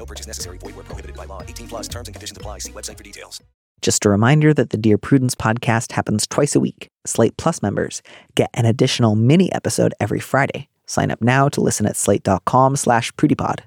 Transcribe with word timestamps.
No 0.00 0.06
purchase 0.06 0.26
necessary. 0.26 0.56
Void 0.56 0.76
where 0.76 0.84
prohibited 0.84 1.14
by 1.14 1.26
law. 1.26 1.42
18 1.42 1.68
plus 1.68 1.86
terms 1.86 2.08
and 2.08 2.14
conditions 2.14 2.38
apply. 2.38 2.60
See 2.60 2.72
website 2.72 2.96
for 2.96 3.04
details. 3.04 3.38
Just 3.82 4.06
a 4.06 4.08
reminder 4.08 4.54
that 4.54 4.70
the 4.70 4.78
Dear 4.78 4.96
Prudence 4.96 5.34
podcast 5.34 5.92
happens 5.92 6.26
twice 6.26 6.56
a 6.56 6.60
week. 6.60 6.88
Slate 7.04 7.36
Plus 7.36 7.60
members 7.60 8.00
get 8.34 8.48
an 8.54 8.64
additional 8.64 9.14
mini 9.14 9.52
episode 9.52 9.92
every 10.00 10.18
Friday. 10.18 10.68
Sign 10.86 11.10
up 11.10 11.20
now 11.20 11.50
to 11.50 11.60
listen 11.60 11.84
at 11.84 11.96
slate.com 11.96 12.76
slash 12.76 13.12
prudypod. 13.12 13.60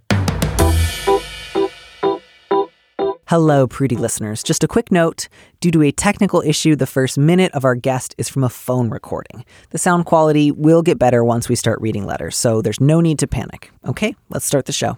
Hello, 3.27 3.67
Prudy 3.67 3.95
listeners. 3.95 4.41
Just 4.41 4.63
a 4.63 4.67
quick 4.67 4.91
note. 4.91 5.27
Due 5.59 5.71
to 5.71 5.83
a 5.83 5.91
technical 5.91 6.41
issue, 6.41 6.75
the 6.75 6.87
first 6.87 7.15
minute 7.15 7.51
of 7.53 7.63
our 7.63 7.75
guest 7.75 8.15
is 8.17 8.27
from 8.27 8.43
a 8.43 8.49
phone 8.49 8.89
recording. 8.89 9.45
The 9.69 9.77
sound 9.77 10.05
quality 10.05 10.51
will 10.51 10.81
get 10.81 10.97
better 10.97 11.23
once 11.23 11.47
we 11.47 11.55
start 11.55 11.79
reading 11.79 12.07
letters, 12.07 12.35
so 12.35 12.63
there's 12.63 12.81
no 12.81 13.01
need 13.01 13.19
to 13.19 13.27
panic. 13.27 13.71
Okay, 13.85 14.15
let's 14.29 14.45
start 14.45 14.65
the 14.65 14.71
show. 14.71 14.97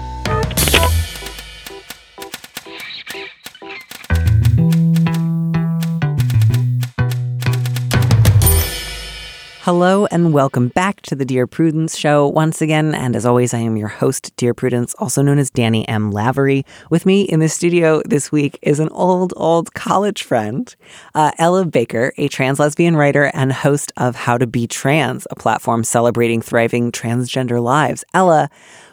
Hello 9.63 10.07
and 10.07 10.33
welcome 10.33 10.69
back 10.69 11.03
to 11.03 11.13
the 11.13 11.23
Dear 11.23 11.45
Prudence 11.45 11.95
Show 11.95 12.27
once 12.27 12.63
again. 12.63 12.95
And 12.95 13.15
as 13.15 13.27
always, 13.27 13.53
I 13.53 13.59
am 13.59 13.77
your 13.77 13.89
host, 13.89 14.35
Dear 14.35 14.55
Prudence, 14.55 14.95
also 14.97 15.21
known 15.21 15.37
as 15.37 15.51
Danny 15.51 15.87
M. 15.87 16.09
Lavery. 16.09 16.65
With 16.89 17.05
me 17.05 17.21
in 17.21 17.41
the 17.41 17.47
studio 17.47 18.01
this 18.03 18.31
week 18.31 18.57
is 18.63 18.79
an 18.79 18.89
old, 18.89 19.35
old 19.37 19.75
college 19.75 20.23
friend, 20.23 20.75
uh, 21.13 21.33
Ella 21.37 21.63
Baker, 21.65 22.11
a 22.17 22.27
trans 22.27 22.59
lesbian 22.59 22.95
writer 22.95 23.29
and 23.35 23.53
host 23.53 23.91
of 23.97 24.15
How 24.15 24.35
to 24.39 24.47
Be 24.47 24.65
Trans, 24.65 25.27
a 25.29 25.35
platform 25.35 25.83
celebrating 25.83 26.41
thriving 26.41 26.91
transgender 26.91 27.61
lives. 27.61 28.03
Ella, 28.15 28.49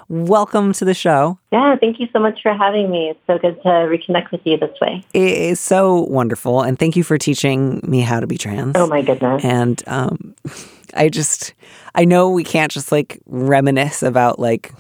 welcome 0.09 0.73
to 0.73 0.85
the 0.85 0.95
show. 0.95 1.39
Yeah, 1.53 1.77
thank 1.77 2.01
you 2.01 2.09
so 2.13 2.19
much 2.19 2.41
for 2.43 2.53
having 2.53 2.91
me. 2.91 3.11
It's 3.11 3.21
so 3.27 3.39
good 3.39 3.63
to 3.63 3.69
reconnect 3.69 4.31
with 4.31 4.41
you 4.45 4.57
this 4.57 4.79
way. 4.81 5.05
It 5.15 5.37
is 5.37 5.61
so 5.61 6.03
wonderful. 6.03 6.63
And 6.63 6.79
thank 6.79 6.97
you 6.97 7.03
for 7.03 7.19
teaching 7.19 7.81
me 7.87 8.01
how 8.01 8.21
to 8.21 8.27
be 8.27 8.39
trans. 8.39 8.73
Oh 8.77 8.87
my 8.87 9.03
goodness. 9.03 9.45
And 9.45 9.83
um, 9.87 10.35
I 10.95 11.09
just, 11.09 11.55
I 11.95 12.05
know 12.05 12.31
we 12.31 12.45
can't 12.45 12.73
just 12.73 12.91
like 12.91 13.21
reminisce 13.27 14.03
about 14.03 14.39
like 14.39 14.73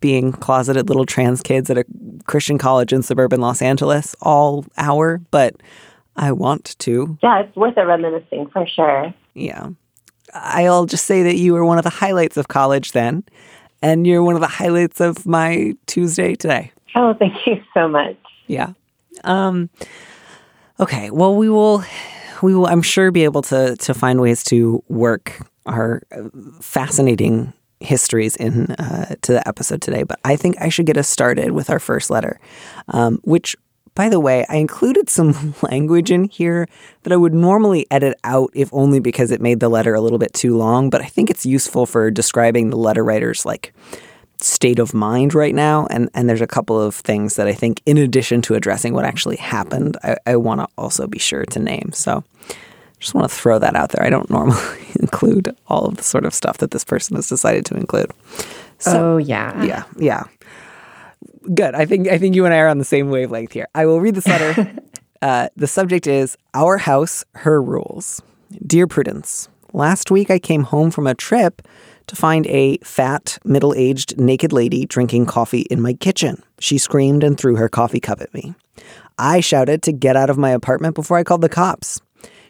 being 0.00 0.32
closeted 0.32 0.88
little 0.88 1.06
trans 1.06 1.42
kids 1.42 1.70
at 1.70 1.78
a 1.78 1.84
Christian 2.26 2.58
college 2.58 2.92
in 2.92 3.02
suburban 3.02 3.40
Los 3.40 3.62
Angeles 3.62 4.16
all 4.20 4.64
hour, 4.76 5.20
but 5.30 5.54
I 6.16 6.32
want 6.32 6.76
to. 6.80 7.18
Yeah, 7.22 7.40
it's 7.40 7.56
worth 7.56 7.76
a 7.76 7.86
reminiscing 7.86 8.48
for 8.48 8.66
sure. 8.66 9.14
Yeah. 9.34 9.68
I'll 10.34 10.86
just 10.86 11.06
say 11.06 11.22
that 11.22 11.36
you 11.36 11.52
were 11.52 11.64
one 11.64 11.78
of 11.78 11.84
the 11.84 11.90
highlights 11.90 12.36
of 12.36 12.48
college 12.48 12.92
then, 12.92 13.24
and 13.86 14.04
you're 14.04 14.22
one 14.22 14.34
of 14.34 14.40
the 14.40 14.48
highlights 14.48 15.00
of 15.00 15.26
my 15.26 15.74
Tuesday 15.86 16.34
today. 16.34 16.72
Oh, 16.96 17.14
thank 17.14 17.46
you 17.46 17.62
so 17.72 17.86
much. 17.86 18.16
Yeah. 18.48 18.72
Um, 19.22 19.70
okay. 20.80 21.10
Well, 21.10 21.36
we 21.36 21.48
will, 21.48 21.84
we 22.42 22.54
will, 22.54 22.66
I'm 22.66 22.82
sure, 22.82 23.12
be 23.12 23.22
able 23.22 23.42
to 23.42 23.76
to 23.76 23.94
find 23.94 24.20
ways 24.20 24.42
to 24.44 24.82
work 24.88 25.46
our 25.66 26.02
fascinating 26.60 27.52
histories 27.80 28.34
in 28.36 28.72
uh, 28.72 29.14
to 29.22 29.32
the 29.32 29.46
episode 29.46 29.82
today. 29.82 30.02
But 30.02 30.18
I 30.24 30.34
think 30.34 30.56
I 30.60 30.68
should 30.68 30.86
get 30.86 30.96
us 30.96 31.08
started 31.08 31.52
with 31.52 31.70
our 31.70 31.78
first 31.78 32.10
letter, 32.10 32.40
um, 32.88 33.20
which. 33.22 33.56
By 33.96 34.10
the 34.10 34.20
way, 34.20 34.44
I 34.48 34.56
included 34.56 35.10
some 35.10 35.54
language 35.62 36.12
in 36.12 36.24
here 36.24 36.68
that 37.02 37.12
I 37.12 37.16
would 37.16 37.34
normally 37.34 37.86
edit 37.90 38.16
out 38.22 38.50
if 38.54 38.68
only 38.72 39.00
because 39.00 39.32
it 39.32 39.40
made 39.40 39.58
the 39.58 39.70
letter 39.70 39.94
a 39.94 40.00
little 40.00 40.18
bit 40.18 40.34
too 40.34 40.56
long, 40.56 40.90
but 40.90 41.00
I 41.00 41.06
think 41.06 41.30
it's 41.30 41.44
useful 41.44 41.86
for 41.86 42.10
describing 42.10 42.70
the 42.70 42.76
letter 42.76 43.02
writer's 43.02 43.44
like 43.44 43.74
state 44.38 44.78
of 44.78 44.92
mind 44.92 45.34
right 45.34 45.54
now. 45.54 45.86
And, 45.90 46.10
and 46.14 46.28
there's 46.28 46.42
a 46.42 46.46
couple 46.46 46.80
of 46.80 46.94
things 46.94 47.36
that 47.36 47.48
I 47.48 47.54
think, 47.54 47.80
in 47.86 47.96
addition 47.96 48.42
to 48.42 48.54
addressing 48.54 48.92
what 48.92 49.06
actually 49.06 49.36
happened, 49.36 49.96
I, 50.04 50.16
I 50.26 50.36
want 50.36 50.60
to 50.60 50.68
also 50.76 51.06
be 51.06 51.18
sure 51.18 51.46
to 51.46 51.58
name. 51.58 51.90
So 51.92 52.22
just 53.00 53.14
want 53.14 53.28
to 53.28 53.34
throw 53.34 53.58
that 53.58 53.76
out 53.76 53.90
there. 53.92 54.04
I 54.04 54.10
don't 54.10 54.28
normally 54.30 54.86
include 55.00 55.56
all 55.68 55.86
of 55.86 55.96
the 55.96 56.02
sort 56.02 56.26
of 56.26 56.34
stuff 56.34 56.58
that 56.58 56.70
this 56.70 56.84
person 56.84 57.16
has 57.16 57.30
decided 57.30 57.64
to 57.66 57.76
include. 57.76 58.10
So, 58.78 59.14
oh 59.14 59.16
yeah. 59.16 59.64
yeah, 59.64 59.84
yeah. 59.96 60.24
Good. 61.54 61.74
I 61.74 61.86
think 61.86 62.08
I 62.08 62.18
think 62.18 62.34
you 62.34 62.44
and 62.44 62.54
I 62.54 62.58
are 62.58 62.68
on 62.68 62.78
the 62.78 62.84
same 62.84 63.10
wavelength 63.10 63.52
here. 63.52 63.68
I 63.74 63.86
will 63.86 64.00
read 64.00 64.14
this 64.14 64.26
letter. 64.26 64.72
uh, 65.22 65.48
the 65.56 65.66
subject 65.66 66.06
is 66.06 66.36
Our 66.54 66.78
House, 66.78 67.24
Her 67.34 67.62
Rules. 67.62 68.20
Dear 68.66 68.86
Prudence, 68.86 69.48
last 69.72 70.10
week 70.10 70.30
I 70.30 70.38
came 70.38 70.64
home 70.64 70.90
from 70.90 71.06
a 71.06 71.14
trip 71.14 71.62
to 72.06 72.16
find 72.16 72.46
a 72.46 72.78
fat, 72.78 73.38
middle 73.44 73.74
aged, 73.74 74.18
naked 74.18 74.52
lady 74.52 74.86
drinking 74.86 75.26
coffee 75.26 75.62
in 75.62 75.80
my 75.80 75.92
kitchen. 75.92 76.42
She 76.58 76.78
screamed 76.78 77.24
and 77.24 77.36
threw 77.36 77.56
her 77.56 77.68
coffee 77.68 78.00
cup 78.00 78.20
at 78.20 78.32
me. 78.32 78.54
I 79.18 79.40
shouted 79.40 79.82
to 79.82 79.92
get 79.92 80.16
out 80.16 80.30
of 80.30 80.38
my 80.38 80.50
apartment 80.50 80.94
before 80.94 81.16
I 81.16 81.24
called 81.24 81.40
the 81.40 81.48
cops. 81.48 82.00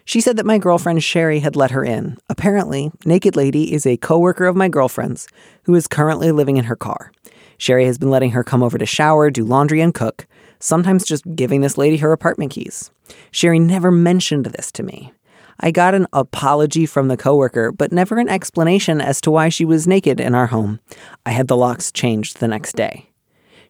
She 0.05 0.21
said 0.21 0.37
that 0.37 0.47
my 0.47 0.59
girlfriend 0.59 1.03
Sherry 1.03 1.41
had 1.41 1.57
let 1.57 1.73
her 1.73 1.85
in. 1.85 2.17
Apparently, 2.29 2.93
Naked 3.05 3.35
Lady 3.35 3.73
is 3.73 3.87
a 3.87 3.97
coworker 3.97 4.47
of 4.47 4.57
my 4.57 4.69
girlfriend's 4.69 5.27
who 5.65 5.75
is 5.75 5.89
currently 5.89 6.31
living 6.31 6.57
in 6.57 6.65
her 6.65 6.77
car. 6.77 7.13
Sherry 7.59 7.87
has 7.87 7.99
been 7.99 8.11
letting 8.11 8.31
her 8.31 8.45
come 8.45 8.63
over 8.63 8.79
to 8.79 8.87
shower, 8.87 9.31
do 9.31 9.45
laundry, 9.45 9.81
and 9.81 9.95
cook, 9.95 10.27
sometimes 10.61 11.05
just 11.05 11.25
giving 11.35 11.61
this 11.61 11.79
lady 11.79 11.97
her 11.99 12.13
apartment 12.13 12.53
keys. 12.53 12.91
Sherry 13.31 13.59
never 13.59 13.91
mentioned 13.91 14.47
this 14.47 14.71
to 14.73 14.83
me. 14.83 15.13
I 15.61 15.71
got 15.71 15.95
an 15.95 16.07
apology 16.13 16.85
from 16.85 17.09
the 17.09 17.17
coworker, 17.17 17.73
but 17.73 17.93
never 17.93 18.19
an 18.19 18.29
explanation 18.29 19.01
as 19.01 19.21
to 19.23 19.31
why 19.31 19.49
she 19.49 19.65
was 19.65 19.87
naked 19.87 20.21
in 20.21 20.35
our 20.35 20.49
home. 20.49 20.81
I 21.25 21.31
had 21.31 21.49
the 21.49 21.57
locks 21.57 21.91
changed 21.91 22.41
the 22.41 22.49
next 22.49 22.77
day. 22.77 23.11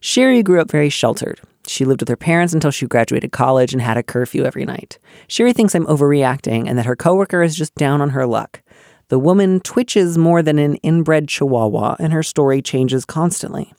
Sherry 0.01 0.43
grew 0.43 0.59
up 0.59 0.69
very 0.69 0.89
sheltered. 0.89 1.39
She 1.65 1.85
lived 1.85 2.01
with 2.01 2.09
her 2.09 2.17
parents 2.17 2.53
until 2.53 2.71
she 2.71 2.87
graduated 2.87 3.31
college 3.31 3.73
and 3.73 3.81
had 3.81 3.97
a 3.97 4.03
curfew 4.03 4.43
every 4.43 4.65
night. 4.65 4.99
Sherry 5.27 5.53
thinks 5.53 5.75
I'm 5.75 5.85
overreacting 5.85 6.67
and 6.67 6.77
that 6.77 6.85
her 6.85 6.95
coworker 6.95 7.41
is 7.41 7.55
just 7.55 7.75
down 7.75 8.01
on 8.01 8.11
her 8.11 8.25
luck. 8.25 8.61
The 9.09 9.19
woman 9.19 9.61
twitches 9.61 10.17
more 10.17 10.41
than 10.41 10.59
an 10.59 10.75
inbred 10.77 11.29
chihuahua, 11.29 11.95
and 11.99 12.11
her 12.11 12.23
story 12.23 12.61
changes 12.61 13.05
constantly. 13.05 13.73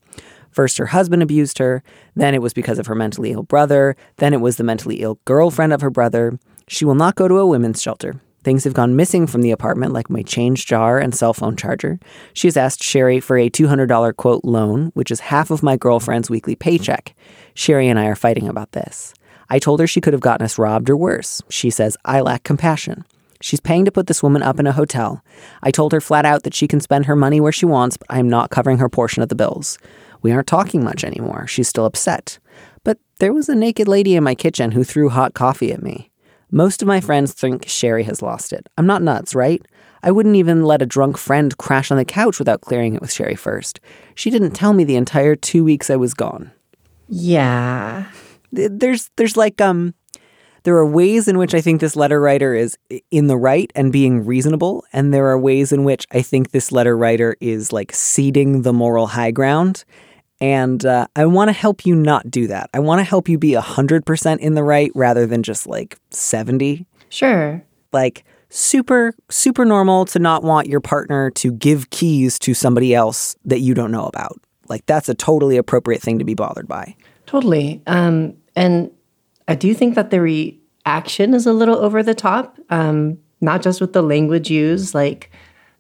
First, 0.50 0.78
her 0.78 0.87
husband 0.87 1.22
abused 1.22 1.59
her, 1.59 1.83
then 2.16 2.34
it 2.34 2.41
was 2.41 2.55
because 2.55 2.78
of 2.78 2.87
her 2.87 2.94
mentally 2.94 3.33
ill 3.33 3.43
brother, 3.43 3.94
then 4.16 4.33
it 4.33 4.41
was 4.41 4.56
the 4.56 4.65
mentally 4.65 5.03
ill 5.03 5.19
girlfriend 5.27 5.72
of 5.75 5.83
her 5.83 5.91
brother. 5.91 6.39
She 6.66 6.84
will 6.84 6.94
not 6.94 7.15
go 7.15 7.28
to 7.28 7.39
a 7.39 7.47
women's 7.47 7.83
shelter. 7.83 8.21
Things 8.43 8.65
have 8.65 8.72
gone 8.72 8.97
missing 8.97 9.27
from 9.27 9.43
the 9.43 9.50
apartment, 9.50 9.93
like 9.93 10.09
my 10.09 10.22
change 10.22 10.65
jar 10.65 10.99
and 10.99 11.15
cell 11.15 11.34
phone 11.34 11.56
charger. 11.56 11.99
She 12.33 12.47
has 12.47 12.56
asked 12.56 12.83
Sherry 12.83 13.21
for 13.21 13.37
a 13.37 13.50
$200 13.50 14.16
quote 14.16 14.45
loan, 14.45 14.91
which 14.95 15.10
is 15.10 15.21
half 15.21 15.50
of 15.50 15.62
my 15.62 15.77
girlfriend's 15.77 16.31
weekly 16.31 16.56
paycheck. 16.56 17.15
Sherry 17.53 17.89
and 17.89 17.98
I 17.98 18.07
are 18.07 18.16
fighting 18.16 18.48
about 18.48 18.72
this. 18.72 19.13
I 19.51 19.59
told 19.59 19.81
her 19.81 19.86
she 19.86 20.01
could 20.01 20.13
have 20.13 20.22
gotten 20.22 20.45
us 20.45 20.59
robbed 20.59 20.89
or 20.89 20.97
worse. 20.97 21.42
She 21.51 21.69
says, 21.69 21.97
I 22.04 22.21
lack 22.21 22.45
compassion. 22.45 23.04
She's 23.40 23.60
paying 23.60 23.84
to 23.84 23.92
put 23.92 24.06
this 24.06 24.22
woman 24.22 24.42
up 24.42 24.58
in 24.58 24.66
a 24.66 24.72
hotel. 24.72 25.22
I 25.62 25.70
told 25.70 25.92
her 25.92 26.00
flat 26.00 26.24
out 26.24 26.42
that 26.42 26.54
she 26.54 26.66
can 26.66 26.80
spend 26.80 27.06
her 27.06 27.16
money 27.16 27.40
where 27.40 27.52
she 27.52 27.66
wants, 27.66 27.96
but 27.96 28.06
I 28.10 28.18
am 28.18 28.28
not 28.28 28.50
covering 28.50 28.78
her 28.78 28.88
portion 28.88 29.22
of 29.22 29.28
the 29.28 29.34
bills. 29.34 29.78
We 30.22 30.32
aren't 30.32 30.48
talking 30.48 30.82
much 30.82 31.04
anymore. 31.04 31.46
She's 31.46 31.68
still 31.68 31.84
upset. 31.84 32.38
But 32.82 32.98
there 33.20 33.32
was 33.32 33.48
a 33.48 33.54
naked 33.54 33.86
lady 33.86 34.16
in 34.16 34.24
my 34.24 34.34
kitchen 34.34 34.72
who 34.72 34.82
threw 34.82 35.08
hot 35.08 35.34
coffee 35.34 35.72
at 35.72 35.82
me. 35.82 36.10
Most 36.50 36.82
of 36.82 36.88
my 36.88 37.00
friends 37.00 37.32
think 37.32 37.68
Sherry 37.68 38.04
has 38.04 38.22
lost 38.22 38.52
it. 38.52 38.68
I'm 38.76 38.86
not 38.86 39.02
nuts, 39.02 39.34
right? 39.34 39.62
I 40.02 40.10
wouldn't 40.10 40.36
even 40.36 40.64
let 40.64 40.82
a 40.82 40.86
drunk 40.86 41.18
friend 41.18 41.56
crash 41.58 41.90
on 41.90 41.98
the 41.98 42.04
couch 42.04 42.38
without 42.38 42.60
clearing 42.60 42.94
it 42.94 43.00
with 43.00 43.12
Sherry 43.12 43.34
first. 43.34 43.80
She 44.14 44.30
didn't 44.30 44.52
tell 44.52 44.72
me 44.72 44.84
the 44.84 44.96
entire 44.96 45.36
two 45.36 45.64
weeks 45.64 45.90
I 45.90 45.96
was 45.96 46.14
gone. 46.14 46.52
Yeah. 47.08 48.06
There's 48.50 49.10
there's 49.16 49.36
like 49.36 49.60
um 49.60 49.94
there 50.68 50.76
are 50.76 50.84
ways 50.84 51.28
in 51.28 51.38
which 51.38 51.54
I 51.54 51.62
think 51.62 51.80
this 51.80 51.97
letter 51.97 52.20
writer 52.20 52.54
is 52.54 52.76
in 53.10 53.26
the 53.26 53.38
right 53.38 53.72
and 53.74 53.91
being 53.91 54.26
reasonable, 54.26 54.84
and 54.92 55.15
there 55.15 55.28
are 55.28 55.38
ways 55.38 55.72
in 55.72 55.82
which 55.82 56.06
I 56.12 56.20
think 56.20 56.50
this 56.50 56.70
letter 56.70 56.94
writer 56.94 57.38
is 57.41 57.72
like 57.72 57.91
ceding 57.94 58.60
the 58.60 58.74
moral 58.74 59.06
high 59.06 59.30
ground. 59.30 59.86
And 60.42 60.84
uh, 60.84 61.06
I 61.16 61.24
want 61.24 61.48
to 61.48 61.54
help 61.54 61.86
you 61.86 61.94
not 61.94 62.30
do 62.30 62.48
that. 62.48 62.68
I 62.74 62.80
want 62.80 62.98
to 62.98 63.04
help 63.04 63.30
you 63.30 63.38
be 63.38 63.53
100% 63.53 64.38
in 64.41 64.54
the 64.56 64.62
right 64.62 64.92
rather 64.94 65.24
than 65.24 65.42
just 65.42 65.66
like 65.66 65.98
70. 66.10 66.84
Sure. 67.09 67.64
Like, 67.94 68.26
super, 68.50 69.14
super 69.30 69.64
normal 69.64 70.04
to 70.04 70.18
not 70.18 70.42
want 70.42 70.66
your 70.66 70.80
partner 70.80 71.30
to 71.30 71.50
give 71.50 71.88
keys 71.88 72.38
to 72.41 72.53
somebody 72.53 72.94
else 72.94 73.36
that 73.47 73.60
you 73.60 73.72
don't 73.72 73.91
know 73.91 74.04
about. 74.04 74.38
Like, 74.68 74.84
that's 74.84 75.09
a 75.09 75.14
totally 75.14 75.56
appropriate 75.56 76.03
thing 76.03 76.18
to 76.18 76.26
be 76.26 76.34
bothered 76.34 76.68
by. 76.68 76.94
Totally. 77.24 77.80
Um, 77.86 78.34
and 78.54 78.91
I 79.48 79.54
do 79.54 79.74
think 79.74 79.95
that 79.95 80.10
the 80.10 80.21
reaction 80.21 81.34
is 81.34 81.47
a 81.47 81.53
little 81.53 81.77
over 81.77 82.03
the 82.03 82.15
top, 82.15 82.59
um, 82.71 83.18
not 83.41 83.62
just 83.62 83.80
with 83.80 83.95
the 83.95 84.03
language 84.03 84.50
used, 84.50 84.95
like 84.95 85.30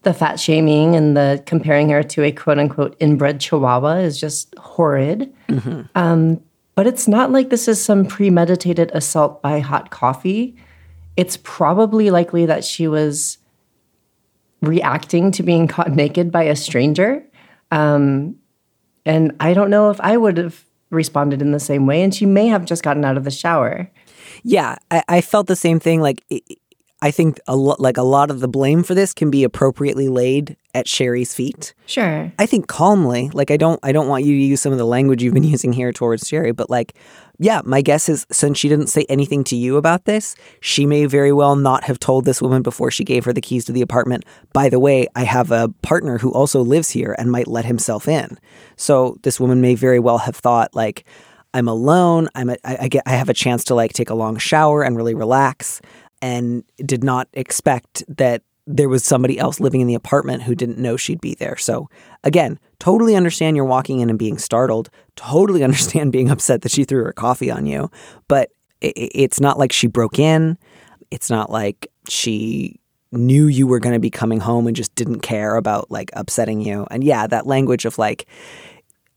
the 0.02 0.14
fat 0.14 0.40
shaming 0.40 0.96
and 0.96 1.16
the 1.16 1.42
comparing 1.44 1.90
her 1.90 2.02
to 2.02 2.22
a 2.24 2.32
quote 2.32 2.58
unquote 2.58 2.96
inbred 2.98 3.40
chihuahua 3.40 3.96
is 3.96 4.18
just 4.18 4.54
horrid. 4.58 5.32
Um, 5.94 6.42
but 6.74 6.86
it's 6.86 7.08
not 7.08 7.30
like 7.32 7.50
this 7.50 7.68
is 7.68 7.84
some 7.84 8.06
premeditated 8.06 8.90
assault 8.94 9.42
by 9.42 9.58
hot 9.58 9.90
coffee. 9.90 10.56
It's 11.16 11.36
probably 11.42 12.10
likely 12.10 12.46
that 12.46 12.64
she 12.64 12.86
was 12.86 13.38
reacting 14.62 15.32
to 15.32 15.42
being 15.42 15.66
caught 15.66 15.90
naked 15.90 16.30
by 16.30 16.44
a 16.44 16.56
stranger. 16.56 17.24
Um, 17.70 18.36
and 19.04 19.34
I 19.40 19.54
don't 19.54 19.70
know 19.70 19.90
if 19.90 20.00
I 20.00 20.16
would 20.16 20.36
have 20.36 20.64
responded 20.90 21.42
in 21.42 21.52
the 21.52 21.60
same 21.60 21.86
way. 21.86 22.02
And 22.02 22.14
she 22.14 22.26
may 22.26 22.46
have 22.48 22.64
just 22.64 22.82
gotten 22.82 23.04
out 23.04 23.16
of 23.16 23.24
the 23.24 23.30
shower. 23.30 23.90
Yeah, 24.42 24.76
I, 24.90 25.02
I 25.08 25.20
felt 25.20 25.46
the 25.46 25.56
same 25.56 25.80
thing. 25.80 26.00
Like, 26.00 26.24
i 26.30 26.40
I 27.00 27.12
think 27.12 27.38
a 27.46 27.54
lot, 27.54 27.78
like 27.78 27.96
a 27.96 28.02
lot 28.02 28.28
of 28.28 28.40
the 28.40 28.48
blame 28.48 28.82
for 28.82 28.92
this 28.92 29.14
can 29.14 29.30
be 29.30 29.44
appropriately 29.44 30.08
laid 30.08 30.56
at 30.74 30.88
Sherry's 30.88 31.32
feet. 31.32 31.72
Sure. 31.86 32.32
I 32.40 32.46
think 32.46 32.66
calmly. 32.66 33.30
Like, 33.32 33.52
I 33.52 33.56
don't, 33.56 33.78
I 33.84 33.92
don't 33.92 34.08
want 34.08 34.24
you 34.24 34.34
to 34.34 34.42
use 34.42 34.60
some 34.60 34.72
of 34.72 34.78
the 34.78 34.84
language 34.84 35.22
you've 35.22 35.34
been 35.34 35.44
using 35.44 35.72
here 35.72 35.92
towards 35.92 36.26
Sherry, 36.26 36.50
but 36.50 36.68
like, 36.68 36.94
yeah, 37.38 37.62
my 37.64 37.82
guess 37.82 38.08
is 38.08 38.26
since 38.30 38.58
she 38.58 38.68
didn't 38.68 38.88
say 38.88 39.06
anything 39.08 39.44
to 39.44 39.56
you 39.56 39.76
about 39.76 40.04
this, 40.06 40.34
she 40.60 40.86
may 40.86 41.06
very 41.06 41.32
well 41.32 41.54
not 41.54 41.84
have 41.84 42.00
told 42.00 42.24
this 42.24 42.42
woman 42.42 42.62
before 42.62 42.90
she 42.90 43.04
gave 43.04 43.24
her 43.24 43.32
the 43.32 43.40
keys 43.40 43.64
to 43.66 43.72
the 43.72 43.82
apartment. 43.82 44.24
By 44.52 44.68
the 44.68 44.80
way, 44.80 45.06
I 45.14 45.22
have 45.22 45.52
a 45.52 45.68
partner 45.82 46.18
who 46.18 46.32
also 46.32 46.60
lives 46.62 46.90
here 46.90 47.14
and 47.16 47.30
might 47.30 47.46
let 47.46 47.64
himself 47.64 48.08
in. 48.08 48.38
So 48.76 49.18
this 49.22 49.38
woman 49.38 49.60
may 49.60 49.76
very 49.76 50.00
well 50.00 50.18
have 50.18 50.36
thought 50.36 50.74
like, 50.74 51.04
I'm 51.54 51.68
alone. 51.68 52.28
I'm 52.34 52.50
a, 52.50 52.56
I, 52.64 52.76
I 52.82 52.88
get 52.88 53.04
I 53.06 53.12
have 53.12 53.28
a 53.28 53.34
chance 53.34 53.64
to 53.64 53.74
like 53.74 53.92
take 53.92 54.10
a 54.10 54.14
long 54.14 54.36
shower 54.36 54.82
and 54.82 54.96
really 54.96 55.14
relax, 55.14 55.80
and 56.20 56.64
did 56.84 57.04
not 57.04 57.28
expect 57.32 58.04
that 58.08 58.42
there 58.70 58.88
was 58.88 59.02
somebody 59.02 59.38
else 59.38 59.60
living 59.60 59.80
in 59.80 59.86
the 59.86 59.94
apartment 59.94 60.42
who 60.42 60.54
didn't 60.54 60.76
know 60.76 60.96
she'd 60.96 61.22
be 61.22 61.34
there. 61.34 61.56
So 61.56 61.88
again, 62.22 62.60
totally 62.78 63.16
understand 63.16 63.56
you're 63.56 63.64
walking 63.64 64.00
in 64.00 64.10
and 64.10 64.18
being 64.18 64.36
startled. 64.36 64.90
Totally 65.16 65.64
understand 65.64 66.12
being 66.12 66.30
upset 66.30 66.60
that 66.62 66.72
she 66.72 66.84
threw 66.84 67.02
her 67.04 67.12
coffee 67.12 67.50
on 67.50 67.66
you, 67.66 67.90
but 68.28 68.50
it's 68.80 69.40
not 69.40 69.58
like 69.58 69.72
she 69.72 69.86
broke 69.86 70.18
in. 70.18 70.58
It's 71.10 71.30
not 71.30 71.50
like 71.50 71.90
she 72.08 72.78
knew 73.10 73.46
you 73.46 73.66
were 73.66 73.80
going 73.80 73.94
to 73.94 73.98
be 73.98 74.10
coming 74.10 74.38
home 74.38 74.66
and 74.66 74.76
just 74.76 74.94
didn't 74.94 75.20
care 75.20 75.56
about 75.56 75.90
like 75.90 76.10
upsetting 76.12 76.60
you. 76.60 76.86
And 76.90 77.02
yeah, 77.02 77.26
that 77.26 77.46
language 77.46 77.86
of 77.86 77.96
like 77.96 78.26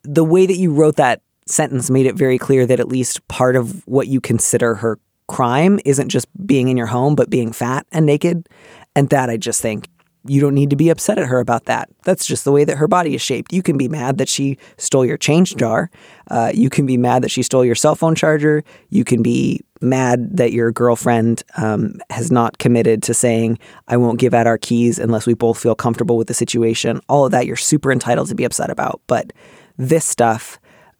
the 0.03 0.23
way 0.23 0.45
that 0.45 0.55
you 0.55 0.73
wrote 0.73 0.95
that 0.95 1.21
sentence 1.45 1.89
made 1.89 2.05
it 2.05 2.15
very 2.15 2.37
clear 2.37 2.65
that 2.65 2.79
at 2.79 2.87
least 2.87 3.27
part 3.27 3.57
of 3.57 3.85
what 3.85 4.07
you 4.07 4.21
consider 4.21 4.75
her 4.75 4.97
crime 5.27 5.79
isn't 5.85 6.09
just 6.09 6.27
being 6.45 6.67
in 6.67 6.77
your 6.77 6.87
home, 6.87 7.15
but 7.15 7.29
being 7.29 7.51
fat 7.51 7.85
and 7.91 8.05
naked. 8.05 8.47
And 8.95 9.09
that 9.09 9.29
I 9.29 9.37
just 9.37 9.61
think 9.61 9.87
you 10.27 10.39
don't 10.39 10.53
need 10.53 10.69
to 10.69 10.75
be 10.75 10.89
upset 10.89 11.17
at 11.17 11.27
her 11.27 11.39
about 11.39 11.65
that. 11.65 11.89
That's 12.03 12.25
just 12.25 12.45
the 12.45 12.51
way 12.51 12.63
that 12.63 12.77
her 12.77 12.87
body 12.87 13.15
is 13.15 13.21
shaped. 13.21 13.51
You 13.51 13.63
can 13.63 13.77
be 13.77 13.87
mad 13.87 14.19
that 14.19 14.29
she 14.29 14.57
stole 14.77 15.05
your 15.05 15.17
change 15.17 15.55
jar. 15.55 15.89
Uh, 16.29 16.51
you 16.53 16.69
can 16.69 16.85
be 16.85 16.97
mad 16.97 17.23
that 17.23 17.31
she 17.31 17.41
stole 17.41 17.65
your 17.65 17.75
cell 17.75 17.95
phone 17.95 18.13
charger. 18.13 18.63
You 18.89 19.03
can 19.03 19.23
be 19.23 19.61
mad 19.81 20.37
that 20.37 20.51
your 20.51 20.71
girlfriend 20.71 21.41
um, 21.57 21.95
has 22.11 22.31
not 22.31 22.59
committed 22.59 23.01
to 23.03 23.15
saying, 23.15 23.57
I 23.87 23.97
won't 23.97 24.19
give 24.19 24.33
out 24.33 24.45
our 24.45 24.59
keys 24.59 24.99
unless 24.99 25.25
we 25.25 25.33
both 25.33 25.59
feel 25.59 25.73
comfortable 25.73 26.17
with 26.17 26.27
the 26.27 26.35
situation. 26.35 27.01
All 27.09 27.25
of 27.25 27.31
that 27.31 27.47
you're 27.47 27.55
super 27.55 27.91
entitled 27.91 28.27
to 28.27 28.35
be 28.35 28.43
upset 28.43 28.69
about. 28.69 29.01
But 29.07 29.33
this 29.77 30.05
stuff, 30.05 30.59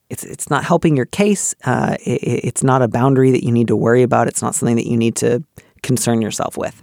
it's 0.10 0.24
it's 0.24 0.50
not 0.50 0.64
helping 0.64 0.96
your 0.96 1.06
case. 1.06 1.54
Uh, 1.64 1.96
it, 2.04 2.24
it's 2.44 2.64
not 2.64 2.82
a 2.82 2.88
boundary 2.88 3.30
that 3.32 3.44
you 3.44 3.52
need 3.52 3.68
to 3.68 3.76
worry 3.76 4.02
about. 4.02 4.28
It's 4.28 4.42
not 4.42 4.56
something 4.56 4.78
that 4.78 4.88
you 4.88 4.98
need 4.98 5.16
to 5.18 5.44
concern 5.84 6.22
yourself 6.22 6.58
with. 6.58 6.82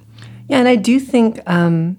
Yeah, 0.48 0.58
and 0.58 0.68
I 0.68 0.76
do 0.76 0.98
think 0.98 1.40
um, 1.46 1.98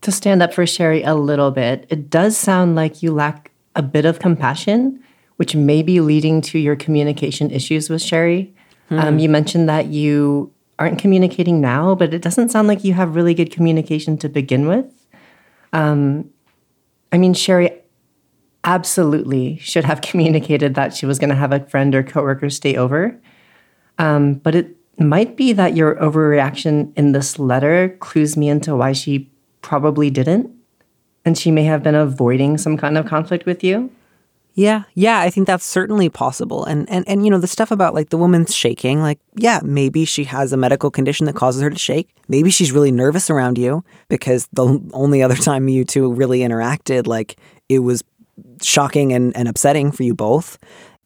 to 0.00 0.10
stand 0.10 0.42
up 0.42 0.52
for 0.52 0.66
Sherry 0.66 1.02
a 1.02 1.14
little 1.14 1.50
bit, 1.50 1.86
it 1.88 2.10
does 2.10 2.36
sound 2.36 2.74
like 2.74 3.02
you 3.02 3.12
lack 3.12 3.50
a 3.76 3.82
bit 3.82 4.04
of 4.04 4.18
compassion, 4.18 5.02
which 5.36 5.54
may 5.54 5.82
be 5.82 6.00
leading 6.00 6.40
to 6.42 6.58
your 6.58 6.76
communication 6.76 7.50
issues 7.50 7.88
with 7.88 8.02
Sherry. 8.02 8.54
Um, 8.90 9.18
you 9.18 9.28
mentioned 9.30 9.70
that 9.70 9.86
you 9.86 10.52
aren't 10.78 10.98
communicating 10.98 11.62
now, 11.62 11.94
but 11.94 12.12
it 12.12 12.20
doesn't 12.20 12.50
sound 12.50 12.68
like 12.68 12.84
you 12.84 12.92
have 12.92 13.14
really 13.14 13.32
good 13.32 13.50
communication 13.50 14.18
to 14.18 14.28
begin 14.28 14.68
with. 14.68 14.84
Um, 15.72 16.28
I 17.10 17.16
mean, 17.16 17.32
Sherry 17.32 17.70
absolutely 18.64 19.56
should 19.58 19.84
have 19.84 20.00
communicated 20.02 20.74
that 20.74 20.94
she 20.94 21.06
was 21.06 21.18
going 21.18 21.30
to 21.30 21.36
have 21.36 21.52
a 21.52 21.60
friend 21.60 21.94
or 21.94 22.02
coworker 22.02 22.50
stay 22.50 22.76
over. 22.76 23.18
Um, 23.98 24.34
but 24.34 24.54
it 24.54 24.76
might 24.98 25.36
be 25.36 25.52
that 25.52 25.76
your 25.76 25.96
overreaction 25.96 26.92
in 26.96 27.12
this 27.12 27.38
letter 27.38 27.96
clues 28.00 28.36
me 28.36 28.48
into 28.48 28.76
why 28.76 28.92
she 28.92 29.30
probably 29.62 30.10
didn't. 30.10 30.50
And 31.24 31.38
she 31.38 31.50
may 31.50 31.64
have 31.64 31.82
been 31.82 31.94
avoiding 31.94 32.58
some 32.58 32.76
kind 32.76 32.98
of 32.98 33.06
conflict 33.06 33.46
with 33.46 33.62
you. 33.62 33.90
Yeah, 34.54 34.82
yeah, 34.94 35.20
I 35.20 35.30
think 35.30 35.46
that's 35.46 35.64
certainly 35.64 36.10
possible. 36.10 36.64
And 36.64 36.88
and 36.90 37.08
and 37.08 37.24
you 37.24 37.30
know 37.30 37.38
the 37.38 37.46
stuff 37.46 37.70
about 37.70 37.94
like 37.94 38.10
the 38.10 38.18
woman's 38.18 38.54
shaking, 38.54 39.00
like 39.00 39.18
yeah, 39.34 39.60
maybe 39.64 40.04
she 40.04 40.24
has 40.24 40.52
a 40.52 40.58
medical 40.58 40.90
condition 40.90 41.24
that 41.26 41.34
causes 41.34 41.62
her 41.62 41.70
to 41.70 41.78
shake. 41.78 42.14
Maybe 42.28 42.50
she's 42.50 42.70
really 42.70 42.92
nervous 42.92 43.30
around 43.30 43.56
you 43.56 43.82
because 44.08 44.48
the 44.52 44.78
only 44.92 45.22
other 45.22 45.36
time 45.36 45.68
you 45.68 45.84
two 45.86 46.12
really 46.12 46.40
interacted, 46.40 47.06
like 47.06 47.38
it 47.70 47.78
was 47.78 48.04
shocking 48.62 49.12
and, 49.12 49.34
and 49.36 49.48
upsetting 49.48 49.90
for 49.90 50.02
you 50.02 50.14
both. 50.14 50.58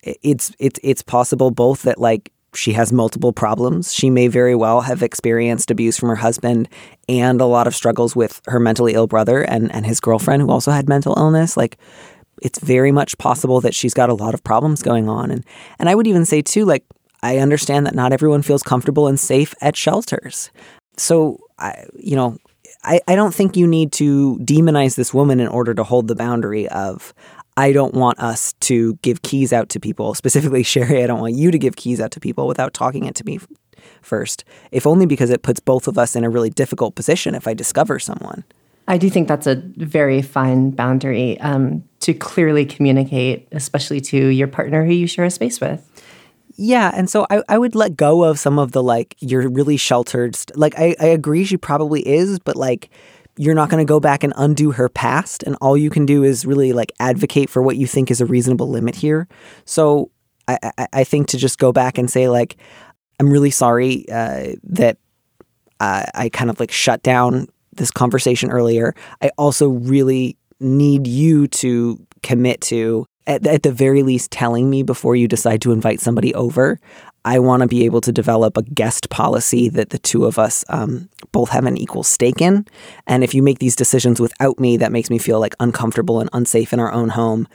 It's 0.03 0.51
it's 0.59 0.81
it's 0.83 1.03
possible 1.03 1.53
both 1.53 1.83
that 1.83 2.01
like 2.01 2.33
she 2.57 2.73
has 2.73 2.93
multiple 2.93 3.33
problems. 3.33 3.93
She 3.93 4.11
may 4.11 4.29
very 4.29 4.55
well 4.55 4.83
have 4.83 5.03
experienced 5.03 5.71
abuse 5.71 5.99
from 5.99 6.09
her 6.09 6.17
husband 6.17 6.69
and 7.09 7.41
a 7.41 7.47
lot 7.47 7.67
of 7.67 7.75
struggles 7.75 8.17
with 8.17 8.41
her 8.47 8.61
mentally 8.61 8.95
ill 8.95 9.07
brother 9.07 9.43
and, 9.43 9.73
and 9.73 9.87
his 9.87 10.01
girlfriend 10.01 10.43
who 10.43 10.51
also 10.51 10.71
had 10.71 10.89
mental 10.89 11.15
illness. 11.17 11.57
Like 11.57 11.79
it's 12.43 12.59
very 12.59 12.93
much 12.93 13.17
possible 13.19 13.61
that 13.61 13.75
she's 13.75 13.95
got 13.95 14.11
a 14.11 14.15
lot 14.15 14.35
of 14.35 14.45
problems 14.45 14.83
going 14.83 15.09
on. 15.09 15.31
And 15.31 15.45
and 15.79 15.89
I 15.89 15.95
would 15.95 16.07
even 16.07 16.25
say 16.25 16.43
too, 16.43 16.65
like 16.65 16.85
I 17.23 17.39
understand 17.39 17.87
that 17.87 17.95
not 17.95 18.13
everyone 18.13 18.43
feels 18.43 18.63
comfortable 18.63 19.07
and 19.07 19.19
safe 19.19 19.55
at 19.61 19.77
shelters. 19.77 20.51
So 20.97 21.39
I 21.59 21.85
you 21.95 22.17
know, 22.17 22.39
I, 22.85 23.01
I 23.09 23.17
don't 23.17 23.35
think 23.35 23.57
you 23.57 23.67
need 23.67 23.93
to 23.93 24.39
demonize 24.43 24.97
this 24.97 25.13
woman 25.13 25.41
in 25.41 25.49
order 25.49 25.75
to 25.75 25.83
hold 25.83 26.09
the 26.09 26.15
boundary 26.15 26.69
of 26.69 27.13
I 27.57 27.73
don't 27.73 27.95
want 27.95 28.21
us 28.21 28.53
to 28.61 28.95
give 29.03 29.23
keys 29.23 29.53
out 29.53 29.69
to 29.71 29.81
people, 29.81 30.15
specifically 30.15 30.63
Sherry. 30.65 31.03
I 31.03 31.07
don't 31.07 31.21
want 31.21 31.35
you 31.35 31.51
to 31.51 31.59
give 31.59 31.77
keys 31.77 32.01
out 32.01 32.11
to 32.13 32.21
people 32.21 32.47
without 32.47 32.75
talking 32.75 33.05
it 33.05 33.15
to 33.17 33.25
me 33.25 33.41
first, 34.03 34.45
if 34.71 34.87
only 34.87 35.07
because 35.07 35.31
it 35.31 35.43
puts 35.43 35.61
both 35.61 35.89
of 35.89 35.99
us 35.99 36.17
in 36.17 36.25
a 36.25 36.31
really 36.31 36.51
difficult 36.51 36.95
position 36.95 37.35
if 37.35 37.47
I 37.47 37.55
discover 37.55 37.99
someone. 37.99 38.45
I 38.89 38.99
do 38.99 39.11
think 39.11 39.27
that's 39.27 39.47
a 39.47 39.57
very 39.57 40.23
fine 40.23 40.71
boundary 40.71 41.41
um, 41.41 41.83
to 42.01 42.15
clearly 42.15 42.65
communicate, 42.65 43.49
especially 43.51 44.01
to 44.03 44.27
your 44.29 44.47
partner 44.47 44.85
who 44.85 44.93
you 44.93 45.09
share 45.09 45.25
a 45.25 45.31
space 45.31 45.61
with. 45.61 45.83
Yeah, 46.59 46.93
and 46.95 47.11
so 47.11 47.27
I, 47.29 47.43
I 47.49 47.59
would 47.59 47.75
let 47.75 47.97
go 47.97 48.25
of 48.25 48.39
some 48.39 48.59
of 48.59 48.73
the 48.73 48.83
like 48.83 49.17
you're 49.21 49.49
really 49.49 49.77
sheltered. 49.77 50.37
St- 50.37 50.57
like 50.57 50.79
I, 50.79 50.95
I 51.01 51.07
agree 51.07 51.45
she 51.45 51.57
probably 51.57 52.07
is, 52.07 52.39
but 52.39 52.57
like 52.57 52.89
you're 53.37 53.55
not 53.55 53.69
going 53.69 53.85
to 53.85 53.89
go 53.89 54.01
back 54.01 54.25
and 54.25 54.33
undo 54.37 54.73
her 54.73 54.89
past, 54.89 55.43
and 55.43 55.57
all 55.61 55.77
you 55.77 55.91
can 55.91 56.07
do 56.07 56.25
is 56.25 56.47
really 56.47 56.73
like 56.73 56.93
advocate 57.01 57.51
for 57.51 57.63
what 57.63 57.77
you 57.77 57.87
think 57.87 58.11
is 58.11 58.21
a 58.21 58.27
reasonable 58.27 58.69
limit 58.69 58.95
here. 58.95 59.29
So 59.65 60.11
I 60.49 60.59
I, 60.79 60.87
I 60.93 61.05
think 61.05 61.29
to 61.29 61.39
just 61.39 61.59
go 61.59 61.73
back 61.73 61.99
and 61.99 62.11
say 62.11 62.29
like 62.29 62.57
I'm 63.19 63.31
really 63.31 63.51
sorry 63.51 64.09
uh, 64.11 64.55
that 64.65 64.99
uh, 65.81 66.05
I 66.15 66.29
kind 66.29 66.51
of 66.51 66.61
like 66.61 66.71
shut 66.71 67.03
down 67.03 67.49
this 67.73 67.91
conversation 67.91 68.51
earlier. 68.51 68.95
I 69.23 69.31
also 69.37 69.69
really 69.69 70.37
need 70.61 71.07
you 71.07 71.47
to 71.49 72.05
commit 72.23 72.61
to, 72.63 73.07
at, 73.27 73.47
at 73.47 73.63
the 73.63 73.73
very 73.73 74.03
least, 74.03 74.31
telling 74.31 74.71
me 74.71 74.83
before 74.83 75.17
you 75.17 75.29
decide 75.29 75.61
to 75.63 75.73
invite 75.73 76.01
somebody 76.01 76.35
over. 76.35 76.81
I 77.35 77.39
want 77.39 77.63
to 77.63 77.67
be 77.67 77.85
able 77.87 78.01
to 78.01 78.13
develop 78.13 78.57
a 78.57 78.63
guest 78.63 79.11
policy 79.11 79.69
that 79.71 79.91
the 79.91 79.99
two 79.99 80.25
of 80.27 80.39
us 80.39 80.65
um, 80.69 81.09
both 81.33 81.51
have 81.51 81.67
an 81.67 81.77
equal 81.77 82.05
stake 82.05 82.41
in. 82.41 82.65
And 83.07 83.25
if 83.25 83.35
you 83.35 83.43
make 83.43 83.59
these 83.59 83.77
decisions 83.77 84.21
without 84.21 84.59
me, 84.59 84.79
that 84.79 84.93
makes 84.93 85.11
me 85.11 85.19
feel 85.19 85.41
like 85.41 85.57
uncomfortable 85.59 86.21
and 86.21 86.31
unsafe 86.33 86.73
in 86.73 86.81
our 86.81 86.93
own 86.93 87.11
home. 87.11 87.47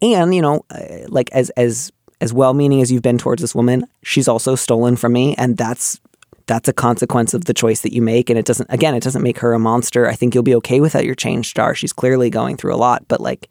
And 0.00 0.34
you 0.34 0.42
know, 0.42 0.64
uh, 0.70 1.08
like 1.08 1.30
as 1.32 1.50
as 1.56 1.92
as 2.20 2.32
well-meaning 2.32 2.82
as 2.82 2.90
you've 2.90 3.08
been 3.10 3.18
towards 3.18 3.40
this 3.40 3.54
woman, 3.54 3.86
she's 4.02 4.28
also 4.28 4.56
stolen 4.56 4.96
from 4.96 5.12
me, 5.12 5.34
and 5.36 5.56
that's 5.56 6.00
that's 6.46 6.68
a 6.68 6.72
consequence 6.72 7.36
of 7.36 7.44
the 7.44 7.54
choice 7.54 7.82
that 7.82 7.94
you 7.94 8.02
make. 8.02 8.30
And 8.30 8.38
it 8.38 8.46
doesn't, 8.46 8.70
again, 8.70 8.94
it 8.94 9.02
doesn't 9.02 9.22
make 9.22 9.38
her 9.38 9.54
a 9.54 9.58
monster. 9.58 10.06
I 10.12 10.16
think 10.16 10.34
you'll 10.34 10.42
be 10.52 10.56
okay 10.56 10.80
without 10.80 11.04
your 11.04 11.14
change 11.16 11.46
star. 11.48 11.74
She's 11.74 11.92
clearly 11.92 12.30
going 12.30 12.56
through 12.58 12.74
a 12.74 12.84
lot, 12.86 13.08
but 13.08 13.20
like, 13.20 13.48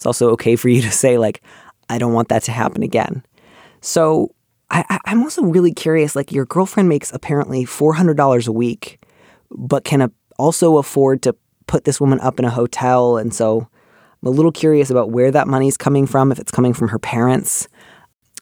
It's 0.00 0.06
also 0.06 0.30
okay 0.30 0.56
for 0.56 0.70
you 0.70 0.80
to 0.80 0.90
say, 0.90 1.18
like, 1.18 1.42
I 1.90 1.98
don't 1.98 2.14
want 2.14 2.28
that 2.28 2.42
to 2.44 2.52
happen 2.52 2.82
again. 2.82 3.22
So 3.82 4.34
I, 4.70 4.98
I'm 5.04 5.22
also 5.22 5.42
really 5.42 5.72
curious 5.72 6.14
like, 6.14 6.32
your 6.32 6.46
girlfriend 6.46 6.88
makes 6.88 7.12
apparently 7.12 7.64
$400 7.64 8.46
a 8.46 8.52
week, 8.52 9.04
but 9.50 9.84
can 9.84 10.12
also 10.38 10.78
afford 10.78 11.22
to 11.22 11.34
put 11.66 11.84
this 11.84 12.00
woman 12.00 12.20
up 12.20 12.38
in 12.38 12.44
a 12.44 12.50
hotel. 12.50 13.16
And 13.16 13.34
so 13.34 13.68
I'm 14.22 14.28
a 14.28 14.30
little 14.30 14.52
curious 14.52 14.90
about 14.90 15.10
where 15.10 15.30
that 15.30 15.48
money's 15.48 15.76
coming 15.76 16.06
from, 16.06 16.32
if 16.32 16.38
it's 16.38 16.52
coming 16.52 16.72
from 16.72 16.88
her 16.88 16.98
parents, 16.98 17.68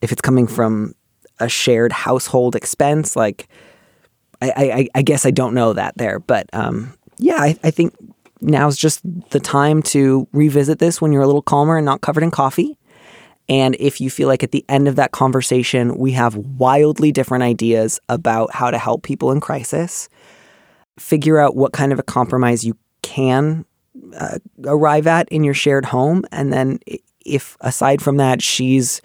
if 0.03 0.13
it's 0.13 0.21
coming 0.21 0.47
from 0.47 0.95
a 1.41 1.49
shared 1.49 1.93
household 1.93 2.57
expense. 2.57 3.17
Like, 3.17 3.49
I, 4.41 4.53
I, 4.57 4.89
I 4.97 5.03
guess 5.03 5.27
I 5.27 5.31
don't 5.31 5.55
know 5.55 5.73
that 5.73 5.97
there, 5.97 6.21
but 6.21 6.49
um, 6.53 6.95
yeah, 7.19 7.37
I, 7.37 7.59
I 7.65 7.71
think 7.71 7.95
now's 8.41 8.77
just 8.77 9.01
the 9.31 9.41
time 9.41 9.83
to 9.83 10.29
revisit 10.33 10.79
this 10.79 11.01
when 11.01 11.13
you're 11.13 11.23
a 11.23 11.27
little 11.27 11.43
calmer 11.43 11.77
and 11.77 11.85
not 11.85 12.01
covered 12.01 12.23
in 12.23 12.31
coffee. 12.31 12.78
And 13.49 13.77
if 13.79 14.01
you 14.01 14.11
feel 14.11 14.29
like 14.29 14.43
at 14.43 14.53
the 14.53 14.65
end 14.69 14.89
of 14.89 14.97
that 14.97 15.13
conversation, 15.13 15.97
we 15.97 16.13
have 16.13 16.37
wildly 16.37 17.13
different 17.13 17.45
ideas 17.45 17.99
about 18.09 18.53
how 18.55 18.71
to 18.71 18.79
help 18.79 19.03
people 19.03 19.33
in 19.33 19.41
crisis, 19.41 20.09
figure 20.99 21.39
out 21.39 21.57
what 21.57 21.73
kind 21.73 21.93
of 21.93 21.99
a 21.99 22.03
compromise 22.03 22.65
you 22.65 22.77
can 23.03 23.65
uh, 24.17 24.39
arrive 24.65 25.07
at 25.07 25.29
in 25.31 25.45
your 25.45 25.55
shared 25.55 25.87
home. 25.87 26.25
And 26.31 26.53
then, 26.53 26.79
if 27.25 27.57
aside 27.61 28.03
from 28.03 28.17
that, 28.19 28.43
she's 28.43 29.01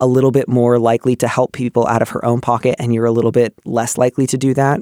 a 0.00 0.06
little 0.06 0.30
bit 0.30 0.48
more 0.48 0.78
likely 0.78 1.16
to 1.16 1.28
help 1.28 1.52
people 1.52 1.86
out 1.86 2.02
of 2.02 2.10
her 2.10 2.24
own 2.24 2.40
pocket 2.40 2.76
and 2.78 2.94
you're 2.94 3.04
a 3.04 3.12
little 3.12 3.32
bit 3.32 3.54
less 3.64 3.98
likely 3.98 4.26
to 4.28 4.38
do 4.38 4.54
that, 4.54 4.80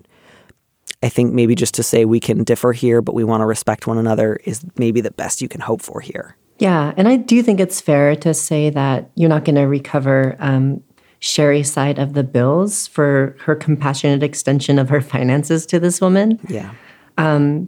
I 1.03 1.09
think 1.09 1.33
maybe 1.33 1.55
just 1.55 1.75
to 1.75 1.83
say 1.83 2.05
we 2.05 2.21
can 2.21 2.45
differ 2.45 2.73
here, 2.73 3.01
but 3.01 3.15
we 3.15 3.25
want 3.25 3.41
to 3.41 3.47
respect 3.47 3.87
one 3.87 3.99
another 3.99 4.41
is 4.45 4.65
maybe 4.77 5.01
the 5.01 5.11
best 5.11 5.41
you 5.41 5.49
can 5.49 5.61
hope 5.61 5.83
for 5.83 6.01
here. 6.01 6.37
Yeah, 6.59 6.93
and 6.97 7.07
I 7.07 7.17
do 7.17 7.43
think 7.43 7.61
it's 7.61 7.81
fair 7.81 8.17
to 8.17 8.33
say 8.33 8.71
that 8.71 9.11
you're 9.15 9.29
not 9.29 9.45
going 9.45 9.57
to 9.57 9.63
recover 9.65 10.37
um, 10.39 10.83
Sherry's 11.21 11.71
side 11.71 11.99
of 11.99 12.15
the 12.15 12.23
bills 12.25 12.87
for 12.87 13.37
her 13.41 13.55
compassionate 13.55 14.23
extension 14.23 14.79
of 14.79 14.89
her 14.89 15.01
finances 15.01 15.67
to 15.67 15.79
this 15.81 16.01
woman 16.01 16.39
Yeah. 16.49 16.71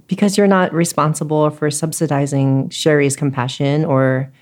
because 0.06 0.38
you're 0.38 0.46
not 0.46 0.72
responsible 0.72 1.50
for 1.50 1.70
subsidizing 1.70 2.68
Sherry's 2.70 3.16
compassion 3.16 3.84
or 3.84 4.32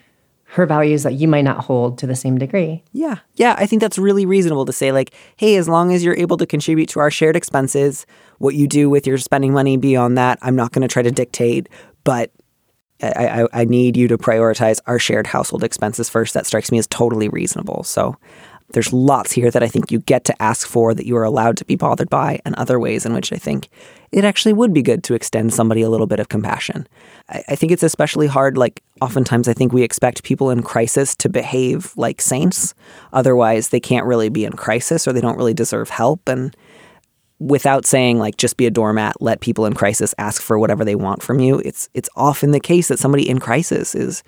her 0.50 0.64
values 0.64 1.02
that 1.02 1.14
you 1.14 1.26
might 1.26 1.42
not 1.42 1.64
hold 1.64 1.98
to 1.98 2.06
the 2.06 2.14
same 2.14 2.38
degree. 2.38 2.82
Yeah. 2.92 3.18
Yeah. 3.34 3.56
I 3.58 3.66
think 3.66 3.82
that's 3.82 3.98
really 3.98 4.24
reasonable 4.24 4.64
to 4.66 4.72
say, 4.72 4.92
like, 4.92 5.12
hey, 5.36 5.56
as 5.56 5.68
long 5.68 5.92
as 5.92 6.04
you're 6.04 6.16
able 6.16 6.36
to 6.36 6.46
contribute 6.46 6.88
to 6.90 7.00
our 7.00 7.10
shared 7.10 7.34
expenses, 7.34 8.06
what 8.38 8.54
you 8.54 8.68
do 8.68 8.88
with 8.88 9.08
your 9.08 9.18
spending 9.18 9.52
money 9.52 9.76
beyond 9.76 10.16
that, 10.18 10.38
I'm 10.42 10.54
not 10.54 10.70
going 10.70 10.82
to 10.82 10.88
try 10.88 11.02
to 11.02 11.10
dictate, 11.10 11.68
but 12.04 12.30
I, 13.02 13.42
I, 13.42 13.46
I 13.52 13.64
need 13.64 13.96
you 13.96 14.08
to 14.08 14.18
prioritize 14.18 14.80
our 14.86 14.98
shared 14.98 15.26
household 15.26 15.62
expenses 15.64 16.08
first. 16.08 16.34
That 16.34 16.46
strikes 16.46 16.72
me 16.72 16.78
as 16.78 16.86
totally 16.86 17.28
reasonable. 17.28 17.84
So 17.84 18.16
there's 18.70 18.92
lots 18.92 19.32
here 19.32 19.50
that 19.50 19.62
I 19.62 19.68
think 19.68 19.92
you 19.92 20.00
get 20.00 20.24
to 20.24 20.42
ask 20.42 20.66
for 20.66 20.92
that 20.92 21.06
you 21.06 21.16
are 21.16 21.22
allowed 21.22 21.56
to 21.58 21.64
be 21.64 21.76
bothered 21.76 22.10
by, 22.10 22.40
and 22.44 22.54
other 22.56 22.80
ways 22.80 23.06
in 23.06 23.14
which 23.14 23.32
I 23.32 23.36
think 23.36 23.68
it 24.10 24.24
actually 24.24 24.54
would 24.54 24.72
be 24.72 24.82
good 24.82 25.04
to 25.04 25.14
extend 25.14 25.54
somebody 25.54 25.82
a 25.82 25.88
little 25.88 26.06
bit 26.06 26.18
of 26.18 26.28
compassion. 26.28 26.88
I, 27.28 27.44
I 27.48 27.54
think 27.54 27.70
it's 27.70 27.84
especially 27.84 28.26
hard. 28.26 28.58
Like, 28.58 28.82
oftentimes, 29.00 29.46
I 29.46 29.52
think 29.52 29.72
we 29.72 29.82
expect 29.82 30.24
people 30.24 30.50
in 30.50 30.62
crisis 30.62 31.14
to 31.16 31.28
behave 31.28 31.92
like 31.96 32.20
saints. 32.20 32.74
Otherwise, 33.12 33.68
they 33.68 33.80
can't 33.80 34.06
really 34.06 34.30
be 34.30 34.44
in 34.44 34.54
crisis 34.54 35.06
or 35.06 35.12
they 35.12 35.20
don't 35.20 35.38
really 35.38 35.54
deserve 35.54 35.90
help. 35.90 36.28
And 36.28 36.56
without 37.38 37.84
saying 37.84 38.18
like 38.18 38.36
just 38.36 38.56
be 38.56 38.66
a 38.66 38.70
doormat, 38.70 39.20
let 39.20 39.40
people 39.40 39.66
in 39.66 39.74
crisis 39.74 40.14
ask 40.18 40.40
for 40.40 40.58
whatever 40.58 40.84
they 40.84 40.94
want 40.94 41.22
from 41.22 41.40
you. 41.40 41.58
It's 41.64 41.88
it's 41.94 42.08
often 42.16 42.50
the 42.50 42.60
case 42.60 42.88
that 42.88 42.98
somebody 42.98 43.28
in 43.28 43.38
crisis 43.38 43.94
is 43.94 44.22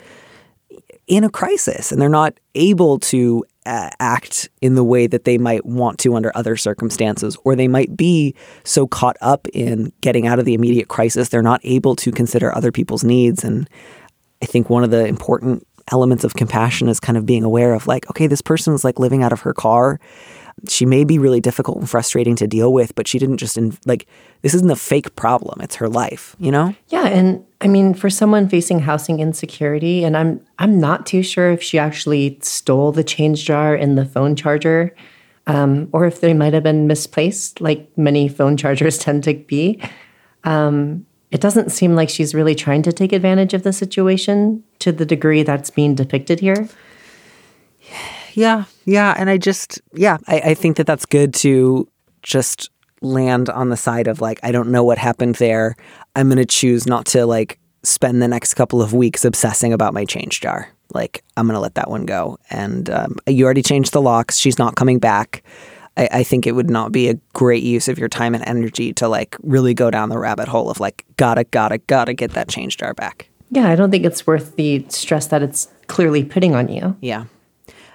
in 1.06 1.24
a 1.24 1.30
crisis 1.30 1.90
and 1.90 2.00
they're 2.00 2.08
not 2.08 2.38
able 2.54 2.98
to 2.98 3.44
uh, 3.64 3.90
act 3.98 4.48
in 4.60 4.74
the 4.74 4.84
way 4.84 5.06
that 5.06 5.24
they 5.24 5.38
might 5.38 5.64
want 5.64 5.98
to 5.98 6.14
under 6.14 6.30
other 6.34 6.56
circumstances 6.56 7.36
or 7.44 7.56
they 7.56 7.68
might 7.68 7.96
be 7.96 8.34
so 8.64 8.86
caught 8.86 9.16
up 9.22 9.48
in 9.54 9.90
getting 10.02 10.26
out 10.26 10.38
of 10.38 10.44
the 10.44 10.54
immediate 10.54 10.88
crisis 10.88 11.30
they're 11.30 11.42
not 11.42 11.60
able 11.64 11.96
to 11.96 12.12
consider 12.12 12.54
other 12.54 12.70
people's 12.70 13.04
needs 13.04 13.42
and 13.42 13.68
I 14.42 14.46
think 14.46 14.70
one 14.70 14.84
of 14.84 14.90
the 14.90 15.06
important 15.06 15.66
elements 15.92 16.24
of 16.24 16.34
compassion 16.34 16.88
is 16.88 17.00
kind 17.00 17.16
of 17.16 17.26
being 17.26 17.44
aware 17.44 17.74
of 17.74 17.86
like, 17.86 18.08
okay, 18.10 18.26
this 18.26 18.42
person 18.42 18.74
is 18.74 18.84
like 18.84 18.98
living 18.98 19.22
out 19.22 19.32
of 19.32 19.40
her 19.40 19.54
car. 19.54 19.98
She 20.68 20.86
may 20.86 21.04
be 21.04 21.18
really 21.18 21.40
difficult 21.40 21.78
and 21.78 21.88
frustrating 21.88 22.36
to 22.36 22.46
deal 22.46 22.72
with, 22.72 22.94
but 22.94 23.06
she 23.06 23.18
didn't 23.18 23.36
just 23.36 23.56
in, 23.56 23.76
like 23.86 24.06
this 24.42 24.54
isn't 24.54 24.70
a 24.70 24.76
fake 24.76 25.14
problem. 25.16 25.60
It's 25.60 25.76
her 25.76 25.88
life, 25.88 26.34
you 26.38 26.50
know? 26.50 26.74
Yeah, 26.88 27.06
and 27.06 27.44
I 27.60 27.68
mean, 27.68 27.94
for 27.94 28.10
someone 28.10 28.48
facing 28.48 28.80
housing 28.80 29.20
insecurity, 29.20 30.04
and 30.04 30.16
I'm 30.16 30.40
I'm 30.58 30.80
not 30.80 31.06
too 31.06 31.22
sure 31.22 31.50
if 31.50 31.62
she 31.62 31.78
actually 31.78 32.38
stole 32.42 32.92
the 32.92 33.04
change 33.04 33.44
jar 33.44 33.74
and 33.74 33.98
the 33.98 34.04
phone 34.04 34.36
charger, 34.36 34.94
um, 35.46 35.88
or 35.92 36.06
if 36.06 36.20
they 36.20 36.34
might 36.34 36.54
have 36.54 36.62
been 36.62 36.86
misplaced, 36.86 37.60
like 37.60 37.90
many 37.96 38.28
phone 38.28 38.56
chargers 38.56 38.98
tend 39.06 39.24
to 39.24 39.34
be. 39.34 39.82
Um, 40.44 41.06
it 41.30 41.40
doesn't 41.40 41.70
seem 41.70 41.94
like 41.94 42.08
she's 42.08 42.34
really 42.34 42.54
trying 42.54 42.82
to 42.82 42.92
take 42.92 43.12
advantage 43.12 43.52
of 43.52 43.62
the 43.62 43.72
situation 43.72 44.62
to 44.78 44.92
the 44.92 45.04
degree 45.04 45.42
that's 45.42 45.70
being 45.70 45.94
depicted 45.94 46.40
here. 46.40 46.68
Yeah, 48.34 48.64
yeah, 48.84 49.14
and 49.16 49.30
I 49.30 49.38
just 49.38 49.80
yeah, 49.94 50.18
I, 50.26 50.40
I 50.40 50.54
think 50.54 50.76
that 50.76 50.86
that's 50.86 51.06
good 51.06 51.34
to 51.34 51.88
just 52.22 52.70
land 53.00 53.48
on 53.48 53.68
the 53.68 53.76
side 53.76 54.08
of 54.08 54.20
like 54.20 54.40
I 54.42 54.52
don't 54.52 54.70
know 54.70 54.84
what 54.84 54.98
happened 54.98 55.36
there. 55.36 55.76
I'm 56.16 56.28
gonna 56.28 56.44
choose 56.44 56.86
not 56.86 57.06
to 57.06 57.26
like 57.26 57.58
spend 57.82 58.20
the 58.20 58.28
next 58.28 58.54
couple 58.54 58.82
of 58.82 58.92
weeks 58.92 59.24
obsessing 59.24 59.72
about 59.72 59.94
my 59.94 60.04
change 60.04 60.40
jar. 60.40 60.68
Like 60.94 61.22
I'm 61.36 61.46
gonna 61.46 61.60
let 61.60 61.74
that 61.76 61.90
one 61.90 62.06
go. 62.06 62.38
And 62.50 62.90
um, 62.90 63.16
you 63.26 63.44
already 63.44 63.62
changed 63.62 63.92
the 63.92 64.02
locks. 64.02 64.36
She's 64.38 64.58
not 64.58 64.76
coming 64.76 64.98
back. 64.98 65.42
I, 65.96 66.08
I 66.12 66.22
think 66.22 66.46
it 66.46 66.52
would 66.52 66.70
not 66.70 66.92
be 66.92 67.08
a 67.08 67.14
great 67.34 67.62
use 67.62 67.88
of 67.88 67.98
your 67.98 68.08
time 68.08 68.34
and 68.34 68.46
energy 68.46 68.92
to 68.94 69.08
like 69.08 69.36
really 69.42 69.74
go 69.74 69.90
down 69.90 70.08
the 70.08 70.18
rabbit 70.18 70.48
hole 70.48 70.70
of 70.70 70.80
like 70.80 71.04
gotta 71.16 71.44
gotta 71.44 71.78
gotta 71.78 72.14
get 72.14 72.32
that 72.32 72.48
change 72.48 72.76
jar 72.76 72.94
back. 72.94 73.28
Yeah, 73.50 73.68
I 73.68 73.76
don't 73.76 73.90
think 73.90 74.04
it's 74.04 74.26
worth 74.26 74.56
the 74.56 74.84
stress 74.88 75.26
that 75.28 75.42
it's 75.42 75.68
clearly 75.86 76.24
putting 76.24 76.54
on 76.54 76.68
you. 76.68 76.96
Yeah. 77.00 77.24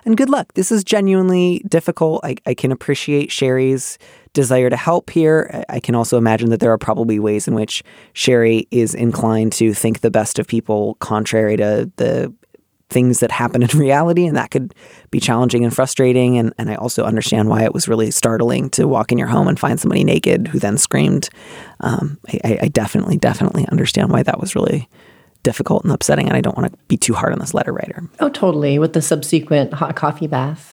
And 0.06 0.18
good 0.18 0.30
luck. 0.30 0.54
This 0.54 0.72
is 0.72 0.84
genuinely 0.84 1.64
difficult. 1.68 2.22
I, 2.24 2.36
I 2.46 2.54
can 2.54 2.72
appreciate 2.72 3.32
Sherry's 3.32 3.98
desire 4.34 4.70
to 4.70 4.76
help 4.76 5.10
here. 5.10 5.64
I 5.70 5.80
can 5.80 5.96
also 5.96 6.18
imagine 6.18 6.50
that 6.50 6.60
there 6.60 6.72
are 6.72 6.78
probably 6.78 7.20
ways 7.20 7.48
in 7.48 7.54
which 7.56 7.84
Sherry 8.14 8.68
is 8.72 8.94
inclined 8.96 9.54
to 9.54 9.74
think 9.74 10.02
the 10.02 10.12
best 10.12 10.40
of 10.40 10.48
people, 10.48 10.96
contrary 10.96 11.56
to 11.58 11.90
the 11.98 12.34
things 12.90 13.20
that 13.22 13.32
happen 13.32 13.64
in 13.64 13.70
reality. 13.78 14.26
And 14.26 14.38
that 14.38 14.52
could 14.52 14.74
be 15.10 15.20
challenging 15.20 15.64
and 15.64 15.74
frustrating. 15.74 16.38
And, 16.38 16.54
and 16.58 16.70
I 16.70 16.76
also 16.76 17.04
understand 17.06 17.50
why 17.50 17.64
it 17.64 17.74
was 17.74 17.88
really 17.88 18.12
startling 18.12 18.70
to 18.72 18.88
walk 18.88 19.12
in 19.12 19.18
your 19.18 19.28
home 19.28 19.48
and 19.48 19.60
find 19.60 19.80
somebody 19.80 20.04
naked 20.04 20.48
who 20.48 20.60
then 20.60 20.78
screamed. 20.78 21.30
Um, 21.80 22.20
I- 22.44 22.60
I 22.64 22.68
definitely, 22.68 23.18
definitely 23.18 23.68
understand 23.70 24.12
why 24.12 24.24
that 24.24 24.40
was 24.40 24.56
really 24.56 24.90
difficult 25.44 25.84
and 25.84 25.94
upsetting. 25.94 26.28
And 26.28 26.36
I 26.36 26.42
don't 26.42 26.58
want 26.58 26.72
to 26.72 26.78
be 26.88 26.98
too 26.98 27.14
hard 27.14 27.34
on 27.34 27.40
this 27.40 27.54
letter 27.54 27.72
writer. 27.72 28.04
Oh, 28.20 28.30
totally, 28.30 28.80
with 28.80 28.94
the 28.94 29.02
subsequent 29.02 29.74
hot 29.74 29.96
coffee 29.96 30.28
bath. 30.28 30.73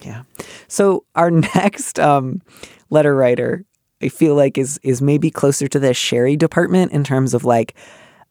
Yeah. 0.00 0.22
So 0.68 1.04
our 1.14 1.30
next 1.54 1.98
um, 1.98 2.42
letter 2.90 3.14
writer, 3.14 3.64
I 4.02 4.08
feel 4.08 4.34
like 4.34 4.58
is 4.58 4.78
is 4.82 5.02
maybe 5.02 5.30
closer 5.30 5.68
to 5.68 5.78
the 5.78 5.94
Sherry 5.94 6.36
department 6.36 6.92
in 6.92 7.04
terms 7.04 7.34
of 7.34 7.44
like, 7.44 7.74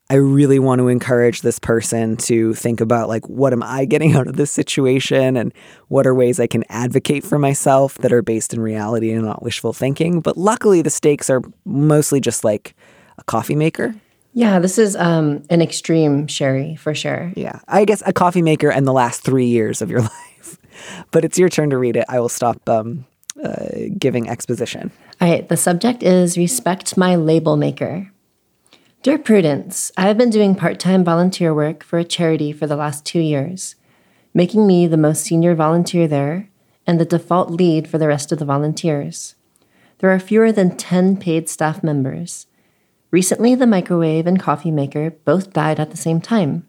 I 0.10 0.16
really 0.16 0.60
want 0.60 0.80
to 0.80 0.88
encourage 0.88 1.42
this 1.42 1.60
person 1.60 2.16
to 2.18 2.54
think 2.54 2.80
about 2.80 3.10
like, 3.10 3.28
what 3.28 3.52
am 3.52 3.62
I 3.62 3.84
getting 3.86 4.14
out 4.16 4.28
of 4.28 4.38
this 4.38 4.52
situation, 4.52 5.36
and 5.36 5.54
what 5.90 6.08
are 6.08 6.16
ways 6.16 6.40
I 6.40 6.48
can 6.48 6.64
advocate 6.70 7.26
for 7.26 7.38
myself 7.38 7.96
that 7.96 8.14
are 8.14 8.22
based 8.22 8.54
in 8.54 8.62
reality 8.62 9.12
and 9.12 9.26
not 9.26 9.44
wishful 9.44 9.74
thinking. 9.74 10.22
But 10.22 10.38
luckily, 10.38 10.82
the 10.82 10.90
stakes 10.90 11.30
are 11.30 11.42
mostly 11.66 12.22
just 12.22 12.44
like 12.44 12.76
a 13.18 13.24
coffee 13.24 13.56
maker. 13.56 13.96
Yeah, 14.34 14.60
this 14.60 14.78
is 14.78 14.96
um, 14.96 15.42
an 15.50 15.64
extreme 15.64 16.28
Sherry 16.28 16.76
for 16.76 16.94
sure. 16.94 17.34
Yeah, 17.36 17.60
I 17.68 17.86
guess 17.86 18.04
a 18.06 18.14
coffee 18.14 18.44
maker 18.44 18.70
and 18.70 18.86
the 18.86 18.94
last 18.94 19.24
three 19.24 19.48
years 19.48 19.82
of 19.82 19.90
your 19.90 20.02
life. 20.04 20.12
But 21.12 21.26
it's 21.26 21.38
your 21.38 21.50
turn 21.50 21.70
to 21.70 21.78
read 21.78 21.96
it. 21.96 22.06
I 22.10 22.20
will 22.20 22.30
stop 22.30 22.68
um, 22.70 23.06
uh, 23.44 23.66
giving 23.98 24.30
exposition. 24.30 24.92
All 25.20 25.30
right, 25.30 25.48
the 25.48 25.58
subject 25.58 26.04
is 26.04 26.38
Respect 26.38 26.98
My 26.98 27.16
Label 27.16 27.58
Maker. 27.58 28.12
Dear 29.04 29.18
Prudence, 29.18 29.92
I 29.96 30.08
have 30.08 30.18
been 30.18 30.30
doing 30.30 30.56
part 30.56 30.80
time 30.80 31.04
volunteer 31.04 31.54
work 31.54 31.84
for 31.84 32.00
a 32.00 32.04
charity 32.04 32.52
for 32.52 32.68
the 32.68 32.76
last 32.76 33.06
two 33.06 33.20
years, 33.20 33.76
making 34.34 34.68
me 34.68 34.88
the 34.88 34.98
most 34.98 35.24
senior 35.24 35.56
volunteer 35.56 36.08
there 36.08 36.50
and 36.86 37.00
the 37.00 37.06
default 37.06 37.52
lead 37.52 37.88
for 37.88 37.98
the 37.98 38.08
rest 38.08 38.32
of 38.32 38.40
the 38.40 38.46
volunteers. 38.46 39.36
There 40.00 40.10
are 40.10 40.20
fewer 40.20 40.52
than 40.52 40.78
10 40.78 41.18
paid 41.18 41.50
staff 41.50 41.84
members. 41.84 42.48
Recently, 43.12 43.56
the 43.56 43.68
microwave 43.68 44.28
and 44.28 44.40
coffee 44.40 44.72
maker 44.72 45.12
both 45.12 45.54
died 45.54 45.80
at 45.80 45.92
the 45.92 45.98
same 45.98 46.22
time. 46.22 46.68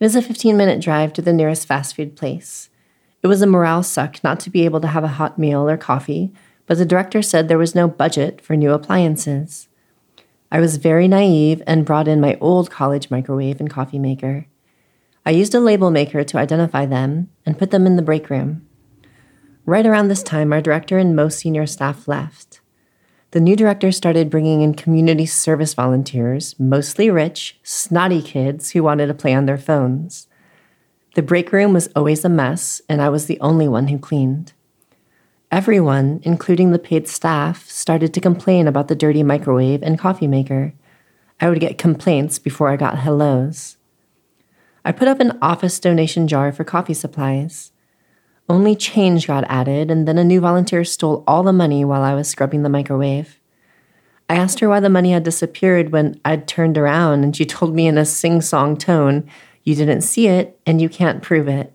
It 0.00 0.06
is 0.06 0.16
a 0.16 0.22
15 0.22 0.56
minute 0.56 0.80
drive 0.80 1.12
to 1.12 1.22
the 1.22 1.32
nearest 1.32 1.66
fast 1.66 1.94
food 1.94 2.16
place. 2.16 2.70
It 3.22 3.26
was 3.26 3.42
a 3.42 3.46
morale 3.46 3.82
suck 3.82 4.24
not 4.24 4.40
to 4.40 4.50
be 4.50 4.64
able 4.64 4.80
to 4.80 4.88
have 4.88 5.04
a 5.04 5.08
hot 5.18 5.38
meal 5.38 5.68
or 5.68 5.76
coffee, 5.76 6.32
but 6.66 6.78
the 6.78 6.86
director 6.86 7.20
said 7.20 7.48
there 7.48 7.58
was 7.58 7.74
no 7.74 7.86
budget 7.86 8.40
for 8.40 8.56
new 8.56 8.72
appliances. 8.72 9.68
I 10.50 10.58
was 10.58 10.78
very 10.78 11.06
naive 11.06 11.62
and 11.66 11.84
brought 11.84 12.08
in 12.08 12.18
my 12.18 12.38
old 12.40 12.70
college 12.70 13.10
microwave 13.10 13.60
and 13.60 13.68
coffee 13.68 13.98
maker. 13.98 14.46
I 15.26 15.32
used 15.32 15.54
a 15.54 15.60
label 15.60 15.90
maker 15.90 16.24
to 16.24 16.38
identify 16.38 16.86
them 16.86 17.28
and 17.44 17.58
put 17.58 17.70
them 17.70 17.86
in 17.86 17.96
the 17.96 18.02
break 18.02 18.30
room. 18.30 18.66
Right 19.66 19.84
around 19.84 20.08
this 20.08 20.22
time, 20.22 20.50
our 20.50 20.62
director 20.62 20.96
and 20.96 21.14
most 21.14 21.38
senior 21.38 21.66
staff 21.66 22.08
left. 22.08 22.49
The 23.32 23.40
new 23.40 23.54
director 23.54 23.92
started 23.92 24.28
bringing 24.28 24.60
in 24.60 24.74
community 24.74 25.24
service 25.24 25.74
volunteers, 25.74 26.58
mostly 26.58 27.10
rich, 27.10 27.60
snotty 27.62 28.22
kids 28.22 28.70
who 28.70 28.82
wanted 28.82 29.06
to 29.06 29.14
play 29.14 29.34
on 29.34 29.46
their 29.46 29.58
phones. 29.58 30.26
The 31.14 31.22
break 31.22 31.52
room 31.52 31.72
was 31.72 31.88
always 31.94 32.24
a 32.24 32.28
mess, 32.28 32.82
and 32.88 33.00
I 33.00 33.08
was 33.08 33.26
the 33.26 33.38
only 33.40 33.68
one 33.68 33.86
who 33.86 33.98
cleaned. 33.98 34.52
Everyone, 35.52 36.20
including 36.24 36.72
the 36.72 36.78
paid 36.78 37.06
staff, 37.06 37.68
started 37.68 38.12
to 38.14 38.20
complain 38.20 38.66
about 38.66 38.88
the 38.88 38.96
dirty 38.96 39.22
microwave 39.22 39.82
and 39.82 39.98
coffee 39.98 40.28
maker. 40.28 40.72
I 41.40 41.48
would 41.48 41.60
get 41.60 41.78
complaints 41.78 42.40
before 42.40 42.68
I 42.68 42.76
got 42.76 42.98
hellos. 42.98 43.76
I 44.84 44.90
put 44.90 45.08
up 45.08 45.20
an 45.20 45.38
office 45.40 45.78
donation 45.78 46.26
jar 46.26 46.50
for 46.50 46.64
coffee 46.64 46.94
supplies. 46.94 47.70
Only 48.50 48.74
change 48.74 49.28
got 49.28 49.44
added, 49.48 49.92
and 49.92 50.08
then 50.08 50.18
a 50.18 50.24
new 50.24 50.40
volunteer 50.40 50.82
stole 50.82 51.22
all 51.24 51.44
the 51.44 51.52
money 51.52 51.84
while 51.84 52.02
I 52.02 52.14
was 52.14 52.26
scrubbing 52.26 52.64
the 52.64 52.68
microwave. 52.68 53.38
I 54.28 54.34
asked 54.34 54.58
her 54.58 54.68
why 54.68 54.80
the 54.80 54.88
money 54.88 55.12
had 55.12 55.22
disappeared 55.22 55.92
when 55.92 56.20
I'd 56.24 56.48
turned 56.48 56.76
around, 56.76 57.22
and 57.22 57.36
she 57.36 57.44
told 57.46 57.76
me 57.76 57.86
in 57.86 57.96
a 57.96 58.04
sing 58.04 58.40
song 58.40 58.76
tone, 58.76 59.30
You 59.62 59.76
didn't 59.76 60.00
see 60.00 60.26
it, 60.26 60.58
and 60.66 60.82
you 60.82 60.88
can't 60.88 61.22
prove 61.22 61.46
it. 61.46 61.72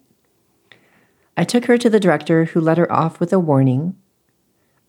I 1.37 1.45
took 1.45 1.63
her 1.63 1.77
to 1.77 1.89
the 1.89 1.97
director, 1.97 2.43
who 2.43 2.59
let 2.59 2.77
her 2.77 2.91
off 2.91 3.21
with 3.21 3.31
a 3.31 3.39
warning. 3.39 3.95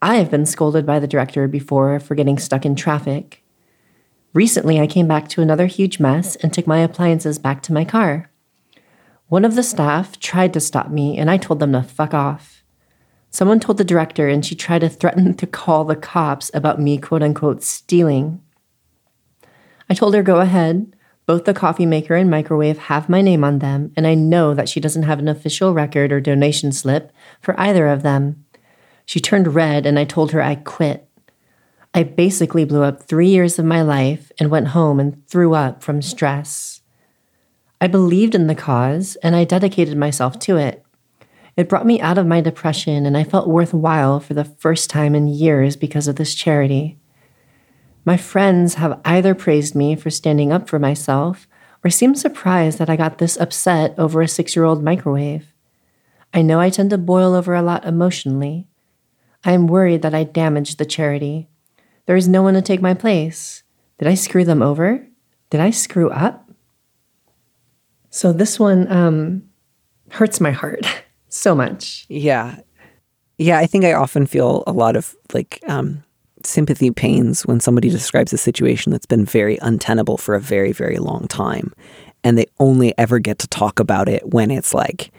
I 0.03 0.17
have 0.17 0.29
been 0.29 0.45
scolded 0.45 0.87
by 0.87 0.99
the 0.99 1.07
director 1.07 1.47
before 1.47 2.01
for 2.01 2.17
getting 2.17 2.41
stuck 2.41 2.67
in 2.67 2.75
traffic. 2.75 3.45
Recently, 4.33 4.81
I 4.81 4.89
came 4.89 5.07
back 5.07 5.29
to 5.29 5.41
another 5.41 5.67
huge 5.67 6.01
mess 6.01 6.35
and 6.35 6.53
took 6.53 6.67
my 6.67 6.81
appliances 6.81 7.39
back 7.39 7.63
to 7.63 7.73
my 7.73 7.85
car. 7.85 8.29
One 9.29 9.45
of 9.45 9.57
the 9.57 9.65
staff 9.65 10.21
tried 10.21 10.53
to 10.53 10.61
stop 10.61 10.89
me, 10.89 11.19
and 11.19 11.29
I 11.29 11.37
told 11.37 11.59
them 11.59 11.73
to 11.73 11.83
fuck 11.83 12.15
off. 12.15 12.63
Someone 13.31 13.59
told 13.59 13.77
the 13.77 13.85
director, 13.85 14.29
and 14.29 14.47
she 14.47 14.55
tried 14.55 14.81
to 14.81 14.89
threaten 14.89 15.35
to 15.35 15.47
call 15.47 15.85
the 15.85 15.97
cops 15.97 16.51
about 16.55 16.81
me, 16.81 16.97
quote 16.97 17.25
unquote, 17.25 17.63
stealing. 17.65 18.41
I 19.91 19.95
told 19.95 20.15
her, 20.15 20.23
go 20.23 20.41
ahead. 20.41 20.95
Both 21.27 21.45
the 21.45 21.55
coffee 21.55 21.87
maker 21.87 22.15
and 22.15 22.31
microwave 22.31 22.79
have 22.79 23.09
my 23.09 23.21
name 23.21 23.43
on 23.43 23.59
them, 23.59 23.93
and 23.97 24.07
I 24.07 24.15
know 24.15 24.55
that 24.55 24.69
she 24.69 24.79
doesn't 24.79 25.03
have 25.03 25.19
an 25.19 25.27
official 25.27 25.75
record 25.75 26.13
or 26.13 26.21
donation 26.21 26.71
slip 26.71 27.11
for 27.41 27.59
either 27.61 27.89
of 27.89 28.05
them. 28.05 28.45
She 29.05 29.19
turned 29.19 29.55
red, 29.55 29.87
and 29.87 29.99
I 29.99 30.05
told 30.05 30.31
her 30.31 30.41
I 30.41 30.55
quit. 30.55 31.09
I 31.93 32.05
basically 32.05 32.65
blew 32.65 32.85
up 32.85 33.03
three 33.03 33.29
years 33.29 33.59
of 33.59 33.65
my 33.65 33.83
life 33.83 34.31
and 34.39 34.51
went 34.53 34.69
home 34.69 35.01
and 35.01 35.27
threw 35.27 35.55
up 35.55 35.83
from 35.83 36.01
stress. 36.01 36.76
I 37.81 37.87
believed 37.87 38.35
in 38.35 38.47
the 38.47 38.55
cause, 38.55 39.17
and 39.17 39.37
I 39.37 39.45
dedicated 39.45 39.97
myself 39.97 40.39
to 40.41 40.57
it. 40.57 40.85
It 41.57 41.69
brought 41.69 41.87
me 41.87 42.01
out 42.01 42.19
of 42.19 42.27
my 42.27 42.41
depression, 42.41 43.07
and 43.07 43.17
I 43.17 43.25
felt 43.25 43.49
worthwhile 43.49 44.21
for 44.21 44.35
the 44.35 44.45
first 44.45 44.91
time 44.91 45.15
in 45.15 45.29
years 45.29 45.77
because 45.77 46.09
of 46.09 46.17
this 46.17 46.35
charity. 46.35 46.99
My 48.05 48.17
friends 48.17 48.75
have 48.75 49.01
either 49.05 49.35
praised 49.35 49.75
me 49.75 49.97
for 49.97 50.11
standing 50.11 50.53
up 50.53 50.69
for 50.69 50.79
myself 50.79 51.49
or 51.83 51.91
seemed 51.91 52.19
surprised 52.19 52.79
that 52.79 52.89
I 52.89 52.97
got 52.97 53.19
this 53.19 53.37
upset 53.37 53.95
over 53.99 54.23
a 54.23 54.29
six 54.29 54.55
year 54.55 54.65
old 54.65 54.83
microwave. 54.83 55.53
I 56.33 56.43
know 56.43 56.61
I 56.61 56.71
tend 56.71 56.91
to 56.91 56.99
boil 56.99 57.35
over 57.35 57.55
a 57.55 57.63
lot 57.63 57.85
emotionally. 57.85 58.67
I 59.45 59.53
am 59.53 59.67
worried 59.67 60.03
that 60.03 60.15
I 60.15 60.25
damaged 60.25 60.79
the 60.79 60.85
charity. 60.85 61.49
There 62.07 62.17
is 62.17 62.29
no 62.29 62.43
one 62.43 62.55
to 62.55 62.63
take 62.63 62.83
my 62.83 62.95
place. 62.95 63.63
Did 63.99 64.09
I 64.09 64.15
screw 64.15 64.45
them 64.45 64.63
over? 64.63 65.07
Did 65.51 65.61
I 65.61 65.71
screw 65.71 66.11
up? 66.11 66.46
So 68.17 68.33
this 68.33 68.59
one 68.59 68.91
um, 68.91 69.43
hurts 70.11 70.41
my 70.41 70.51
heart 70.51 70.87
so 71.29 71.55
much. 71.55 72.07
Yeah. 72.09 72.57
Yeah, 73.37 73.59
I 73.59 73.67
think 73.67 73.85
I 73.85 73.93
often 73.93 74.25
feel 74.25 74.65
a 74.67 74.73
lot 74.73 74.97
of 74.97 75.15
like 75.35 75.63
um, 75.69 76.03
sympathy 76.43 76.91
pains 76.91 77.45
when 77.45 77.61
somebody 77.61 77.91
describes 77.91 78.33
a 78.33 78.39
situation 78.39 78.91
that's 78.91 79.05
been 79.05 79.27
very 79.27 79.59
untenable 79.61 80.17
for 80.17 80.35
a 80.35 80.41
very, 80.41 80.73
very 80.73 80.97
long 80.97 81.29
time. 81.29 81.75
And 82.25 82.39
they 82.39 82.47
only 82.59 82.97
ever 82.97 83.19
get 83.19 83.39
to 83.41 83.49
talk 83.49 83.79
about 83.81 84.09
it 84.09 84.33
when 84.33 84.51
it's 84.51 84.73
like, 84.73 85.13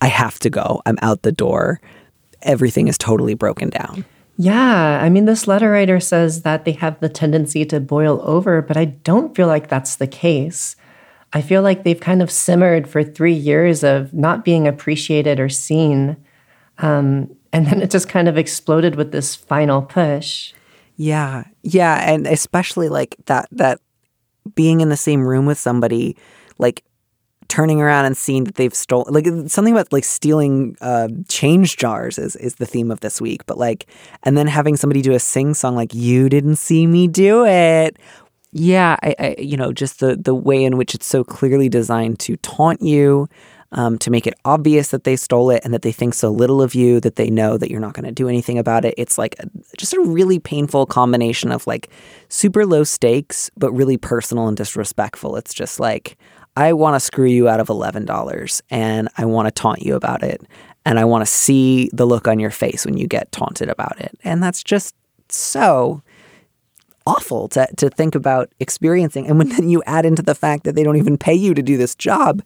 I 0.00 0.06
have 0.06 0.38
to 0.38 0.48
go, 0.48 0.80
I'm 0.86 0.98
out 1.02 1.22
the 1.22 1.32
door, 1.32 1.80
everything 2.42 2.86
is 2.86 2.96
totally 2.96 3.34
broken 3.34 3.70
down. 3.70 4.04
Yeah, 4.36 5.00
I 5.02 5.08
mean, 5.08 5.24
this 5.24 5.48
letter 5.48 5.72
writer 5.72 5.98
says 5.98 6.42
that 6.42 6.64
they 6.64 6.72
have 6.72 7.00
the 7.00 7.08
tendency 7.08 7.64
to 7.64 7.80
boil 7.80 8.20
over, 8.22 8.62
but 8.62 8.76
I 8.76 8.84
don't 8.84 9.34
feel 9.34 9.48
like 9.48 9.68
that's 9.68 9.96
the 9.96 10.06
case. 10.06 10.76
I 11.34 11.42
feel 11.42 11.62
like 11.62 11.82
they've 11.82 12.00
kind 12.00 12.22
of 12.22 12.30
simmered 12.30 12.88
for 12.88 13.02
three 13.02 13.34
years 13.34 13.82
of 13.82 14.14
not 14.14 14.44
being 14.44 14.68
appreciated 14.68 15.40
or 15.40 15.48
seen. 15.48 16.16
Um, 16.78 17.34
and 17.52 17.66
then 17.66 17.82
it 17.82 17.90
just 17.90 18.08
kind 18.08 18.28
of 18.28 18.38
exploded 18.38 18.94
with 18.94 19.10
this 19.10 19.34
final 19.34 19.82
push. 19.82 20.52
Yeah. 20.96 21.44
Yeah, 21.62 22.08
and 22.08 22.26
especially 22.26 22.88
like 22.88 23.16
that 23.26 23.48
that 23.50 23.80
being 24.54 24.80
in 24.80 24.90
the 24.90 24.96
same 24.96 25.26
room 25.26 25.46
with 25.46 25.58
somebody 25.58 26.16
like 26.58 26.84
turning 27.48 27.80
around 27.80 28.04
and 28.04 28.16
seeing 28.16 28.44
that 28.44 28.54
they've 28.54 28.74
stolen 28.74 29.12
like 29.12 29.26
something 29.48 29.74
about 29.74 29.92
like 29.92 30.04
stealing 30.04 30.76
uh, 30.80 31.08
change 31.28 31.76
jars 31.76 32.18
is 32.18 32.36
is 32.36 32.56
the 32.56 32.66
theme 32.66 32.90
of 32.90 33.00
this 33.00 33.20
week 33.20 33.44
but 33.46 33.58
like 33.58 33.86
and 34.22 34.36
then 34.36 34.46
having 34.46 34.76
somebody 34.76 35.02
do 35.02 35.12
a 35.12 35.18
sing 35.18 35.52
song 35.52 35.76
like 35.76 35.92
you 35.92 36.28
didn't 36.28 36.56
see 36.56 36.86
me 36.86 37.06
do 37.06 37.44
it 37.44 37.98
yeah 38.54 38.96
I, 39.02 39.14
I 39.18 39.34
you 39.38 39.56
know 39.56 39.72
just 39.72 40.00
the 40.00 40.16
the 40.16 40.34
way 40.34 40.64
in 40.64 40.76
which 40.76 40.94
it's 40.94 41.06
so 41.06 41.22
clearly 41.22 41.68
designed 41.68 42.18
to 42.20 42.36
taunt 42.38 42.80
you 42.80 43.28
um, 43.74 43.98
to 43.98 44.10
make 44.10 44.26
it 44.26 44.34
obvious 44.44 44.90
that 44.90 45.02
they 45.02 45.16
stole 45.16 45.50
it 45.50 45.62
and 45.64 45.74
that 45.74 45.82
they 45.82 45.90
think 45.90 46.14
so 46.14 46.30
little 46.30 46.62
of 46.62 46.74
you 46.74 47.00
that 47.00 47.16
they 47.16 47.28
know 47.28 47.58
that 47.58 47.70
you're 47.70 47.80
not 47.80 47.92
going 47.92 48.04
to 48.04 48.12
do 48.12 48.28
anything 48.28 48.56
about 48.56 48.84
it. 48.84 48.94
It's 48.96 49.18
like 49.18 49.34
a, 49.40 49.50
just 49.76 49.92
a 49.92 50.00
really 50.00 50.38
painful 50.38 50.86
combination 50.86 51.50
of 51.50 51.66
like 51.66 51.90
super 52.28 52.64
low 52.64 52.84
stakes, 52.84 53.50
but 53.56 53.72
really 53.72 53.96
personal 53.96 54.46
and 54.46 54.56
disrespectful. 54.56 55.36
It's 55.36 55.52
just 55.52 55.80
like, 55.80 56.16
I 56.56 56.72
want 56.72 56.94
to 56.94 57.00
screw 57.00 57.26
you 57.26 57.48
out 57.48 57.58
of 57.58 57.66
$11 57.66 58.62
and 58.70 59.08
I 59.18 59.24
want 59.24 59.46
to 59.48 59.50
taunt 59.50 59.82
you 59.82 59.96
about 59.96 60.22
it. 60.22 60.40
And 60.86 61.00
I 61.00 61.04
want 61.04 61.22
to 61.22 61.26
see 61.26 61.90
the 61.92 62.06
look 62.06 62.28
on 62.28 62.38
your 62.38 62.50
face 62.50 62.84
when 62.84 62.96
you 62.96 63.08
get 63.08 63.32
taunted 63.32 63.68
about 63.68 63.98
it. 64.00 64.16
And 64.22 64.40
that's 64.40 64.62
just 64.62 64.94
so 65.28 66.02
awful 67.06 67.48
to, 67.48 67.68
to 67.76 67.90
think 67.90 68.14
about 68.14 68.50
experiencing. 68.60 69.26
And 69.26 69.38
when 69.38 69.48
then 69.50 69.68
you 69.68 69.82
add 69.86 70.06
into 70.06 70.22
the 70.22 70.34
fact 70.34 70.64
that 70.64 70.74
they 70.74 70.82
don't 70.82 70.96
even 70.96 71.18
pay 71.18 71.34
you 71.34 71.54
to 71.54 71.62
do 71.62 71.76
this 71.76 71.94
job, 71.94 72.42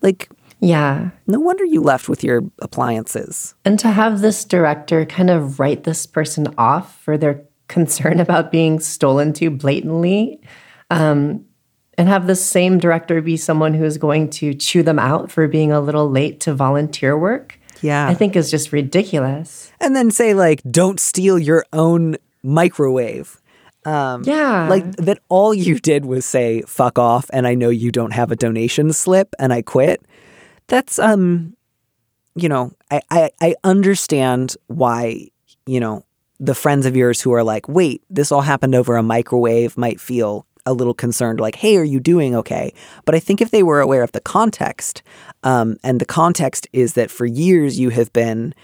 like 0.00 0.28
yeah. 0.62 1.10
No 1.26 1.40
wonder 1.40 1.64
you 1.64 1.80
left 1.80 2.08
with 2.08 2.22
your 2.22 2.44
appliances. 2.60 3.56
And 3.64 3.80
to 3.80 3.88
have 3.88 4.20
this 4.20 4.44
director 4.44 5.04
kind 5.04 5.28
of 5.28 5.58
write 5.58 5.82
this 5.82 6.06
person 6.06 6.54
off 6.56 7.00
for 7.00 7.18
their 7.18 7.42
concern 7.66 8.20
about 8.26 8.52
being 8.52 8.78
stolen 8.78 9.32
too 9.32 9.50
blatantly, 9.50 10.40
um, 10.88 11.44
and 11.98 12.08
have 12.08 12.26
the 12.28 12.36
same 12.36 12.78
director 12.78 13.20
be 13.20 13.36
someone 13.36 13.74
who 13.74 13.84
is 13.84 13.98
going 13.98 14.30
to 14.30 14.54
chew 14.54 14.82
them 14.84 15.00
out 15.00 15.30
for 15.30 15.48
being 15.48 15.72
a 15.72 15.80
little 15.80 16.08
late 16.08 16.40
to 16.40 16.54
volunteer 16.54 17.18
work. 17.18 17.58
Yeah. 17.82 18.06
I 18.06 18.14
think 18.14 18.36
is 18.36 18.50
just 18.50 18.72
ridiculous. 18.72 19.72
And 19.80 19.96
then 19.96 20.12
say, 20.12 20.32
like, 20.32 20.62
don't 20.70 21.00
steal 21.00 21.40
your 21.40 21.66
own 21.72 22.16
microwave. 22.44 23.41
Um, 23.84 24.22
yeah. 24.24 24.68
Like 24.68 24.96
that 24.96 25.18
all 25.28 25.52
you 25.52 25.78
did 25.78 26.04
was 26.04 26.24
say, 26.24 26.62
fuck 26.62 26.98
off, 26.98 27.28
and 27.32 27.46
I 27.46 27.54
know 27.54 27.68
you 27.70 27.90
don't 27.90 28.12
have 28.12 28.30
a 28.30 28.36
donation 28.36 28.92
slip, 28.92 29.34
and 29.38 29.52
I 29.52 29.62
quit 29.62 30.02
that's 30.72 30.98
um 30.98 31.54
you 32.34 32.48
know 32.48 32.72
I, 32.90 33.00
I 33.10 33.30
i 33.40 33.54
understand 33.62 34.56
why 34.68 35.28
you 35.66 35.80
know 35.80 36.04
the 36.40 36.54
friends 36.54 36.86
of 36.86 36.96
yours 36.96 37.20
who 37.20 37.32
are 37.32 37.44
like 37.44 37.68
wait 37.68 38.02
this 38.08 38.32
all 38.32 38.40
happened 38.40 38.74
over 38.74 38.96
a 38.96 39.02
microwave 39.02 39.76
might 39.76 40.00
feel 40.00 40.46
a 40.64 40.72
little 40.72 40.94
concerned 40.94 41.40
like 41.40 41.56
hey 41.56 41.76
are 41.76 41.84
you 41.84 42.00
doing 42.00 42.34
okay 42.34 42.72
but 43.04 43.14
i 43.14 43.18
think 43.18 43.40
if 43.40 43.50
they 43.50 43.62
were 43.62 43.80
aware 43.80 44.02
of 44.02 44.12
the 44.12 44.20
context 44.20 45.02
um, 45.44 45.76
and 45.82 46.00
the 46.00 46.06
context 46.06 46.68
is 46.72 46.94
that 46.94 47.10
for 47.10 47.26
years 47.26 47.78
you 47.78 47.90
have 47.90 48.12
been 48.12 48.54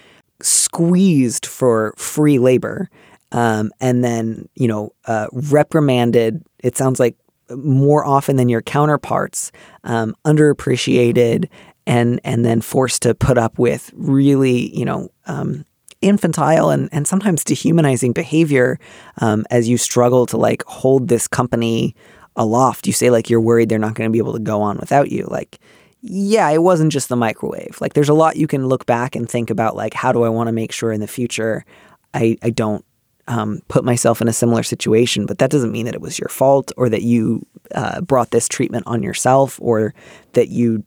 squeezed 0.41 1.45
for 1.45 1.93
free 1.97 2.39
labor 2.39 2.89
um, 3.31 3.71
and 3.79 4.03
then 4.03 4.47
you 4.55 4.67
know 4.67 4.93
uh, 5.05 5.27
reprimanded 5.31 6.43
it 6.59 6.75
sounds 6.77 6.99
like 6.99 7.15
more 7.55 8.05
often 8.05 8.35
than 8.35 8.49
your 8.49 8.61
counterparts, 8.61 9.51
um, 9.83 10.15
underappreciated 10.25 11.49
and 11.87 12.19
and 12.23 12.45
then 12.45 12.61
forced 12.61 13.01
to 13.03 13.15
put 13.15 13.37
up 13.37 13.57
with 13.57 13.91
really, 13.95 14.75
you 14.77 14.85
know, 14.85 15.09
um, 15.25 15.65
infantile 16.01 16.69
and, 16.69 16.87
and 16.91 17.07
sometimes 17.07 17.43
dehumanizing 17.43 18.13
behavior 18.13 18.79
um, 19.19 19.45
as 19.49 19.67
you 19.67 19.77
struggle 19.77 20.25
to 20.27 20.37
like 20.37 20.63
hold 20.65 21.07
this 21.07 21.27
company 21.27 21.95
aloft. 22.35 22.87
You 22.87 22.93
say 22.93 23.09
like 23.09 23.29
you're 23.29 23.41
worried 23.41 23.69
they're 23.69 23.79
not 23.79 23.95
going 23.95 24.07
to 24.07 24.11
be 24.11 24.19
able 24.19 24.33
to 24.33 24.39
go 24.39 24.61
on 24.61 24.77
without 24.77 25.11
you. 25.11 25.27
Like, 25.29 25.59
yeah, 26.01 26.49
it 26.49 26.61
wasn't 26.61 26.93
just 26.93 27.09
the 27.09 27.15
microwave. 27.15 27.77
Like, 27.81 27.93
there's 27.93 28.07
a 28.07 28.13
lot 28.13 28.37
you 28.37 28.47
can 28.47 28.67
look 28.67 28.85
back 28.85 29.15
and 29.15 29.29
think 29.29 29.49
about. 29.49 29.75
Like, 29.75 29.93
how 29.93 30.11
do 30.11 30.23
I 30.23 30.29
want 30.29 30.47
to 30.47 30.53
make 30.53 30.71
sure 30.71 30.91
in 30.91 31.01
the 31.01 31.07
future 31.07 31.65
I 32.13 32.37
I 32.43 32.51
don't 32.51 32.85
um, 33.29 33.61
put 33.69 33.85
myself 33.85 34.21
in 34.21 34.27
a 34.27 34.33
similar 34.33 34.63
situation? 34.63 35.25
But 35.25 35.37
that 35.37 35.49
doesn't 35.49 35.71
mean 35.71 35.85
that 35.85 35.95
it 35.95 36.01
was 36.01 36.19
your 36.19 36.29
fault 36.29 36.71
or 36.75 36.89
that 36.89 37.03
you 37.03 37.45
uh, 37.73 38.01
brought 38.01 38.31
this 38.31 38.49
treatment 38.49 38.83
on 38.87 39.01
yourself 39.01 39.57
or 39.61 39.93
that 40.33 40.49
you 40.49 40.83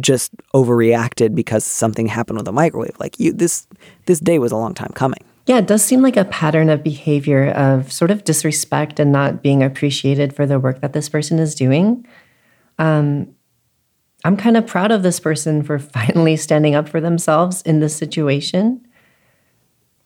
just 0.00 0.32
overreacted 0.54 1.34
because 1.34 1.64
something 1.64 2.06
happened 2.06 2.38
with 2.38 2.48
a 2.48 2.52
microwave. 2.52 2.96
Like 2.98 3.18
you, 3.18 3.32
this 3.32 3.66
this 4.06 4.20
day 4.20 4.38
was 4.38 4.52
a 4.52 4.56
long 4.56 4.74
time 4.74 4.90
coming. 4.94 5.20
Yeah, 5.46 5.58
it 5.58 5.66
does 5.66 5.84
seem 5.84 6.00
like 6.00 6.16
a 6.16 6.24
pattern 6.24 6.70
of 6.70 6.82
behavior 6.82 7.50
of 7.50 7.92
sort 7.92 8.10
of 8.10 8.24
disrespect 8.24 8.98
and 8.98 9.12
not 9.12 9.42
being 9.42 9.62
appreciated 9.62 10.34
for 10.34 10.46
the 10.46 10.58
work 10.58 10.80
that 10.80 10.94
this 10.94 11.08
person 11.08 11.38
is 11.38 11.54
doing. 11.54 12.06
Um, 12.78 13.34
I'm 14.24 14.38
kind 14.38 14.56
of 14.56 14.66
proud 14.66 14.90
of 14.90 15.02
this 15.02 15.20
person 15.20 15.62
for 15.62 15.78
finally 15.96 16.36
standing 16.36 16.74
up 16.74 16.88
for 16.88 17.00
themselves 17.00 17.62
in 17.62 17.80
this 17.80 17.94
situation. 17.94 18.86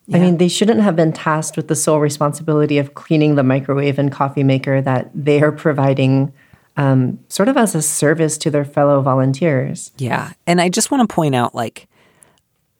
Yeah. 0.09 0.17
I 0.17 0.21
mean, 0.21 0.39
they 0.39 0.49
shouldn't 0.49 0.81
have 0.81 0.97
been 0.97 1.13
tasked 1.13 1.57
with 1.57 1.69
the 1.69 1.77
sole 1.77 2.01
responsibility 2.01 2.79
of 2.79 2.95
cleaning 2.95 3.35
the 3.35 3.43
microwave 3.43 3.99
and 3.99 4.11
coffee 4.11 4.43
maker 4.43 4.81
that 4.81 5.11
they 5.15 5.43
are 5.43 5.53
providing 5.53 6.33
um, 6.79 7.19
sort 7.29 7.49
of 7.49 7.59
as 7.59 7.75
a 7.75 7.83
service 7.83 8.39
to 8.39 8.51
their 8.51 8.65
fellow 8.65 9.03
volunteers. 9.03 9.93
Yeah. 9.99 10.33
And 10.47 10.63
I 10.63 10.71
just 10.71 10.91
want 10.91 11.07
to 11.07 11.15
point 11.15 11.35
out 11.35 11.55
like, 11.55 11.89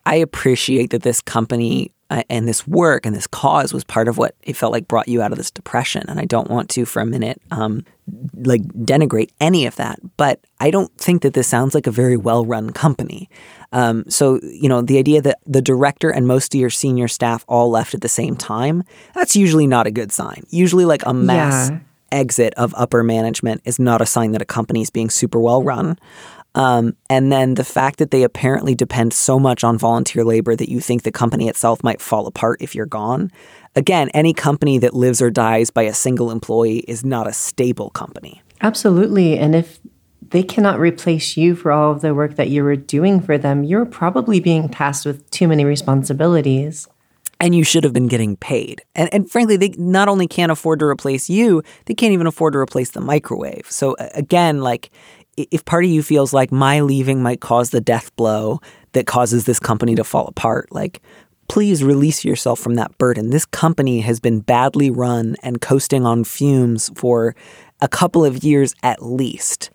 I 0.07 0.15
appreciate 0.15 0.89
that 0.89 1.03
this 1.03 1.21
company 1.21 1.91
uh, 2.09 2.23
and 2.31 2.47
this 2.47 2.65
work 2.65 3.05
and 3.05 3.15
this 3.15 3.27
cause 3.27 3.73
was 3.73 3.83
part 3.83 4.07
of 4.07 4.17
what 4.17 4.33
it 4.41 4.55
felt 4.55 4.71
like 4.71 4.87
brought 4.87 5.07
you 5.07 5.21
out 5.21 5.31
of 5.31 5.37
this 5.37 5.51
depression. 5.51 6.03
And 6.07 6.19
I 6.19 6.25
don't 6.25 6.49
want 6.49 6.69
to, 6.71 6.85
for 6.85 6.99
a 6.99 7.05
minute, 7.05 7.39
um, 7.51 7.85
like 8.35 8.61
denigrate 8.63 9.31
any 9.39 9.65
of 9.65 9.75
that. 9.77 9.99
But 10.17 10.45
I 10.59 10.71
don't 10.71 10.91
think 10.97 11.21
that 11.21 11.33
this 11.33 11.47
sounds 11.47 11.73
like 11.73 11.87
a 11.87 11.91
very 11.91 12.17
well 12.17 12.45
run 12.45 12.71
company. 12.71 13.29
Um, 13.71 14.03
so, 14.09 14.39
you 14.43 14.67
know, 14.67 14.81
the 14.81 14.97
idea 14.97 15.21
that 15.21 15.39
the 15.45 15.61
director 15.61 16.09
and 16.09 16.27
most 16.27 16.53
of 16.53 16.59
your 16.59 16.69
senior 16.69 17.07
staff 17.07 17.45
all 17.47 17.69
left 17.69 17.93
at 17.93 18.01
the 18.01 18.09
same 18.09 18.35
time, 18.35 18.83
that's 19.13 19.35
usually 19.35 19.67
not 19.67 19.87
a 19.87 19.91
good 19.91 20.11
sign. 20.11 20.43
Usually, 20.49 20.85
like 20.85 21.05
a 21.05 21.13
mass 21.13 21.69
yeah. 21.69 21.79
exit 22.11 22.53
of 22.55 22.73
upper 22.75 23.03
management 23.03 23.61
is 23.65 23.79
not 23.79 24.01
a 24.01 24.05
sign 24.05 24.31
that 24.31 24.41
a 24.41 24.45
company 24.45 24.81
is 24.81 24.89
being 24.89 25.09
super 25.09 25.39
well 25.39 25.61
run. 25.61 25.97
Um, 26.55 26.95
and 27.09 27.31
then 27.31 27.53
the 27.53 27.63
fact 27.63 27.99
that 27.99 28.11
they 28.11 28.23
apparently 28.23 28.73
depend 28.73 29.13
so 29.13 29.39
much 29.39 29.63
on 29.63 29.77
volunteer 29.77 30.23
labor 30.23 30.55
that 30.55 30.69
you 30.69 30.79
think 30.79 31.03
the 31.03 31.11
company 31.11 31.47
itself 31.47 31.83
might 31.83 32.01
fall 32.01 32.25
apart 32.25 32.61
if 32.61 32.73
you're 32.73 32.85
gone. 32.87 33.31
Again, 33.75 34.09
any 34.13 34.33
company 34.33 34.77
that 34.79 34.93
lives 34.93 35.21
or 35.21 35.29
dies 35.29 35.69
by 35.69 35.83
a 35.83 35.93
single 35.93 36.31
employee 36.31 36.79
is 36.79 37.05
not 37.05 37.27
a 37.27 37.33
stable 37.33 37.89
company. 37.91 38.41
Absolutely. 38.61 39.37
And 39.37 39.55
if 39.55 39.79
they 40.29 40.43
cannot 40.43 40.79
replace 40.79 41.37
you 41.37 41.55
for 41.55 41.71
all 41.71 41.91
of 41.91 42.01
the 42.01 42.13
work 42.13 42.35
that 42.35 42.49
you 42.49 42.63
were 42.63 42.75
doing 42.75 43.21
for 43.21 43.37
them, 43.37 43.63
you're 43.63 43.85
probably 43.85 44.39
being 44.39 44.69
tasked 44.69 45.05
with 45.05 45.29
too 45.31 45.47
many 45.47 45.65
responsibilities. 45.65 46.87
And 47.39 47.55
you 47.55 47.63
should 47.63 47.85
have 47.85 47.93
been 47.93 48.09
getting 48.09 48.35
paid. 48.35 48.81
And, 48.95 49.11
and 49.13 49.31
frankly, 49.31 49.55
they 49.55 49.69
not 49.77 50.09
only 50.09 50.27
can't 50.27 50.51
afford 50.51 50.79
to 50.79 50.85
replace 50.85 51.29
you, 51.29 51.63
they 51.85 51.93
can't 51.93 52.11
even 52.11 52.27
afford 52.27 52.53
to 52.53 52.59
replace 52.59 52.91
the 52.91 52.99
microwave. 52.99 53.65
So, 53.69 53.95
again, 54.13 54.61
like 54.61 54.91
if 55.37 55.63
part 55.63 55.85
of 55.85 55.89
you 55.89 56.03
feels 56.03 56.33
like 56.33 56.51
my 56.51 56.81
leaving 56.81 57.23
might 57.23 57.39
cause 57.39 57.69
the 57.69 57.81
death 57.81 58.13
blow 58.17 58.59
that 58.91 59.07
causes 59.07 59.45
this 59.45 59.59
company 59.59 59.95
to 59.95 60.03
fall 60.03 60.27
apart, 60.27 60.67
like 60.71 61.01
please 61.49 61.83
release 61.83 62.23
yourself 62.23 62.59
from 62.59 62.75
that 62.75 62.97
burden. 62.97 63.31
This 63.31 63.45
company 63.45 63.99
has 64.01 64.21
been 64.21 64.39
badly 64.39 64.89
run 64.89 65.35
and 65.43 65.59
coasting 65.59 66.05
on 66.05 66.23
fumes 66.23 66.89
for 66.95 67.35
a 67.81 67.89
couple 67.89 68.23
of 68.23 68.43
years 68.43 68.73
at 68.83 69.03
least. 69.03 69.69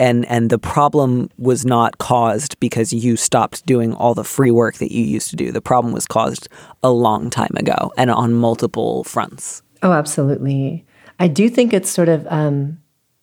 And 0.00 0.24
and 0.26 0.48
the 0.48 0.60
problem 0.60 1.28
was 1.38 1.66
not 1.66 1.98
caused 1.98 2.58
because 2.60 2.92
you 2.92 3.16
stopped 3.16 3.66
doing 3.66 3.92
all 3.92 4.14
the 4.14 4.22
free 4.24 4.52
work 4.52 4.76
that 4.76 4.92
you 4.92 5.04
used 5.04 5.28
to 5.30 5.36
do. 5.36 5.50
The 5.50 5.60
problem 5.60 5.92
was 5.92 6.06
caused 6.06 6.48
a 6.84 6.90
long 6.90 7.30
time 7.30 7.50
ago 7.56 7.92
and 7.96 8.10
on 8.10 8.32
multiple 8.32 9.02
fronts. 9.04 9.62
Oh, 9.82 9.92
absolutely. 9.92 10.86
I 11.18 11.26
do 11.26 11.48
think 11.48 11.72
it's 11.72 11.90
sort 11.90 12.08
of 12.08 12.26
um, 12.30 12.77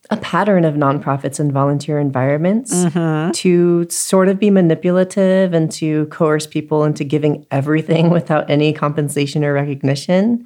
a 0.09 0.17
pattern 0.17 0.65
of 0.65 0.75
nonprofits 0.75 1.39
and 1.39 1.51
volunteer 1.51 1.99
environments 1.99 2.73
mm-hmm. 2.73 3.31
to 3.31 3.87
sort 3.89 4.27
of 4.27 4.39
be 4.39 4.49
manipulative 4.49 5.53
and 5.53 5.71
to 5.71 6.05
coerce 6.07 6.45
people 6.45 6.83
into 6.83 7.03
giving 7.03 7.45
everything 7.51 8.09
without 8.17 8.49
any 8.49 8.73
compensation 8.73 9.43
or 9.43 9.53
recognition. 9.53 10.45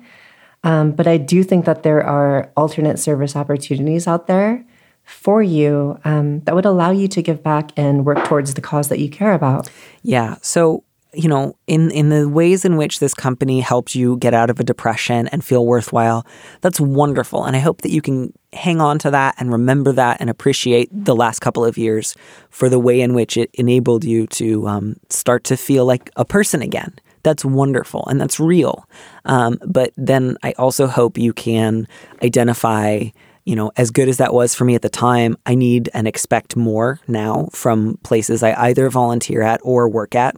Um, 0.64 0.92
but 0.92 1.08
I 1.08 1.18
do 1.18 1.44
think 1.44 1.66
that 1.66 1.84
there 1.84 2.04
are 2.04 2.52
alternate 2.58 3.00
service 3.00 3.36
opportunities 3.36 4.08
out 4.08 4.28
there 4.28 4.66
for 5.04 5.42
you 5.42 6.00
um, 6.06 6.42
that 6.42 6.54
would 6.54 6.66
allow 6.66 6.92
you 6.92 7.08
to 7.08 7.22
give 7.22 7.42
back 7.42 7.72
and 7.76 8.06
work 8.06 8.24
towards 8.26 8.54
the 8.54 8.62
cause 8.62 8.90
that 8.90 9.00
you 9.00 9.10
care 9.10 9.34
about. 9.34 9.70
Yeah. 10.04 10.36
So 10.42 10.84
you 11.14 11.28
know, 11.28 11.56
in 11.66 11.90
in 11.92 12.10
the 12.10 12.30
ways 12.30 12.66
in 12.66 12.78
which 12.78 13.00
this 13.00 13.14
company 13.14 13.62
helped 13.62 13.96
you 13.96 14.18
get 14.18 14.34
out 14.34 14.50
of 14.50 14.60
a 14.60 14.64
depression 14.64 15.28
and 15.28 15.44
feel 15.44 15.66
worthwhile, 15.66 16.26
that's 16.62 16.80
wonderful. 16.80 17.46
And 17.46 17.56
I 17.56 17.60
hope 17.60 17.82
that 17.82 17.92
you 17.92 18.02
can 18.02 18.32
hang 18.54 18.80
on 18.80 19.00
to 19.00 19.12
that 19.12 19.36
and 19.40 19.52
remember 19.52 19.92
that 19.92 20.18
and 20.20 20.30
appreciate 20.30 20.90
the 20.92 21.16
last 21.16 21.40
couple 21.40 21.66
of 21.66 21.78
years 21.78 22.16
for 22.50 22.70
the 22.70 22.80
way 22.80 23.02
in 23.02 23.14
which 23.14 23.38
it 23.38 23.50
enabled 23.56 24.04
you 24.04 24.28
to 24.28 24.68
um, 24.68 24.96
start 25.10 25.44
to 25.46 25.58
feel 25.58 25.86
like 25.86 26.10
a 26.16 26.26
person 26.26 26.62
again. 26.62 26.94
That's 27.24 27.44
wonderful 27.44 28.06
and 28.08 28.20
that's 28.22 28.40
real. 28.40 28.88
Um, 29.26 29.60
but 29.66 29.92
then 29.98 30.38
I 30.44 30.54
also 30.54 30.88
hope 30.88 31.18
you 31.18 31.34
can 31.34 31.88
identify 32.24 33.10
you 33.46 33.56
know, 33.56 33.72
as 33.78 33.90
good 33.90 34.08
as 34.08 34.18
that 34.18 34.32
was 34.32 34.54
for 34.54 34.64
me 34.64 34.76
at 34.76 34.84
the 34.84 34.90
time, 34.90 35.36
I 35.48 35.56
need 35.56 35.90
and 35.96 36.08
expect 36.08 36.56
more 36.56 37.00
now 37.08 37.50
from 37.52 37.98
places 38.04 38.44
I 38.44 38.54
either 38.54 38.88
volunteer 38.92 39.42
at 39.42 39.60
or 39.64 39.90
work 39.90 40.14
at. 40.14 40.36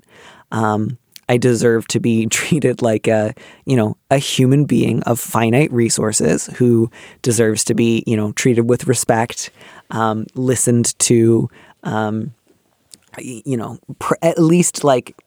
Um, 0.51 0.97
I 1.29 1.37
deserve 1.37 1.87
to 1.89 1.99
be 1.99 2.25
treated 2.27 2.81
like 2.81 3.07
a, 3.07 3.33
you 3.65 3.75
know, 3.75 3.97
a 4.09 4.17
human 4.17 4.65
being 4.65 5.01
of 5.03 5.19
finite 5.19 5.71
resources 5.71 6.47
who 6.57 6.91
deserves 7.21 7.63
to 7.65 7.73
be, 7.73 8.03
you 8.05 8.17
know, 8.17 8.33
treated 8.33 8.69
with 8.69 8.87
respect, 8.87 9.49
um, 9.91 10.27
listened 10.35 10.97
to, 10.99 11.49
um, 11.83 12.33
you 13.17 13.57
know, 13.57 13.79
pr- 13.99 14.15
at 14.21 14.39
least 14.39 14.83
like 14.83 15.20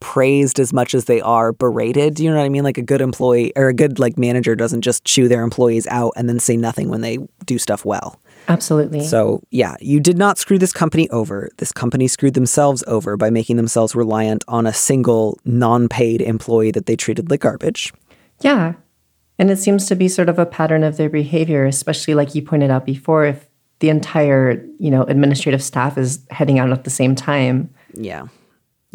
praised 0.00 0.60
as 0.60 0.72
much 0.72 0.94
as 0.94 1.06
they 1.06 1.20
are 1.20 1.52
berated. 1.52 2.14
Do 2.14 2.24
you 2.24 2.30
know 2.30 2.36
what 2.36 2.44
I 2.44 2.48
mean? 2.48 2.64
Like 2.64 2.78
a 2.78 2.82
good 2.82 3.00
employee 3.00 3.52
or 3.56 3.68
a 3.68 3.74
good 3.74 3.98
like 3.98 4.18
manager 4.18 4.54
doesn't 4.54 4.82
just 4.82 5.04
chew 5.04 5.28
their 5.28 5.42
employees 5.42 5.86
out 5.88 6.12
and 6.16 6.28
then 6.28 6.38
say 6.38 6.56
nothing 6.56 6.88
when 6.88 7.00
they 7.00 7.18
do 7.44 7.58
stuff 7.58 7.84
well. 7.84 8.20
Absolutely. 8.48 9.04
So, 9.04 9.42
yeah, 9.50 9.74
you 9.80 9.98
did 9.98 10.18
not 10.18 10.38
screw 10.38 10.58
this 10.58 10.72
company 10.72 11.08
over. 11.10 11.50
This 11.58 11.72
company 11.72 12.06
screwed 12.06 12.34
themselves 12.34 12.84
over 12.86 13.16
by 13.16 13.30
making 13.30 13.56
themselves 13.56 13.94
reliant 13.94 14.44
on 14.46 14.66
a 14.66 14.72
single 14.72 15.38
non 15.44 15.88
paid 15.88 16.20
employee 16.20 16.70
that 16.72 16.86
they 16.86 16.96
treated 16.96 17.30
like 17.30 17.40
garbage. 17.40 17.92
Yeah. 18.40 18.74
And 19.38 19.50
it 19.50 19.58
seems 19.58 19.86
to 19.86 19.96
be 19.96 20.08
sort 20.08 20.28
of 20.28 20.38
a 20.38 20.46
pattern 20.46 20.84
of 20.84 20.96
their 20.96 21.10
behavior, 21.10 21.66
especially 21.66 22.14
like 22.14 22.34
you 22.34 22.42
pointed 22.42 22.70
out 22.70 22.86
before, 22.86 23.26
if 23.26 23.46
the 23.80 23.90
entire, 23.90 24.64
you 24.78 24.90
know, 24.90 25.02
administrative 25.02 25.62
staff 25.62 25.98
is 25.98 26.20
heading 26.30 26.58
out 26.58 26.70
at 26.70 26.84
the 26.84 26.90
same 26.90 27.14
time. 27.14 27.68
Yeah. 27.94 28.28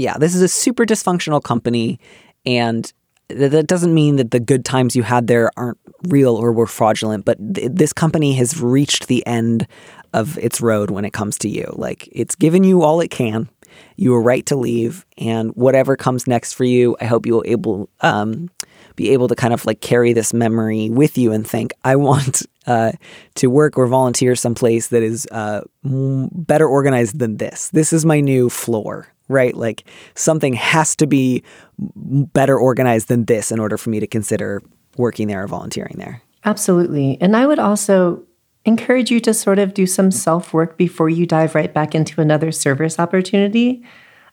Yeah. 0.01 0.17
This 0.17 0.33
is 0.33 0.41
a 0.41 0.47
super 0.47 0.83
dysfunctional 0.83 1.43
company. 1.43 1.99
And 2.43 2.91
that 3.29 3.67
doesn't 3.67 3.93
mean 3.93 4.15
that 4.15 4.31
the 4.31 4.39
good 4.39 4.65
times 4.65 4.95
you 4.95 5.03
had 5.03 5.27
there 5.27 5.51
aren't 5.55 5.77
real 6.07 6.35
or 6.35 6.51
were 6.51 6.65
fraudulent, 6.67 7.23
but 7.23 7.37
th- 7.55 7.71
this 7.71 7.93
company 7.93 8.33
has 8.33 8.59
reached 8.59 9.07
the 9.07 9.25
end 9.27 9.67
of 10.11 10.37
its 10.39 10.59
road 10.59 10.89
when 10.89 11.05
it 11.05 11.13
comes 11.13 11.37
to 11.37 11.49
you. 11.49 11.71
Like 11.77 12.09
it's 12.11 12.35
given 12.35 12.63
you 12.63 12.81
all 12.81 12.99
it 12.99 13.11
can. 13.11 13.47
You 13.95 14.13
are 14.15 14.21
right 14.21 14.45
to 14.47 14.57
leave, 14.57 15.05
and 15.17 15.51
whatever 15.51 15.95
comes 15.95 16.27
next 16.27 16.53
for 16.53 16.65
you, 16.65 16.97
I 16.99 17.05
hope 17.05 17.25
you 17.25 17.35
will 17.35 17.43
able 17.45 17.89
um, 18.01 18.49
be 18.97 19.11
able 19.11 19.29
to 19.29 19.35
kind 19.35 19.53
of 19.53 19.65
like 19.65 19.79
carry 19.79 20.11
this 20.11 20.33
memory 20.33 20.89
with 20.89 21.17
you 21.17 21.31
and 21.31 21.47
think, 21.47 21.71
I 21.85 21.95
want 21.95 22.41
uh, 22.67 22.91
to 23.35 23.47
work 23.47 23.77
or 23.77 23.87
volunteer 23.87 24.35
someplace 24.35 24.87
that 24.87 25.03
is 25.03 25.25
uh, 25.31 25.61
better 25.83 26.67
organized 26.67 27.19
than 27.19 27.37
this. 27.37 27.69
This 27.69 27.93
is 27.93 28.05
my 28.05 28.19
new 28.19 28.49
floor 28.49 29.07
right? 29.31 29.55
Like 29.55 29.85
something 30.15 30.53
has 30.53 30.95
to 30.97 31.07
be 31.07 31.43
better 31.77 32.57
organized 32.57 33.07
than 33.07 33.25
this 33.25 33.51
in 33.51 33.59
order 33.59 33.77
for 33.77 33.89
me 33.89 33.99
to 33.99 34.07
consider 34.07 34.61
working 34.97 35.27
there 35.27 35.43
or 35.43 35.47
volunteering 35.47 35.95
there. 35.97 36.21
Absolutely. 36.45 37.17
And 37.21 37.35
I 37.35 37.45
would 37.45 37.59
also 37.59 38.23
encourage 38.65 39.09
you 39.09 39.19
to 39.21 39.33
sort 39.33 39.59
of 39.59 39.73
do 39.73 39.87
some 39.87 40.11
self 40.11 40.53
work 40.53 40.77
before 40.77 41.09
you 41.09 41.25
dive 41.25 41.55
right 41.55 41.73
back 41.73 41.95
into 41.95 42.21
another 42.21 42.51
service 42.51 42.99
opportunity. 42.99 43.83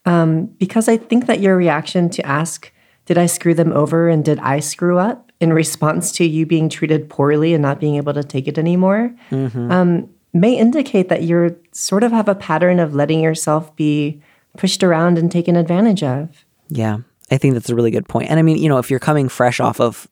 Um, 0.05 0.47
because 0.47 0.89
I 0.89 0.97
think 0.97 1.27
that 1.27 1.41
your 1.41 1.57
reaction 1.57 2.09
to 2.11 2.27
ask, 2.27 2.73
did 3.05 3.19
I 3.19 3.27
screw 3.27 3.55
them 3.55 3.73
over 3.73 4.09
and 4.09 4.25
did 4.25 4.39
I 4.41 4.61
screw 4.61 4.99
up? 4.99 5.29
in 5.41 5.53
response 5.53 6.11
to 6.13 6.25
you 6.25 6.45
being 6.45 6.69
treated 6.69 7.09
poorly 7.09 7.55
and 7.55 7.63
not 7.63 7.81
being 7.81 7.97
able 7.97 8.13
to 8.13 8.25
take 8.25 8.49
it 8.49 8.59
anymore 8.59 9.15
um, 9.71 10.09
may 10.33 10.57
indicate 10.57 11.09
that 11.09 11.23
you're 11.23 11.57
sort 11.73 12.03
of 12.03 12.13
have 12.13 12.29
a 12.29 12.35
pattern 12.35 12.81
of 12.81 12.95
letting 12.95 13.21
yourself 13.21 13.75
be 13.77 14.21
pushed 14.59 14.83
around 14.85 15.17
and 15.17 15.33
taken 15.33 15.57
advantage 15.57 16.03
of. 16.03 16.45
Yeah. 16.69 16.99
I 17.31 17.39
think 17.39 17.55
that's 17.55 17.71
a 17.71 17.75
really 17.75 17.91
good 17.91 18.09
point. 18.09 18.29
And 18.31 18.39
I 18.39 18.43
mean, 18.43 18.59
you 18.59 18.69
know, 18.69 18.79
if 18.79 18.91
you're 18.91 18.99
coming 19.01 19.29
fresh 19.31 19.61
off 19.61 19.81
of 19.81 20.07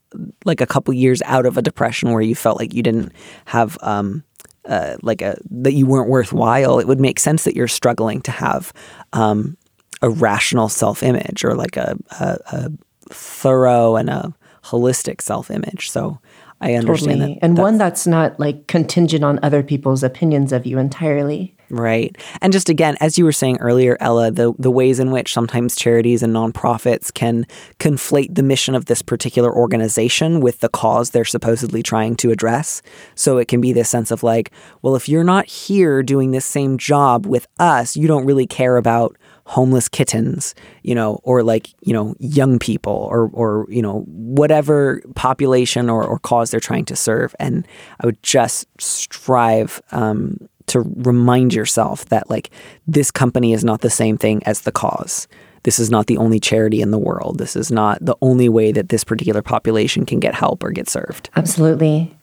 like 0.47 0.61
a 0.63 0.67
couple 0.67 0.95
years 0.95 1.21
out 1.27 1.45
of 1.47 1.59
a 1.59 1.63
depression 1.63 2.13
where 2.13 2.23
you 2.23 2.35
felt 2.35 2.59
like 2.59 2.73
you 2.75 2.83
didn't 2.83 3.13
have 3.47 3.77
um 3.83 4.23
uh, 4.67 4.97
like 5.03 5.23
a 5.23 5.39
that 5.51 5.73
you 5.75 5.87
weren't 5.87 6.09
worthwhile, 6.11 6.79
it 6.79 6.87
would 6.87 7.01
make 7.01 7.19
sense 7.19 7.45
that 7.45 7.55
you're 7.55 7.69
struggling 7.69 8.21
to 8.23 8.31
have 8.31 8.73
um 9.13 9.57
a 10.03 10.11
rational 10.11 10.69
self-image 10.69 11.45
or 11.45 11.55
like 11.55 11.77
a 11.77 11.97
a, 12.21 12.39
a 12.53 12.71
thorough 13.11 13.97
and 13.97 14.11
a 14.11 14.35
holistic 14.65 15.21
self-image. 15.23 15.91
So 15.91 16.19
I 16.61 16.75
understand 16.75 17.21
Totally. 17.21 17.35
that. 17.35 17.45
and 17.45 17.57
that's- 17.57 17.63
one 17.63 17.79
that's 17.79 18.07
not 18.07 18.39
like 18.39 18.67
contingent 18.67 19.25
on 19.25 19.39
other 19.43 19.63
people's 19.63 20.03
opinions 20.03 20.53
of 20.53 20.67
you 20.67 20.79
entirely. 20.79 21.56
Right. 21.69 22.17
And 22.41 22.53
just 22.53 22.69
again, 22.69 22.97
as 23.01 23.19
you 23.19 23.25
were 23.25 23.33
saying 23.33 23.59
earlier, 23.61 23.97
Ella, 23.99 24.31
the, 24.31 24.55
the 24.59 24.71
ways 24.71 25.01
in 25.01 25.11
which 25.11 25.33
sometimes 25.33 25.75
charities 25.75 26.23
and 26.23 26.33
nonprofits 26.33 27.13
can 27.13 27.45
conflate 27.81 28.35
the 28.35 28.43
mission 28.45 28.77
of 28.77 28.85
this 28.85 29.03
particular 29.03 29.53
organization 29.53 30.41
with 30.41 30.61
the 30.61 30.69
cause 30.69 31.11
they're 31.11 31.25
supposedly 31.25 31.83
trying 31.83 32.15
to 32.17 32.31
address. 32.31 32.83
So 33.17 33.39
it 33.39 33.49
can 33.49 33.61
be 33.61 33.73
this 33.73 33.89
sense 33.89 34.13
of 34.13 34.23
like, 34.23 34.53
well, 34.83 34.95
if 34.95 35.09
you're 35.09 35.25
not 35.25 35.47
here 35.47 36.05
doing 36.05 36.31
this 36.31 36.47
same 36.47 36.79
job 36.79 37.27
with 37.27 37.49
us, 37.59 37.97
you 37.97 38.07
don't 38.07 38.27
really 38.27 38.47
care 38.47 38.77
about 38.77 39.17
homeless 39.47 39.89
kittens, 39.89 40.55
you 40.83 40.95
know, 40.95 41.21
or 41.23 41.43
like, 41.43 41.69
you 41.81 41.93
know, 41.93 42.15
young 42.19 42.59
people 42.59 43.09
or 43.11 43.31
or, 43.33 43.67
you 43.69 43.81
know, 43.81 44.05
whatever 44.09 45.01
population 45.15 45.89
or, 45.89 46.05
or 46.05 46.19
cause 46.19 46.51
they're 46.51 46.61
trying 46.61 46.85
to 46.85 46.97
serve. 46.97 47.35
And 47.39 47.67
I 48.01 48.07
would 48.07 48.23
just 48.23 48.67
strive 48.81 49.81
um 49.93 50.49
to 50.67 50.81
remind 50.81 51.55
yourself 51.55 52.07
that 52.07 52.29
like 52.29 52.51
this 52.87 53.11
company 53.11 53.53
is 53.53 53.65
not 53.65 53.81
the 53.81 53.91
same 53.91 54.19
thing 54.19 54.43
as 54.45 54.63
the 54.63 54.73
cause. 54.73 55.29
This 55.63 55.79
is 55.79 55.91
not 55.91 56.07
the 56.07 56.17
only 56.17 56.39
charity 56.39 56.81
in 56.81 56.93
the 56.93 56.99
world. 56.99 57.39
This 57.39 57.57
is 57.57 57.73
not 57.73 57.99
the 58.05 58.17
only 58.23 58.49
way 58.49 58.71
that 58.73 58.89
this 58.89 59.03
particular 59.03 59.43
population 59.43 60.07
can 60.07 60.21
get 60.21 60.35
help 60.35 60.63
or 60.63 60.71
get 60.71 60.89
served. 60.89 61.29
Absolutely. 61.35 62.17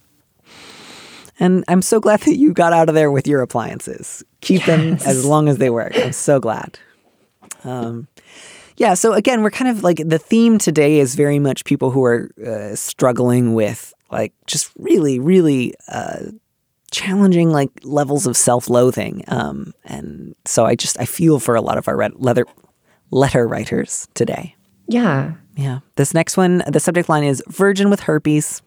And 1.39 1.63
I'm 1.67 1.82
so 1.82 1.99
glad 1.99 2.21
that 2.21 2.38
you 2.38 2.53
got 2.53 2.73
out 2.73 2.89
of 2.89 2.95
there 2.95 3.12
with 3.12 3.27
your 3.27 3.41
appliances. 3.41 4.23
Keep 4.41 4.65
them 4.65 4.93
as 5.06 5.25
long 5.25 5.49
as 5.49 5.58
they 5.58 5.69
work. 5.69 5.91
I'm 5.97 6.13
so 6.13 6.39
glad. 6.39 6.79
Um, 7.63 8.08
yeah. 8.77 8.93
So 8.93 9.13
again, 9.13 9.41
we're 9.41 9.51
kind 9.51 9.69
of 9.75 9.84
like 9.84 9.97
the 9.97 10.19
theme 10.19 10.58
today 10.58 10.99
is 10.99 11.15
very 11.15 11.39
much 11.39 11.65
people 11.65 11.91
who 11.91 12.03
are 12.03 12.29
uh, 12.45 12.75
struggling 12.75 13.56
with 13.56 13.93
like 14.12 14.34
just 14.47 14.71
really, 14.77 15.19
really 15.19 15.73
uh, 15.88 16.19
challenging 16.93 17.49
like 17.49 17.69
levels 17.84 18.25
of 18.25 18.38
self-loathing. 18.38 19.23
Um, 19.27 19.73
and 19.84 20.36
so 20.45 20.65
I 20.65 20.75
just 20.75 20.99
I 20.99 21.06
feel 21.06 21.39
for 21.39 21.56
a 21.56 21.62
lot 21.62 21.77
of 21.77 21.88
our 21.88 21.97
red 21.97 22.13
leather 22.15 22.45
letter 23.12 23.47
writers 23.47 24.08
today. 24.13 24.56
Yeah. 24.88 25.34
Yeah. 25.56 25.79
This 25.95 26.13
next 26.13 26.38
one, 26.38 26.63
the 26.67 26.79
subject 26.79 27.10
line 27.10 27.23
is 27.23 27.43
Virgin 27.47 27.89
with 27.89 28.01
Herpes. 28.01 28.62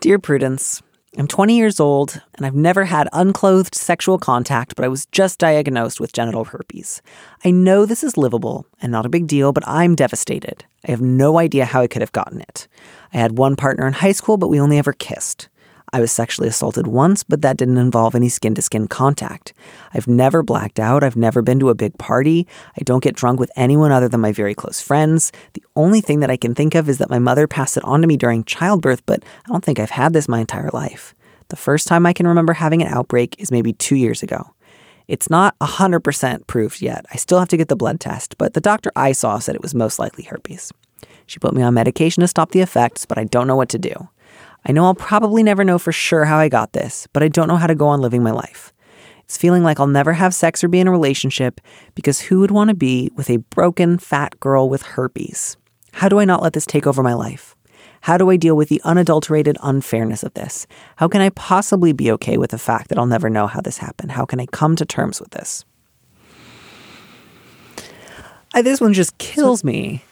Dear 0.00 0.18
Prudence, 0.18 0.82
I'm 1.16 1.26
20 1.26 1.56
years 1.56 1.80
old 1.80 2.20
and 2.36 2.46
I've 2.46 2.54
never 2.54 2.84
had 2.84 3.08
unclothed 3.12 3.74
sexual 3.74 4.18
contact, 4.18 4.76
but 4.76 4.84
I 4.84 4.88
was 4.88 5.06
just 5.06 5.38
diagnosed 5.38 6.00
with 6.00 6.12
genital 6.12 6.44
herpes. 6.44 7.02
I 7.44 7.50
know 7.50 7.86
this 7.86 8.04
is 8.04 8.16
livable 8.16 8.66
and 8.80 8.92
not 8.92 9.06
a 9.06 9.08
big 9.08 9.26
deal, 9.26 9.52
but 9.52 9.66
I'm 9.66 9.96
devastated. 9.96 10.64
I 10.86 10.90
have 10.90 11.00
no 11.00 11.38
idea 11.38 11.64
how 11.64 11.80
I 11.80 11.88
could 11.88 12.02
have 12.02 12.12
gotten 12.12 12.40
it. 12.40 12.68
I 13.12 13.16
had 13.16 13.38
one 13.38 13.56
partner 13.56 13.86
in 13.86 13.94
high 13.94 14.12
school, 14.12 14.36
but 14.36 14.48
we 14.48 14.60
only 14.60 14.78
ever 14.78 14.92
kissed. 14.92 15.48
I 15.92 16.00
was 16.00 16.12
sexually 16.12 16.48
assaulted 16.48 16.86
once, 16.86 17.24
but 17.24 17.42
that 17.42 17.56
didn't 17.56 17.78
involve 17.78 18.14
any 18.14 18.28
skin 18.28 18.54
to 18.54 18.62
skin 18.62 18.88
contact. 18.88 19.52
I've 19.94 20.06
never 20.06 20.42
blacked 20.42 20.78
out. 20.78 21.02
I've 21.02 21.16
never 21.16 21.42
been 21.42 21.60
to 21.60 21.70
a 21.70 21.74
big 21.74 21.96
party. 21.98 22.46
I 22.78 22.82
don't 22.84 23.02
get 23.02 23.16
drunk 23.16 23.40
with 23.40 23.50
anyone 23.56 23.92
other 23.92 24.08
than 24.08 24.20
my 24.20 24.32
very 24.32 24.54
close 24.54 24.80
friends. 24.80 25.32
The 25.54 25.64
only 25.76 26.00
thing 26.00 26.20
that 26.20 26.30
I 26.30 26.36
can 26.36 26.54
think 26.54 26.74
of 26.74 26.88
is 26.88 26.98
that 26.98 27.10
my 27.10 27.18
mother 27.18 27.46
passed 27.46 27.76
it 27.76 27.84
on 27.84 28.00
to 28.02 28.06
me 28.06 28.16
during 28.16 28.44
childbirth, 28.44 29.04
but 29.06 29.22
I 29.44 29.48
don't 29.48 29.64
think 29.64 29.78
I've 29.78 29.90
had 29.90 30.12
this 30.12 30.28
my 30.28 30.40
entire 30.40 30.70
life. 30.72 31.14
The 31.48 31.56
first 31.56 31.88
time 31.88 32.04
I 32.04 32.12
can 32.12 32.26
remember 32.26 32.52
having 32.52 32.82
an 32.82 32.88
outbreak 32.88 33.36
is 33.38 33.50
maybe 33.50 33.72
two 33.72 33.96
years 33.96 34.22
ago. 34.22 34.54
It's 35.06 35.30
not 35.30 35.58
100% 35.60 36.46
proved 36.46 36.82
yet. 36.82 37.06
I 37.10 37.16
still 37.16 37.38
have 37.38 37.48
to 37.48 37.56
get 37.56 37.68
the 37.68 37.76
blood 37.76 37.98
test, 37.98 38.36
but 38.36 38.52
the 38.52 38.60
doctor 38.60 38.92
I 38.94 39.12
saw 39.12 39.38
said 39.38 39.54
it 39.54 39.62
was 39.62 39.74
most 39.74 39.98
likely 39.98 40.24
herpes. 40.24 40.70
She 41.26 41.38
put 41.38 41.54
me 41.54 41.62
on 41.62 41.72
medication 41.72 42.20
to 42.20 42.28
stop 42.28 42.50
the 42.50 42.60
effects, 42.60 43.06
but 43.06 43.16
I 43.16 43.24
don't 43.24 43.46
know 43.46 43.56
what 43.56 43.70
to 43.70 43.78
do. 43.78 44.08
I 44.68 44.72
know 44.72 44.84
I'll 44.84 44.94
probably 44.94 45.42
never 45.42 45.64
know 45.64 45.78
for 45.78 45.92
sure 45.92 46.26
how 46.26 46.36
I 46.38 46.50
got 46.50 46.74
this, 46.74 47.08
but 47.14 47.22
I 47.22 47.28
don't 47.28 47.48
know 47.48 47.56
how 47.56 47.66
to 47.66 47.74
go 47.74 47.88
on 47.88 48.02
living 48.02 48.22
my 48.22 48.32
life. 48.32 48.70
It's 49.24 49.38
feeling 49.38 49.62
like 49.62 49.80
I'll 49.80 49.86
never 49.86 50.12
have 50.12 50.34
sex 50.34 50.62
or 50.62 50.68
be 50.68 50.78
in 50.78 50.86
a 50.86 50.90
relationship 50.90 51.60
because 51.94 52.20
who 52.20 52.40
would 52.40 52.50
want 52.50 52.68
to 52.68 52.74
be 52.74 53.10
with 53.16 53.30
a 53.30 53.38
broken, 53.38 53.98
fat 53.98 54.38
girl 54.40 54.68
with 54.68 54.82
herpes? 54.82 55.56
How 55.92 56.10
do 56.10 56.18
I 56.18 56.26
not 56.26 56.42
let 56.42 56.52
this 56.52 56.66
take 56.66 56.86
over 56.86 57.02
my 57.02 57.14
life? 57.14 57.56
How 58.02 58.18
do 58.18 58.28
I 58.28 58.36
deal 58.36 58.56
with 58.56 58.68
the 58.68 58.80
unadulterated 58.84 59.56
unfairness 59.62 60.22
of 60.22 60.34
this? 60.34 60.66
How 60.96 61.08
can 61.08 61.22
I 61.22 61.30
possibly 61.30 61.92
be 61.92 62.10
okay 62.12 62.36
with 62.36 62.50
the 62.50 62.58
fact 62.58 62.88
that 62.88 62.98
I'll 62.98 63.06
never 63.06 63.30
know 63.30 63.46
how 63.46 63.62
this 63.62 63.78
happened? 63.78 64.12
How 64.12 64.26
can 64.26 64.38
I 64.38 64.46
come 64.46 64.76
to 64.76 64.84
terms 64.84 65.18
with 65.18 65.30
this? 65.30 65.64
I, 68.52 68.62
this 68.62 68.80
one 68.80 68.92
just 68.92 69.16
kills 69.18 69.64
me. 69.64 70.04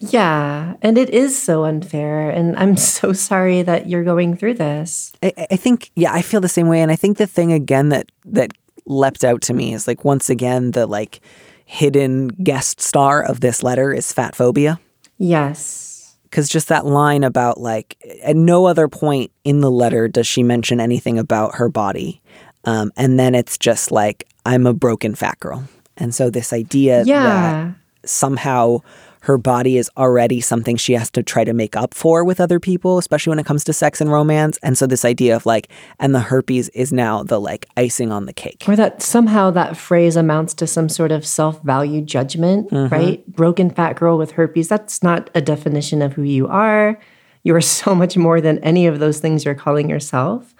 Yeah. 0.00 0.74
And 0.82 0.96
it 0.98 1.10
is 1.10 1.40
so 1.40 1.64
unfair. 1.64 2.30
And 2.30 2.56
I'm 2.56 2.76
so 2.92 3.12
sorry 3.12 3.62
that 3.62 3.86
you're 3.88 4.04
going 4.04 4.36
through 4.36 4.54
this. 4.54 5.12
I, 5.22 5.32
I 5.50 5.56
think 5.56 5.90
yeah, 5.94 6.12
I 6.12 6.22
feel 6.22 6.40
the 6.40 6.48
same 6.48 6.68
way, 6.68 6.80
and 6.80 6.90
I 6.90 6.96
think 6.96 7.18
the 7.18 7.26
thing 7.26 7.52
again 7.52 7.90
that 7.90 8.10
that 8.24 8.52
leapt 8.86 9.24
out 9.24 9.42
to 9.42 9.54
me 9.54 9.72
is 9.74 9.86
like 9.86 10.04
once 10.04 10.28
again 10.30 10.72
the 10.72 10.86
like 10.86 11.20
hidden 11.64 12.28
guest 12.28 12.80
star 12.80 13.22
of 13.22 13.38
this 13.40 13.62
letter 13.62 13.92
is 13.92 14.12
fat 14.12 14.34
phobia 14.34 14.80
Yes. 15.18 16.16
because 16.24 16.48
just 16.48 16.66
that 16.68 16.86
line 16.86 17.22
about 17.22 17.60
like 17.60 17.96
at 18.24 18.34
no 18.34 18.64
other 18.66 18.88
point 18.88 19.30
in 19.44 19.60
the 19.60 19.70
letter 19.70 20.08
does 20.08 20.26
she 20.26 20.42
mention 20.42 20.80
anything 20.80 21.18
about 21.18 21.54
her 21.56 21.68
body, 21.68 22.20
um, 22.64 22.90
and 22.96 23.18
then 23.20 23.34
it's 23.34 23.58
just 23.58 23.92
like 23.92 24.26
I'm 24.46 24.66
a 24.66 24.72
broken 24.74 25.14
fat 25.14 25.38
girl, 25.40 25.68
and 25.98 26.12
so 26.14 26.30
this 26.30 26.52
idea 26.52 27.04
that 27.04 27.74
somehow 28.04 28.78
her 29.22 29.36
body 29.36 29.76
is 29.76 29.90
already 29.96 30.40
something 30.40 30.76
she 30.76 30.94
has 30.94 31.10
to 31.10 31.22
try 31.22 31.44
to 31.44 31.52
make 31.52 31.76
up 31.76 31.94
for 31.94 32.24
with 32.24 32.40
other 32.40 32.58
people, 32.58 32.98
especially 32.98 33.30
when 33.30 33.38
it 33.38 33.46
comes 33.46 33.64
to 33.64 33.72
sex 33.72 34.00
and 34.00 34.10
romance. 34.10 34.58
And 34.62 34.76
so 34.78 34.86
this 34.86 35.04
idea 35.04 35.36
of 35.36 35.46
like, 35.46 35.68
and 35.98 36.14
the 36.14 36.20
herpes 36.20 36.68
is 36.70 36.92
now 36.92 37.22
the 37.22 37.40
like 37.40 37.66
icing 37.76 38.12
on 38.12 38.26
the 38.26 38.32
cake. 38.32 38.64
Or 38.66 38.76
that 38.76 39.02
somehow 39.02 39.50
that 39.52 39.76
phrase 39.76 40.16
amounts 40.16 40.54
to 40.54 40.66
some 40.66 40.88
sort 40.88 41.12
of 41.12 41.26
self 41.26 41.62
value 41.62 42.02
judgment, 42.02 42.68
right? 42.72 43.26
Broken 43.26 43.70
fat 43.70 43.96
girl 43.96 44.16
with 44.16 44.32
herpes. 44.32 44.68
That's 44.68 45.02
not 45.02 45.30
a 45.34 45.40
definition 45.40 46.02
of 46.02 46.14
who 46.14 46.22
you 46.22 46.48
are. 46.48 46.98
You 47.42 47.54
are 47.54 47.60
so 47.60 47.94
much 47.94 48.16
more 48.16 48.40
than 48.40 48.58
any 48.60 48.86
of 48.86 48.98
those 48.98 49.20
things 49.20 49.44
you're 49.44 49.54
calling 49.54 49.88
yourself. 49.88 50.54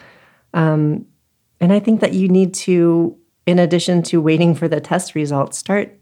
Um, 0.54 1.06
and 1.60 1.72
I 1.72 1.78
think 1.78 2.00
that 2.00 2.14
you 2.14 2.28
need 2.28 2.54
to, 2.54 3.16
in 3.46 3.58
addition 3.58 4.02
to 4.04 4.20
waiting 4.20 4.54
for 4.54 4.66
the 4.66 4.80
test 4.80 5.14
results, 5.14 5.58
start 5.58 5.96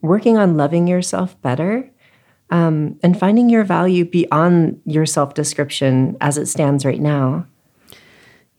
working 0.00 0.36
on 0.36 0.56
loving 0.56 0.86
yourself 0.86 1.40
better 1.42 1.91
um, 2.52 3.00
and 3.02 3.18
finding 3.18 3.48
your 3.48 3.64
value 3.64 4.04
beyond 4.04 4.80
your 4.84 5.06
self 5.06 5.32
description 5.34 6.16
as 6.20 6.36
it 6.36 6.46
stands 6.46 6.84
right 6.84 7.00
now. 7.00 7.46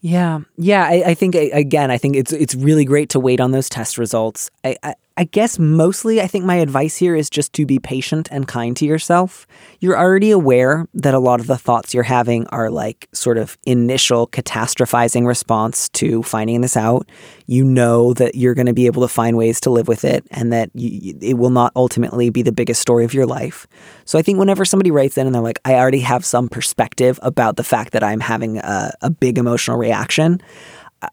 Yeah, 0.01 0.41
yeah. 0.57 0.83
I, 0.83 1.03
I 1.11 1.13
think 1.13 1.35
again, 1.35 1.91
I 1.91 1.97
think 1.97 2.17
it's 2.17 2.33
it's 2.33 2.55
really 2.55 2.83
great 2.83 3.09
to 3.11 3.19
wait 3.19 3.39
on 3.39 3.51
those 3.51 3.69
test 3.69 3.97
results. 3.97 4.49
I, 4.65 4.75
I 4.83 4.95
I 5.15 5.25
guess 5.25 5.59
mostly, 5.59 6.21
I 6.21 6.27
think 6.27 6.43
my 6.43 6.55
advice 6.55 6.97
here 6.97 7.15
is 7.15 7.29
just 7.29 7.53
to 7.53 7.67
be 7.67 7.77
patient 7.77 8.29
and 8.31 8.47
kind 8.47 8.75
to 8.77 8.85
yourself. 8.85 9.45
You're 9.79 9.97
already 9.97 10.31
aware 10.31 10.87
that 10.95 11.13
a 11.13 11.19
lot 11.19 11.39
of 11.39 11.45
the 11.45 11.57
thoughts 11.57 11.93
you're 11.93 12.01
having 12.01 12.47
are 12.47 12.71
like 12.71 13.07
sort 13.13 13.37
of 13.37 13.55
initial 13.67 14.25
catastrophizing 14.27 15.27
response 15.27 15.87
to 15.89 16.23
finding 16.23 16.61
this 16.61 16.75
out. 16.75 17.07
You 17.45 17.63
know 17.63 18.13
that 18.15 18.33
you're 18.33 18.55
going 18.55 18.65
to 18.65 18.73
be 18.73 18.87
able 18.87 19.03
to 19.03 19.07
find 19.07 19.37
ways 19.37 19.59
to 19.61 19.69
live 19.69 19.87
with 19.87 20.03
it, 20.03 20.25
and 20.31 20.51
that 20.51 20.71
you, 20.73 21.15
it 21.21 21.35
will 21.35 21.51
not 21.51 21.73
ultimately 21.75 22.31
be 22.31 22.41
the 22.41 22.51
biggest 22.51 22.81
story 22.81 23.05
of 23.05 23.13
your 23.13 23.27
life. 23.27 23.67
So 24.05 24.17
I 24.17 24.23
think 24.23 24.39
whenever 24.39 24.65
somebody 24.65 24.89
writes 24.89 25.15
in 25.19 25.27
and 25.27 25.35
they're 25.35 25.43
like, 25.43 25.59
"I 25.63 25.75
already 25.75 25.99
have 25.99 26.25
some 26.25 26.49
perspective 26.49 27.19
about 27.21 27.57
the 27.57 27.63
fact 27.63 27.93
that 27.93 28.03
I'm 28.03 28.19
having 28.19 28.57
a, 28.57 28.91
a 29.01 29.11
big 29.11 29.37
emotional 29.37 29.77
reaction," 29.77 30.41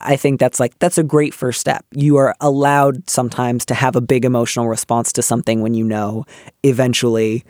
I 0.01 0.17
think 0.17 0.41
that's 0.41 0.61
like 0.61 0.79
that's 0.79 0.99
a 0.99 1.03
great 1.03 1.35
first 1.35 1.61
step. 1.61 1.85
You 1.93 2.17
are 2.17 2.35
allowed 2.41 3.09
sometimes 3.09 3.65
to 3.67 3.75
have 3.75 3.97
a 3.97 4.01
big 4.01 4.25
emotional 4.25 4.69
response 4.69 5.13
to 5.15 5.23
something 5.23 5.61
when 5.61 5.75
you 5.75 5.85
know 5.85 6.25
eventually 6.63 7.45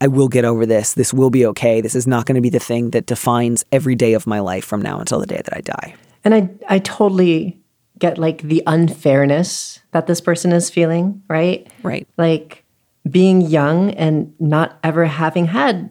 I 0.00 0.08
will 0.08 0.28
get 0.28 0.44
over 0.44 0.64
this. 0.64 0.94
This 0.94 1.12
will 1.12 1.30
be 1.30 1.44
okay. 1.46 1.80
This 1.80 1.94
is 1.94 2.06
not 2.06 2.26
going 2.26 2.36
to 2.36 2.40
be 2.40 2.50
the 2.50 2.58
thing 2.58 2.90
that 2.90 3.06
defines 3.06 3.64
every 3.70 3.94
day 3.94 4.14
of 4.14 4.26
my 4.26 4.40
life 4.40 4.64
from 4.64 4.80
now 4.80 4.98
until 4.98 5.20
the 5.20 5.26
day 5.26 5.42
that 5.44 5.56
I 5.56 5.60
die. 5.60 5.94
And 6.24 6.34
I 6.34 6.50
I 6.68 6.78
totally 6.78 7.60
get 7.98 8.18
like 8.18 8.42
the 8.42 8.62
unfairness 8.66 9.80
that 9.92 10.06
this 10.06 10.20
person 10.20 10.52
is 10.52 10.70
feeling, 10.70 11.22
right? 11.28 11.70
Right. 11.82 12.08
Like 12.16 12.64
being 13.10 13.40
young 13.40 13.90
and 13.92 14.32
not 14.38 14.78
ever 14.82 15.04
having 15.06 15.46
had 15.46 15.90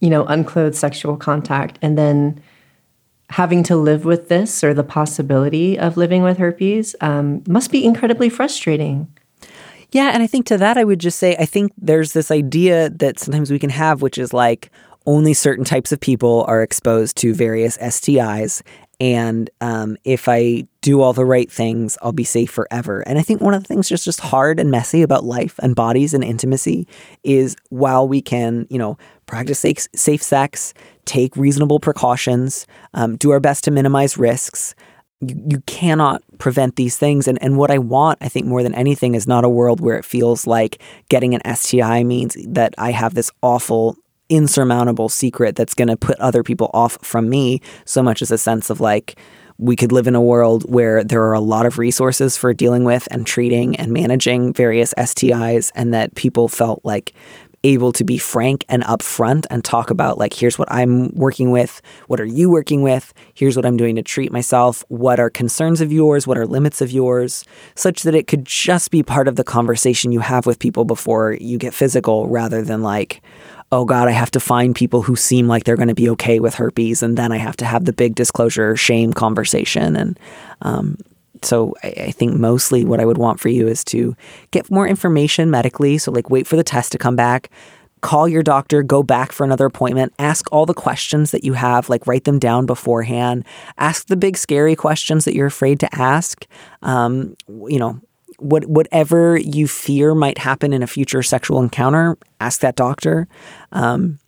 you 0.00 0.10
know, 0.10 0.24
unclothed 0.26 0.76
sexual 0.76 1.16
contact 1.16 1.78
and 1.82 1.98
then 1.98 2.40
having 3.30 3.62
to 3.64 3.76
live 3.76 4.04
with 4.04 4.28
this 4.28 4.64
or 4.64 4.72
the 4.72 4.84
possibility 4.84 5.78
of 5.78 5.96
living 5.96 6.22
with 6.22 6.38
herpes 6.38 6.96
um, 7.00 7.42
must 7.46 7.70
be 7.70 7.84
incredibly 7.84 8.28
frustrating. 8.28 9.06
Yeah, 9.90 10.10
and 10.12 10.22
I 10.22 10.26
think 10.26 10.46
to 10.46 10.58
that 10.58 10.76
I 10.76 10.84
would 10.84 10.98
just 10.98 11.18
say 11.18 11.36
I 11.38 11.44
think 11.44 11.72
there's 11.78 12.12
this 12.12 12.30
idea 12.30 12.90
that 12.90 13.18
sometimes 13.18 13.50
we 13.50 13.58
can 13.58 13.70
have, 13.70 14.02
which 14.02 14.18
is 14.18 14.32
like 14.32 14.70
only 15.06 15.32
certain 15.32 15.64
types 15.64 15.92
of 15.92 16.00
people 16.00 16.44
are 16.46 16.62
exposed 16.62 17.16
to 17.18 17.32
various 17.32 17.78
STIs, 17.78 18.62
and 19.00 19.48
um, 19.60 19.96
if 20.04 20.28
I 20.28 20.66
do 20.80 21.00
all 21.00 21.12
the 21.12 21.24
right 21.24 21.50
things, 21.50 21.96
I'll 22.02 22.12
be 22.12 22.24
safe 22.24 22.50
forever. 22.50 23.00
And 23.02 23.18
I 23.18 23.22
think 23.22 23.40
one 23.40 23.54
of 23.54 23.62
the 23.62 23.68
things 23.68 23.88
just 23.88 24.04
just 24.04 24.20
hard 24.20 24.58
and 24.58 24.70
messy 24.70 25.02
about 25.02 25.24
life 25.24 25.58
and 25.62 25.76
bodies 25.76 26.14
and 26.14 26.24
intimacy 26.24 26.86
is 27.22 27.56
while 27.70 28.08
we 28.08 28.20
can, 28.20 28.66
you 28.70 28.78
know, 28.78 28.98
practice 29.26 29.60
safe, 29.60 29.86
safe 29.94 30.22
sex, 30.22 30.74
take 31.04 31.36
reasonable 31.36 31.78
precautions, 31.78 32.66
um, 32.94 33.16
do 33.16 33.30
our 33.30 33.40
best 33.40 33.64
to 33.64 33.70
minimize 33.70 34.16
risks 34.16 34.74
you, 35.20 35.42
you 35.50 35.60
cannot 35.62 36.22
prevent 36.38 36.76
these 36.76 36.96
things. 36.96 37.26
And, 37.28 37.40
and 37.42 37.56
what 37.56 37.70
I 37.70 37.78
want, 37.78 38.18
I 38.20 38.28
think, 38.28 38.46
more 38.46 38.62
than 38.62 38.74
anything, 38.74 39.14
is 39.14 39.26
not 39.26 39.44
a 39.44 39.48
world 39.48 39.80
where 39.80 39.96
it 39.96 40.04
feels 40.04 40.46
like 40.46 40.80
getting 41.08 41.34
an 41.34 41.56
STI 41.56 42.04
means 42.04 42.36
that 42.46 42.74
I 42.78 42.92
have 42.92 43.14
this 43.14 43.30
awful, 43.42 43.96
insurmountable 44.28 45.08
secret 45.08 45.56
that's 45.56 45.74
going 45.74 45.88
to 45.88 45.96
put 45.96 46.18
other 46.20 46.42
people 46.42 46.70
off 46.74 46.98
from 47.02 47.28
me, 47.28 47.60
so 47.84 48.02
much 48.02 48.22
as 48.22 48.30
a 48.30 48.38
sense 48.38 48.70
of 48.70 48.80
like, 48.80 49.18
we 49.58 49.74
could 49.74 49.90
live 49.90 50.06
in 50.06 50.14
a 50.14 50.22
world 50.22 50.70
where 50.70 51.02
there 51.02 51.24
are 51.24 51.32
a 51.32 51.40
lot 51.40 51.66
of 51.66 51.78
resources 51.78 52.36
for 52.36 52.54
dealing 52.54 52.84
with 52.84 53.08
and 53.10 53.26
treating 53.26 53.74
and 53.76 53.92
managing 53.92 54.52
various 54.52 54.94
STIs, 54.94 55.72
and 55.74 55.92
that 55.92 56.14
people 56.14 56.46
felt 56.48 56.80
like 56.84 57.12
able 57.64 57.90
to 57.92 58.04
be 58.04 58.18
frank 58.18 58.64
and 58.68 58.84
upfront 58.84 59.44
and 59.50 59.64
talk 59.64 59.90
about 59.90 60.16
like 60.16 60.32
here's 60.32 60.60
what 60.60 60.70
I'm 60.70 61.12
working 61.14 61.50
with, 61.50 61.82
what 62.06 62.20
are 62.20 62.24
you 62.24 62.48
working 62.48 62.82
with, 62.82 63.12
here's 63.34 63.56
what 63.56 63.66
I'm 63.66 63.76
doing 63.76 63.96
to 63.96 64.02
treat 64.02 64.30
myself, 64.30 64.84
what 64.88 65.18
are 65.18 65.28
concerns 65.28 65.80
of 65.80 65.92
yours, 65.92 66.24
what 66.24 66.38
are 66.38 66.46
limits 66.46 66.80
of 66.80 66.92
yours, 66.92 67.44
such 67.74 68.02
that 68.04 68.14
it 68.14 68.28
could 68.28 68.44
just 68.44 68.92
be 68.92 69.02
part 69.02 69.26
of 69.26 69.34
the 69.34 69.42
conversation 69.44 70.12
you 70.12 70.20
have 70.20 70.46
with 70.46 70.60
people 70.60 70.84
before 70.84 71.36
you 71.40 71.58
get 71.58 71.74
physical 71.74 72.28
rather 72.28 72.62
than 72.62 72.82
like 72.82 73.20
oh 73.70 73.84
god, 73.84 74.08
I 74.08 74.12
have 74.12 74.30
to 74.32 74.40
find 74.40 74.74
people 74.74 75.02
who 75.02 75.16
seem 75.16 75.46
like 75.46 75.64
they're 75.64 75.76
going 75.76 75.88
to 75.88 75.94
be 75.94 76.08
okay 76.10 76.40
with 76.40 76.54
herpes, 76.54 77.02
and 77.02 77.16
then 77.16 77.32
I 77.32 77.36
have 77.36 77.56
to 77.58 77.64
have 77.64 77.84
the 77.84 77.92
big 77.92 78.14
disclosure 78.14 78.76
shame 78.76 79.12
conversation. 79.12 79.96
And 79.96 80.18
um, 80.62 80.96
so 81.42 81.74
I, 81.82 81.88
I, 81.88 82.10
think 82.10 82.34
mostly 82.34 82.84
what 82.84 83.00
I 83.00 83.04
would 83.04 83.18
want 83.18 83.40
for 83.40 83.48
you 83.48 83.68
is 83.68 83.84
to 83.84 84.16
get 84.50 84.70
more 84.70 84.86
information 84.88 85.50
medically. 85.50 85.98
So 85.98 86.10
like 86.10 86.30
wait 86.30 86.46
for 86.46 86.56
the 86.56 86.64
test 86.64 86.92
to 86.92 86.98
come 86.98 87.16
back, 87.16 87.50
call 88.00 88.28
your 88.28 88.42
doctor, 88.42 88.82
go 88.82 89.02
back 89.02 89.32
for 89.32 89.44
another 89.44 89.66
appointment, 89.66 90.12
ask 90.18 90.50
all 90.52 90.66
the 90.66 90.74
questions 90.74 91.30
that 91.30 91.44
you 91.44 91.52
have, 91.52 91.88
like 91.88 92.06
write 92.06 92.24
them 92.24 92.38
down 92.38 92.66
beforehand, 92.66 93.44
ask 93.76 94.06
the 94.06 94.16
big 94.16 94.36
scary 94.36 94.76
questions 94.76 95.24
that 95.24 95.34
you're 95.34 95.46
afraid 95.46 95.80
to 95.80 95.94
ask. 95.94 96.46
Um, 96.82 97.36
you 97.48 97.78
know, 97.78 98.00
what 98.38 98.66
whatever 98.66 99.36
you 99.36 99.66
fear 99.68 100.14
might 100.14 100.38
happen 100.38 100.72
in 100.72 100.82
a 100.82 100.86
future 100.86 101.22
sexual 101.22 101.60
encounter, 101.62 102.16
ask 102.40 102.60
that 102.60 102.76
doctor. 102.76 103.28
Um, 103.72 104.18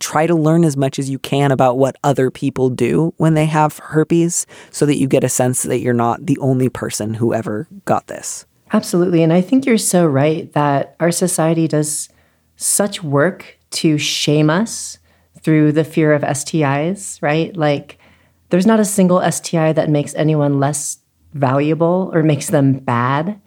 try 0.00 0.26
to 0.26 0.34
learn 0.34 0.64
as 0.64 0.76
much 0.76 0.98
as 0.98 1.10
you 1.10 1.18
can 1.18 1.52
about 1.52 1.76
what 1.76 1.96
other 2.02 2.30
people 2.30 2.70
do 2.70 3.12
when 3.18 3.34
they 3.34 3.46
have 3.46 3.78
herpes 3.78 4.46
so 4.70 4.86
that 4.86 4.96
you 4.96 5.06
get 5.06 5.24
a 5.24 5.28
sense 5.28 5.62
that 5.64 5.80
you're 5.80 5.92
not 5.92 6.24
the 6.24 6.38
only 6.38 6.68
person 6.68 7.14
who 7.14 7.34
ever 7.34 7.68
got 7.84 8.06
this. 8.06 8.46
Absolutely. 8.72 9.22
And 9.22 9.32
I 9.32 9.40
think 9.40 9.66
you're 9.66 9.78
so 9.78 10.06
right 10.06 10.52
that 10.54 10.96
our 10.98 11.12
society 11.12 11.68
does 11.68 12.08
such 12.56 13.02
work 13.02 13.58
to 13.70 13.98
shame 13.98 14.50
us 14.50 14.98
through 15.40 15.72
the 15.72 15.84
fear 15.84 16.12
of 16.12 16.22
STIs, 16.22 17.20
right? 17.22 17.54
Like, 17.56 17.98
there's 18.48 18.66
not 18.66 18.80
a 18.80 18.84
single 18.84 19.20
STI 19.30 19.72
that 19.74 19.90
makes 19.90 20.14
anyone 20.14 20.58
less 20.58 20.98
valuable 21.36 22.10
or 22.12 22.22
makes 22.22 22.48
them 22.48 22.78
bad. 22.78 23.40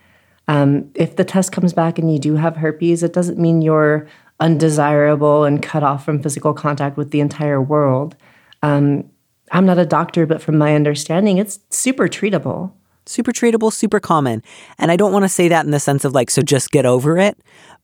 Um, 0.48 0.90
if 0.96 1.16
the 1.16 1.24
test 1.24 1.52
comes 1.52 1.74
back 1.74 2.00
and 2.00 2.12
you 2.12 2.20
do 2.20 2.36
have 2.36 2.56
herpes, 2.58 3.04
it 3.04 3.14
doesn't 3.14 3.38
mean 3.38 3.62
you're 3.62 4.08
undesirable 4.40 5.44
and 5.44 5.62
cut 5.62 5.84
off 5.84 6.06
from 6.06 6.24
physical 6.24 6.54
contact 6.54 6.98
with 6.98 7.12
the 7.12 7.20
entire 7.20 7.62
world. 7.62 8.16
Um, 8.64 9.10
I'm 9.52 9.66
not 9.66 9.78
a 9.78 9.86
doctor, 9.86 10.26
but 10.26 10.42
from 10.42 10.58
my 10.58 10.76
understanding, 10.76 11.38
it's 11.38 11.60
super 11.70 12.08
treatable. 12.08 12.72
Super 13.06 13.32
treatable, 13.32 13.74
super 13.74 14.00
common. 14.00 14.44
And 14.78 14.92
I 14.92 14.96
don't 14.96 15.12
want 15.12 15.24
to 15.24 15.30
say 15.30 15.48
that 15.48 15.66
in 15.66 15.72
the 15.72 15.80
sense 15.80 16.06
of 16.06 16.14
like, 16.14 16.30
so 16.30 16.42
just 16.42 16.72
get 16.72 16.86
over 16.86 17.18
it. 17.18 17.38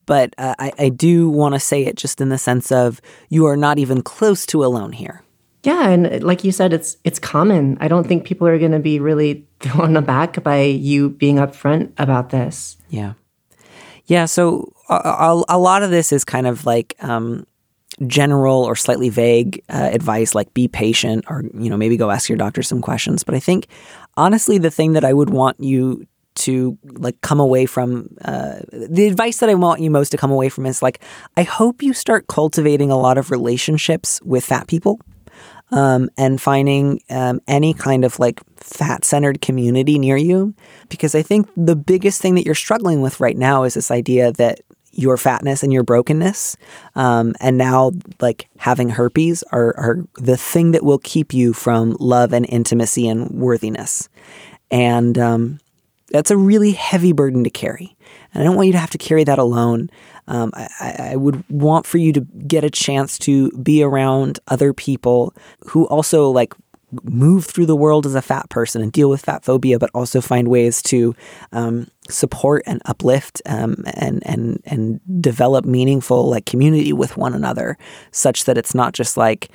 But 0.06 0.34
uh, 0.38 0.54
I, 0.58 0.72
I 0.78 0.88
do 0.88 1.28
want 1.28 1.54
to 1.54 1.60
say 1.60 1.84
it 1.84 1.96
just 1.96 2.20
in 2.20 2.28
the 2.28 2.38
sense 2.38 2.70
of 2.70 3.00
you 3.28 3.44
are 3.46 3.56
not 3.56 3.78
even 3.78 4.02
close 4.02 4.46
to 4.46 4.64
alone 4.64 4.92
here. 4.92 5.22
Yeah, 5.66 5.88
and 5.88 6.22
like 6.22 6.44
you 6.44 6.52
said, 6.52 6.72
it's 6.72 6.96
it's 7.02 7.18
common. 7.18 7.76
I 7.80 7.88
don't 7.88 8.06
think 8.06 8.24
people 8.24 8.46
are 8.46 8.56
going 8.56 8.70
to 8.70 8.78
be 8.78 9.00
really 9.00 9.44
thrown 9.60 9.96
aback 9.96 10.40
by 10.44 10.62
you 10.62 11.10
being 11.10 11.36
upfront 11.36 11.90
about 11.98 12.30
this. 12.30 12.76
Yeah. 12.88 13.14
Yeah, 14.04 14.26
so 14.26 14.72
a, 14.88 15.42
a, 15.48 15.58
lot 15.58 15.82
of 15.82 15.90
this 15.90 16.12
is 16.12 16.24
kind 16.24 16.46
of 16.46 16.64
like 16.64 16.94
um, 17.00 17.44
general 18.06 18.62
or 18.62 18.76
slightly 18.76 19.08
vague 19.08 19.60
uh, 19.68 19.90
advice, 19.92 20.32
like 20.32 20.54
be 20.54 20.68
patient, 20.68 21.24
or 21.28 21.42
you 21.54 21.68
know 21.68 21.76
maybe 21.76 21.96
go 21.96 22.12
ask 22.12 22.28
your 22.28 22.38
doctor 22.38 22.62
some 22.62 22.80
questions. 22.80 23.24
But 23.24 23.34
I 23.34 23.40
think 23.40 23.66
honestly, 24.16 24.58
the 24.58 24.70
thing 24.70 24.92
that 24.92 25.04
I 25.04 25.12
would 25.12 25.30
want 25.30 25.58
you 25.58 26.06
to 26.36 26.78
like 26.84 27.20
come 27.22 27.40
away 27.40 27.66
from 27.66 28.08
uh, 28.24 28.60
the 28.70 29.08
advice 29.08 29.38
that 29.38 29.48
I 29.48 29.54
want 29.54 29.80
you 29.80 29.90
most 29.90 30.10
to 30.10 30.16
come 30.16 30.30
away 30.30 30.48
from 30.48 30.64
is 30.66 30.80
like 30.80 31.00
I 31.36 31.42
hope 31.42 31.82
you 31.82 31.92
start 31.92 32.28
cultivating 32.28 32.92
a 32.92 32.96
lot 32.96 33.18
of 33.18 33.32
relationships 33.32 34.20
with 34.22 34.44
fat 34.44 34.68
people 34.68 35.00
um, 35.70 36.08
and 36.16 36.40
finding 36.40 37.00
um, 37.10 37.40
any 37.46 37.74
kind 37.74 38.04
of 38.04 38.18
like 38.18 38.40
fat 38.56 39.04
centered 39.04 39.40
community 39.40 39.98
near 39.98 40.16
you. 40.16 40.54
Because 40.88 41.14
I 41.14 41.22
think 41.22 41.48
the 41.56 41.76
biggest 41.76 42.20
thing 42.20 42.34
that 42.36 42.46
you're 42.46 42.54
struggling 42.54 43.00
with 43.00 43.20
right 43.20 43.36
now 43.36 43.64
is 43.64 43.74
this 43.74 43.90
idea 43.90 44.32
that 44.32 44.60
your 44.92 45.18
fatness 45.18 45.62
and 45.62 45.72
your 45.72 45.82
brokenness, 45.82 46.56
um, 46.94 47.34
and 47.40 47.58
now 47.58 47.92
like 48.20 48.48
having 48.56 48.88
herpes 48.88 49.44
are, 49.52 49.76
are 49.76 49.98
the 50.14 50.38
thing 50.38 50.72
that 50.72 50.84
will 50.84 51.00
keep 51.00 51.34
you 51.34 51.52
from 51.52 51.96
love 52.00 52.32
and 52.32 52.46
intimacy 52.48 53.06
and 53.06 53.30
worthiness. 53.30 54.08
And 54.70 55.18
um, 55.18 55.60
that's 56.10 56.30
a 56.30 56.36
really 56.36 56.72
heavy 56.72 57.12
burden 57.12 57.44
to 57.44 57.50
carry. 57.50 57.96
And 58.36 58.42
I 58.42 58.44
don't 58.44 58.54
want 58.54 58.66
you 58.66 58.72
to 58.72 58.78
have 58.78 58.90
to 58.90 58.98
carry 58.98 59.24
that 59.24 59.38
alone. 59.38 59.88
Um, 60.28 60.50
I, 60.52 61.12
I, 61.12 61.16
would 61.16 61.42
want 61.48 61.86
for 61.86 61.96
you 61.96 62.12
to 62.12 62.20
get 62.20 62.64
a 62.64 62.70
chance 62.70 63.18
to 63.20 63.50
be 63.52 63.82
around 63.82 64.40
other 64.48 64.74
people 64.74 65.32
who 65.68 65.86
also 65.86 66.28
like 66.28 66.52
move 67.04 67.46
through 67.46 67.64
the 67.64 67.74
world 67.74 68.04
as 68.04 68.14
a 68.14 68.20
fat 68.20 68.50
person 68.50 68.82
and 68.82 68.92
deal 68.92 69.08
with 69.08 69.22
fat 69.22 69.42
phobia, 69.42 69.78
but 69.78 69.88
also 69.94 70.20
find 70.20 70.48
ways 70.48 70.82
to 70.82 71.14
um, 71.52 71.88
support 72.10 72.62
and 72.66 72.82
uplift 72.84 73.40
um, 73.46 73.82
and 73.94 74.22
and 74.26 74.62
and 74.66 75.00
develop 75.22 75.64
meaningful 75.64 76.28
like 76.28 76.44
community 76.44 76.92
with 76.92 77.16
one 77.16 77.32
another, 77.32 77.78
such 78.10 78.44
that 78.44 78.58
it's 78.58 78.74
not 78.74 78.92
just 78.92 79.16
like 79.16 79.48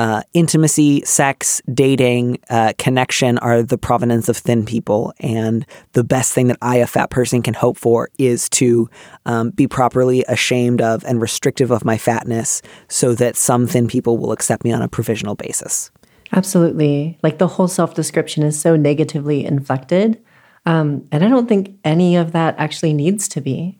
uh, 0.00 0.22
intimacy, 0.32 1.02
sex, 1.04 1.60
dating, 1.74 2.38
uh, 2.48 2.72
connection 2.78 3.36
are 3.36 3.62
the 3.62 3.76
provenance 3.76 4.30
of 4.30 4.36
thin 4.38 4.64
people. 4.64 5.12
And 5.20 5.66
the 5.92 6.02
best 6.02 6.32
thing 6.32 6.46
that 6.46 6.56
I, 6.62 6.76
a 6.76 6.86
fat 6.86 7.10
person, 7.10 7.42
can 7.42 7.52
hope 7.52 7.76
for 7.76 8.08
is 8.16 8.48
to 8.50 8.88
um, 9.26 9.50
be 9.50 9.68
properly 9.68 10.24
ashamed 10.26 10.80
of 10.80 11.04
and 11.04 11.20
restrictive 11.20 11.70
of 11.70 11.84
my 11.84 11.98
fatness 11.98 12.62
so 12.88 13.14
that 13.16 13.36
some 13.36 13.66
thin 13.66 13.88
people 13.88 14.16
will 14.16 14.32
accept 14.32 14.64
me 14.64 14.72
on 14.72 14.80
a 14.80 14.88
provisional 14.88 15.34
basis. 15.34 15.90
Absolutely. 16.32 17.18
Like 17.22 17.36
the 17.36 17.46
whole 17.46 17.68
self 17.68 17.92
description 17.92 18.42
is 18.42 18.58
so 18.58 18.76
negatively 18.76 19.44
inflected. 19.44 20.18
Um, 20.64 21.06
and 21.12 21.22
I 21.22 21.28
don't 21.28 21.46
think 21.46 21.76
any 21.84 22.16
of 22.16 22.32
that 22.32 22.54
actually 22.56 22.94
needs 22.94 23.28
to 23.28 23.42
be. 23.42 23.78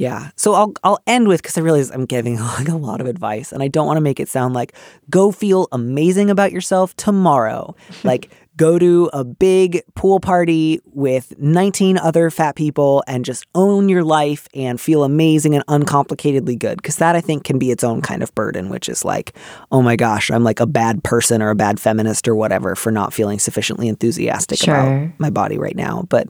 Yeah. 0.00 0.30
So 0.34 0.54
I'll 0.54 0.72
I'll 0.82 0.98
end 1.06 1.28
with 1.28 1.42
because 1.42 1.58
I 1.58 1.60
realize 1.60 1.90
I'm 1.90 2.06
giving 2.06 2.36
like 2.40 2.68
a 2.68 2.76
lot 2.76 3.02
of 3.02 3.06
advice 3.06 3.52
and 3.52 3.62
I 3.62 3.68
don't 3.68 3.86
want 3.86 3.98
to 3.98 4.00
make 4.00 4.18
it 4.18 4.30
sound 4.30 4.54
like 4.54 4.72
go 5.10 5.30
feel 5.30 5.68
amazing 5.72 6.30
about 6.30 6.52
yourself 6.52 6.96
tomorrow. 6.96 7.76
like 8.02 8.30
go 8.56 8.78
to 8.78 9.10
a 9.12 9.24
big 9.24 9.82
pool 9.94 10.18
party 10.18 10.80
with 10.86 11.38
19 11.38 11.98
other 11.98 12.30
fat 12.30 12.56
people 12.56 13.04
and 13.06 13.26
just 13.26 13.44
own 13.54 13.90
your 13.90 14.02
life 14.02 14.48
and 14.54 14.80
feel 14.80 15.04
amazing 15.04 15.54
and 15.54 15.66
uncomplicatedly 15.66 16.58
good. 16.58 16.76
Because 16.76 16.96
that 16.96 17.14
I 17.14 17.20
think 17.20 17.44
can 17.44 17.58
be 17.58 17.70
its 17.70 17.84
own 17.84 18.00
kind 18.00 18.22
of 18.22 18.34
burden, 18.34 18.70
which 18.70 18.88
is 18.88 19.04
like, 19.04 19.36
oh 19.70 19.82
my 19.82 19.96
gosh, 19.96 20.30
I'm 20.30 20.44
like 20.44 20.60
a 20.60 20.66
bad 20.66 21.04
person 21.04 21.42
or 21.42 21.50
a 21.50 21.54
bad 21.54 21.78
feminist 21.78 22.26
or 22.26 22.34
whatever 22.34 22.74
for 22.74 22.90
not 22.90 23.12
feeling 23.12 23.38
sufficiently 23.38 23.86
enthusiastic 23.88 24.58
sure. 24.60 24.74
about 24.74 25.10
my 25.18 25.28
body 25.28 25.58
right 25.58 25.76
now. 25.76 26.06
But 26.08 26.28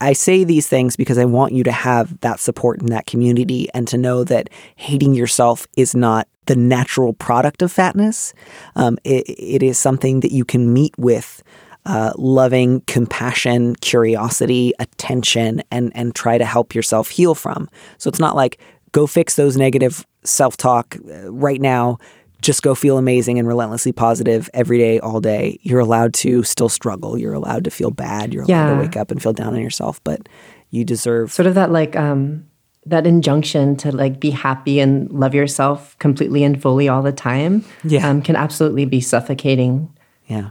I 0.00 0.14
say 0.14 0.44
these 0.44 0.66
things 0.66 0.96
because 0.96 1.18
I 1.18 1.26
want 1.26 1.52
you 1.52 1.62
to 1.64 1.72
have 1.72 2.18
that 2.22 2.40
support 2.40 2.80
in 2.80 2.86
that 2.86 3.06
community 3.06 3.68
and 3.74 3.86
to 3.88 3.98
know 3.98 4.24
that 4.24 4.48
hating 4.76 5.14
yourself 5.14 5.66
is 5.76 5.94
not 5.94 6.26
the 6.46 6.56
natural 6.56 7.12
product 7.12 7.62
of 7.62 7.70
fatness. 7.70 8.32
Um, 8.76 8.98
it, 9.04 9.28
it 9.28 9.62
is 9.62 9.78
something 9.78 10.20
that 10.20 10.32
you 10.32 10.44
can 10.44 10.72
meet 10.72 10.96
with 10.98 11.42
uh, 11.86 12.12
loving, 12.16 12.80
compassion, 12.82 13.76
curiosity, 13.76 14.72
attention, 14.78 15.62
and 15.70 15.92
and 15.94 16.14
try 16.14 16.38
to 16.38 16.44
help 16.44 16.74
yourself 16.74 17.10
heal 17.10 17.34
from. 17.34 17.68
So 17.98 18.08
it's 18.08 18.20
not 18.20 18.34
like 18.34 18.58
go 18.92 19.06
fix 19.06 19.36
those 19.36 19.56
negative 19.56 20.06
self 20.24 20.56
talk 20.56 20.96
right 21.26 21.60
now. 21.60 21.98
Just 22.44 22.62
go 22.62 22.74
feel 22.74 22.98
amazing 22.98 23.38
and 23.38 23.48
relentlessly 23.48 23.90
positive 23.92 24.50
every 24.52 24.76
day, 24.76 25.00
all 25.00 25.18
day. 25.20 25.58
You're 25.62 25.80
allowed 25.80 26.12
to 26.14 26.42
still 26.42 26.68
struggle. 26.68 27.16
You're 27.18 27.32
allowed 27.32 27.64
to 27.64 27.70
feel 27.70 27.90
bad. 27.90 28.34
You're 28.34 28.42
allowed 28.42 28.68
Yeah. 28.68 28.74
to 28.74 28.80
wake 28.80 28.96
up 28.96 29.10
and 29.10 29.22
feel 29.22 29.32
down 29.32 29.54
on 29.54 29.60
yourself, 29.62 29.98
but 30.04 30.28
you 30.70 30.84
deserve. 30.84 31.32
Sort 31.32 31.46
of 31.46 31.54
that 31.54 31.72
like 31.72 31.96
um 31.96 32.44
that 32.86 33.06
injunction 33.06 33.76
to 33.76 33.90
like 33.96 34.20
be 34.20 34.28
happy 34.30 34.78
and 34.78 35.10
love 35.10 35.34
yourself 35.34 35.96
completely 35.98 36.44
and 36.44 36.60
fully 36.60 36.86
all 36.86 37.00
the 37.02 37.12
time 37.12 37.64
Yeah. 37.82 38.06
um, 38.06 38.20
can 38.20 38.36
absolutely 38.36 38.84
be 38.84 39.00
suffocating. 39.00 39.88
Yeah. 40.26 40.50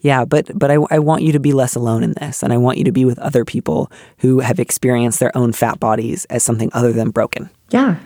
Yeah, 0.00 0.26
but 0.26 0.50
but 0.54 0.70
I, 0.70 0.76
I 0.90 0.98
want 0.98 1.22
you 1.22 1.32
to 1.32 1.40
be 1.40 1.52
less 1.54 1.74
alone 1.74 2.02
in 2.02 2.12
this, 2.20 2.42
and 2.42 2.52
I 2.52 2.58
want 2.58 2.76
you 2.76 2.84
to 2.84 2.92
be 2.92 3.06
with 3.06 3.18
other 3.20 3.44
people 3.46 3.90
who 4.18 4.40
have 4.40 4.60
experienced 4.60 5.18
their 5.18 5.34
own 5.34 5.52
fat 5.52 5.80
bodies 5.80 6.26
as 6.26 6.42
something 6.42 6.68
other 6.74 6.92
than 6.92 7.08
broken. 7.10 7.48
Yeah. 7.70 7.96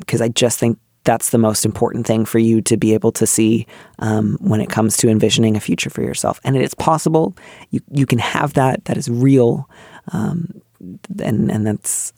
Because 0.00 0.20
I 0.20 0.28
just 0.28 0.58
think 0.58 0.78
that's 1.10 1.30
the 1.30 1.38
most 1.38 1.64
important 1.64 2.06
thing 2.06 2.24
for 2.24 2.38
you 2.38 2.62
to 2.62 2.76
be 2.76 2.94
able 2.94 3.10
to 3.10 3.26
see 3.26 3.66
um, 3.98 4.38
when 4.40 4.60
it 4.60 4.70
comes 4.70 4.96
to 4.96 5.08
envisioning 5.08 5.56
a 5.56 5.60
future 5.60 5.90
for 5.90 6.02
yourself. 6.02 6.38
And 6.44 6.56
it's 6.56 6.72
possible. 6.72 7.34
You 7.70 7.80
you 7.90 8.06
can 8.06 8.20
have 8.20 8.54
that. 8.54 8.84
That 8.84 8.96
is 8.96 9.10
real. 9.10 9.68
Um, 10.12 10.62
and 11.20 11.50
and 11.50 11.66
that's. 11.66 12.12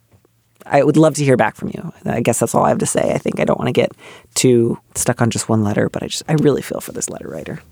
I 0.66 0.84
would 0.84 0.99
love 0.99 1.14
to 1.14 1.24
hear 1.24 1.38
back 1.38 1.57
from 1.57 1.68
you. 1.68 1.93
I 2.05 2.20
guess 2.20 2.38
that's 2.38 2.55
all 2.55 2.66
I 2.66 2.68
have 2.68 2.78
to 2.80 2.86
say. 2.86 3.12
I 3.14 3.18
think 3.18 3.40
I 3.40 3.45
don't 3.47 3.59
want 3.59 3.68
to 3.68 3.72
get 3.72 3.93
too 4.34 4.78
stuck 4.95 5.22
on 5.22 5.30
just 5.30 5.49
one 5.49 5.64
letter, 5.64 5.88
but 5.88 6.03
I 6.03 6.09
just 6.09 6.24
I 6.28 6.34
really 6.34 6.62
feel 6.62 6.82
for 6.82 6.93
this 6.93 7.09
letter 7.09 7.28
writer. 7.28 7.62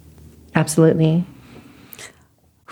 Absolutely. 0.54 1.26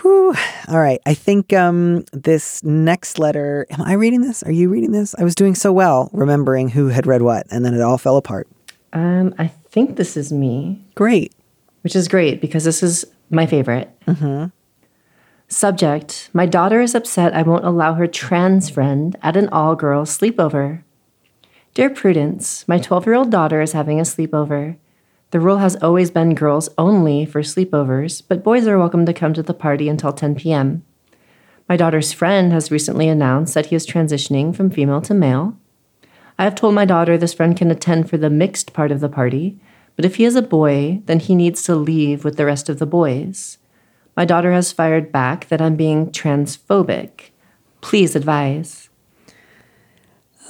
Whew. 0.09 0.33
All 0.69 0.79
right. 0.79 0.99
I 1.05 1.13
think 1.13 1.53
um, 1.53 2.03
this 2.13 2.63
next 2.63 3.19
letter. 3.19 3.67
Am 3.69 3.81
I 3.81 3.93
reading 3.93 4.21
this? 4.21 4.41
Are 4.41 4.51
you 4.51 4.67
reading 4.69 4.91
this? 4.91 5.13
I 5.19 5.23
was 5.23 5.35
doing 5.35 5.53
so 5.53 5.71
well 5.71 6.09
remembering 6.13 6.69
who 6.69 6.87
had 6.87 7.05
read 7.05 7.21
what, 7.21 7.45
and 7.51 7.63
then 7.63 7.75
it 7.75 7.81
all 7.81 7.99
fell 7.99 8.17
apart. 8.17 8.47
Um, 8.91 9.35
I 9.37 9.47
think 9.47 9.97
this 9.97 10.17
is 10.17 10.31
me, 10.33 10.83
Great. 10.95 11.35
which 11.81 11.95
is 11.95 12.07
great 12.07 12.41
because 12.41 12.63
this 12.63 12.81
is 12.81 13.05
my 13.29 13.45
favorite. 13.45 13.87
Subject 15.47 16.29
My 16.33 16.47
daughter 16.47 16.81
is 16.81 16.95
upset 16.95 17.35
I 17.35 17.43
won't 17.43 17.65
allow 17.65 17.93
her 17.93 18.07
trans 18.07 18.67
friend 18.69 19.15
at 19.21 19.37
an 19.37 19.47
all 19.49 19.75
girls 19.75 20.17
sleepover. 20.17 20.81
Dear 21.75 21.91
Prudence, 21.91 22.67
my 22.67 22.79
12 22.79 23.05
year 23.05 23.15
old 23.15 23.29
daughter 23.29 23.61
is 23.61 23.73
having 23.73 23.99
a 23.99 24.03
sleepover. 24.03 24.77
The 25.31 25.39
rule 25.39 25.57
has 25.57 25.75
always 25.75 26.09
been 26.09 26.33
girls 26.33 26.69
only 26.75 27.23
for 27.23 27.41
sleepovers, 27.41 28.23
but 28.27 28.43
boys 28.43 28.65
are 28.65 28.79
welcome 28.79 29.05
to 29.05 29.13
come 29.13 29.35
to 29.35 29.43
the 29.43 29.53
party 29.53 29.87
until 29.87 30.11
10 30.11 30.33
p.m. 30.33 30.83
My 31.67 31.77
daughter's 31.77 32.11
friend 32.11 32.51
has 32.51 32.71
recently 32.71 33.07
announced 33.07 33.53
that 33.53 33.67
he 33.67 33.75
is 33.75 33.85
transitioning 33.85 34.55
from 34.55 34.71
female 34.71 35.01
to 35.01 35.13
male. 35.13 35.55
I 36.39 36.45
have 36.45 36.55
told 36.55 36.73
my 36.73 36.85
daughter 36.85 37.15
this 37.15 37.35
friend 37.35 37.55
can 37.55 37.69
attend 37.69 38.09
for 38.09 38.17
the 38.17 38.31
mixed 38.31 38.73
part 38.73 38.91
of 38.91 39.01
the 39.01 39.09
party, 39.09 39.59
but 39.95 40.03
if 40.03 40.15
he 40.15 40.25
is 40.25 40.35
a 40.35 40.41
boy, 40.41 41.03
then 41.05 41.19
he 41.19 41.35
needs 41.35 41.61
to 41.63 41.75
leave 41.75 42.23
with 42.23 42.35
the 42.37 42.45
rest 42.47 42.67
of 42.67 42.79
the 42.79 42.87
boys. 42.87 43.59
My 44.17 44.25
daughter 44.25 44.51
has 44.51 44.71
fired 44.71 45.11
back 45.11 45.47
that 45.49 45.61
I'm 45.61 45.75
being 45.75 46.07
transphobic. 46.07 47.29
Please 47.81 48.15
advise. 48.15 48.89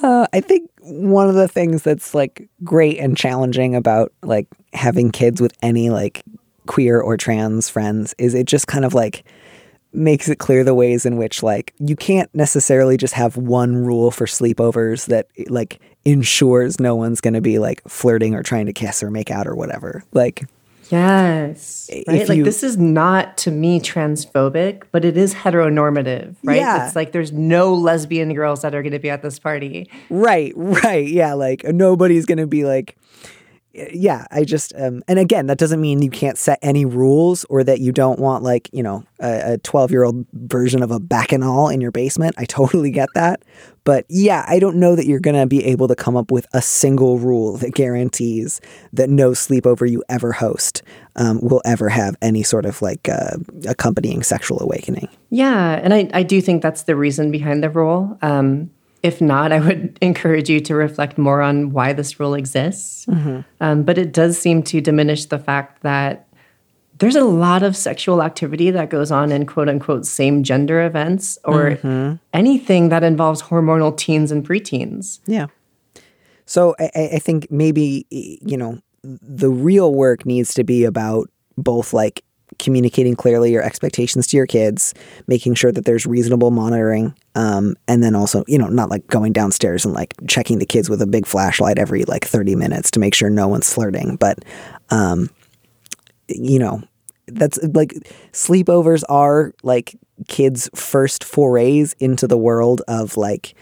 Uh, 0.01 0.25
I 0.31 0.39
think 0.39 0.68
one 0.89 1.29
of 1.29 1.35
the 1.35 1.47
things 1.47 1.83
that's 1.83 2.13
like 2.13 2.49
great 2.63 2.99
and 2.99 3.15
challenging 3.15 3.75
about 3.75 4.11
like 4.23 4.47
having 4.73 5.11
kids 5.11 5.41
with 5.41 5.53
any 5.61 5.89
like 5.89 6.23
queer 6.67 6.99
or 7.01 7.17
trans 7.17 7.69
friends 7.69 8.13
is 8.17 8.33
it 8.35 8.45
just 8.45 8.67
kind 8.67 8.85
of 8.85 8.93
like 8.93 9.23
makes 9.91 10.29
it 10.29 10.37
clear 10.37 10.63
the 10.63 10.75
ways 10.75 11.05
in 11.05 11.17
which 11.17 11.41
like 11.41 11.73
you 11.79 11.95
can't 11.95 12.33
necessarily 12.35 12.95
just 12.95 13.13
have 13.13 13.37
one 13.37 13.75
rule 13.75 14.11
for 14.11 14.25
sleepovers 14.25 15.07
that 15.07 15.27
like 15.47 15.79
ensures 16.05 16.79
no 16.79 16.95
one's 16.95 17.21
going 17.21 17.33
to 17.33 17.41
be 17.41 17.59
like 17.59 17.81
flirting 17.87 18.35
or 18.35 18.43
trying 18.43 18.67
to 18.67 18.73
kiss 18.73 19.01
or 19.01 19.09
make 19.09 19.31
out 19.31 19.47
or 19.47 19.55
whatever. 19.55 20.03
Like 20.13 20.47
Yes. 20.89 21.89
Right? 22.07 22.21
If 22.21 22.29
like 22.29 22.37
you- 22.37 22.43
this 22.43 22.63
is 22.63 22.77
not 22.77 23.37
to 23.39 23.51
me 23.51 23.79
transphobic, 23.79 24.83
but 24.91 25.05
it 25.05 25.17
is 25.17 25.33
heteronormative, 25.33 26.35
right? 26.43 26.57
Yeah. 26.57 26.85
It's 26.87 26.95
like 26.95 27.11
there's 27.11 27.31
no 27.31 27.73
lesbian 27.73 28.33
girls 28.33 28.61
that 28.63 28.73
are 28.75 28.81
going 28.81 28.93
to 28.93 28.99
be 28.99 29.09
at 29.09 29.21
this 29.21 29.39
party. 29.39 29.89
Right, 30.09 30.53
right. 30.55 31.07
Yeah, 31.07 31.33
like 31.33 31.63
nobody's 31.63 32.25
going 32.25 32.37
to 32.39 32.47
be 32.47 32.65
like 32.65 32.95
yeah, 33.73 34.25
I 34.31 34.43
just 34.43 34.73
um 34.75 35.03
and 35.07 35.19
again, 35.19 35.47
that 35.47 35.57
doesn't 35.57 35.79
mean 35.79 36.01
you 36.01 36.09
can't 36.09 36.37
set 36.37 36.59
any 36.61 36.85
rules 36.85 37.45
or 37.45 37.63
that 37.63 37.79
you 37.79 37.91
don't 37.91 38.19
want 38.19 38.43
like, 38.43 38.69
you 38.73 38.81
know, 38.81 39.03
a 39.19 39.57
12-year-old 39.59 40.25
version 40.33 40.81
of 40.81 40.91
a 40.91 40.99
bacchanal 40.99 41.69
in 41.69 41.81
your 41.81 41.91
basement. 41.91 42.35
I 42.37 42.45
totally 42.49 42.91
get 42.91 43.09
that. 43.15 43.43
But 43.83 44.05
yeah, 44.09 44.45
I 44.47 44.59
don't 44.59 44.75
know 44.75 44.95
that 44.95 45.05
you're 45.05 45.19
to 45.19 45.45
be 45.45 45.65
able 45.65 45.87
to 45.87 45.95
come 45.95 46.15
up 46.15 46.31
with 46.31 46.45
a 46.53 46.61
single 46.61 47.17
rule 47.17 47.57
that 47.57 47.73
guarantees 47.73 48.61
that 48.93 49.09
no 49.09 49.31
sleepover 49.31 49.89
you 49.89 50.03
ever 50.09 50.31
host 50.31 50.83
um, 51.15 51.39
will 51.41 51.61
ever 51.65 51.89
have 51.89 52.15
any 52.21 52.43
sort 52.43 52.65
of 52.65 52.81
like 52.81 53.09
uh, 53.09 53.37
accompanying 53.67 54.23
sexual 54.23 54.61
awakening. 54.61 55.07
Yeah. 55.29 55.79
And 55.81 55.93
I, 55.93 56.09
I 56.13 56.23
do 56.23 56.41
think 56.41 56.61
that's 56.61 56.83
the 56.83 56.95
reason 56.95 57.31
behind 57.31 57.63
the 57.63 57.69
rule. 57.69 58.17
Um, 58.21 58.69
if 59.03 59.21
not, 59.21 59.51
I 59.51 59.59
would 59.59 59.97
encourage 60.01 60.49
you 60.49 60.59
to 60.61 60.75
reflect 60.75 61.17
more 61.17 61.41
on 61.41 61.71
why 61.71 61.93
this 61.93 62.19
rule 62.19 62.33
exists. 62.33 63.07
Um, 63.61 63.83
but 63.83 63.97
it 63.97 64.11
does 64.13 64.37
seem 64.37 64.63
to 64.63 64.81
diminish 64.81 65.25
the 65.25 65.39
fact 65.39 65.83
that 65.83 66.27
there's 66.99 67.15
a 67.15 67.23
lot 67.23 67.63
of 67.63 67.77
sexual 67.77 68.21
activity 68.21 68.71
that 68.71 68.89
goes 68.89 69.09
on 69.09 69.31
in 69.31 69.45
quote 69.45 69.69
unquote 69.69 70.05
same 70.05 70.43
gender 70.43 70.85
events 70.85 71.37
or 71.45 71.79
anything 72.33 72.89
that 72.89 73.03
involves 73.03 73.41
hormonal 73.41 73.95
teens 73.95 74.31
and 74.31 74.45
preteens. 74.45 75.19
Yeah. 75.25 75.47
So 76.45 76.75
I, 76.79 76.91
I 76.95 77.09
I 77.13 77.19
think 77.19 77.49
maybe 77.49 78.05
you 78.09 78.57
know 78.57 78.79
the 79.03 79.49
real 79.49 79.93
work 79.93 80.25
needs 80.25 80.53
to 80.55 80.63
be 80.63 80.83
about 80.83 81.29
both 81.57 81.93
like 81.93 82.23
communicating 82.57 83.15
clearly 83.15 83.51
your 83.51 83.63
expectations 83.63 84.27
to 84.27 84.37
your 84.37 84.47
kids, 84.47 84.93
making 85.27 85.53
sure 85.55 85.71
that 85.71 85.85
there's 85.85 86.05
reasonable 86.05 86.51
monitoring, 86.51 87.13
um, 87.35 87.75
and 87.87 88.03
then 88.03 88.15
also 88.15 88.43
you 88.47 88.57
know 88.57 88.67
not 88.67 88.89
like 88.89 89.05
going 89.07 89.33
downstairs 89.33 89.85
and 89.85 89.93
like 89.93 90.13
checking 90.27 90.59
the 90.59 90.65
kids 90.65 90.89
with 90.89 91.01
a 91.01 91.07
big 91.07 91.25
flashlight 91.25 91.77
every 91.77 92.03
like 92.05 92.25
30 92.25 92.55
minutes 92.55 92.91
to 92.91 92.99
make 92.99 93.13
sure 93.13 93.29
no 93.29 93.47
one's 93.47 93.71
flirting, 93.71 94.15
but 94.15 94.39
um, 94.89 95.29
you 96.27 96.59
know 96.59 96.81
that's 97.27 97.59
like 97.73 97.93
sleepovers 98.31 99.03
are 99.09 99.53
like 99.63 99.95
kids' 100.27 100.69
first 100.73 101.23
forays 101.23 101.95
into 101.99 102.27
the 102.27 102.37
world 102.37 102.81
of 102.87 103.17
like 103.17 103.53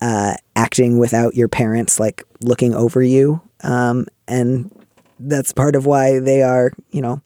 uh, 0.00 0.34
acting 0.56 0.98
without 0.98 1.34
your 1.34 1.48
parents 1.48 2.00
like 2.00 2.24
looking 2.42 2.74
over 2.74 3.02
you, 3.02 3.40
um, 3.62 4.06
and 4.26 4.70
that's 5.20 5.52
part 5.52 5.76
of 5.76 5.86
why 5.86 6.18
they 6.18 6.42
are 6.42 6.72
you 6.90 7.00
know 7.00 7.22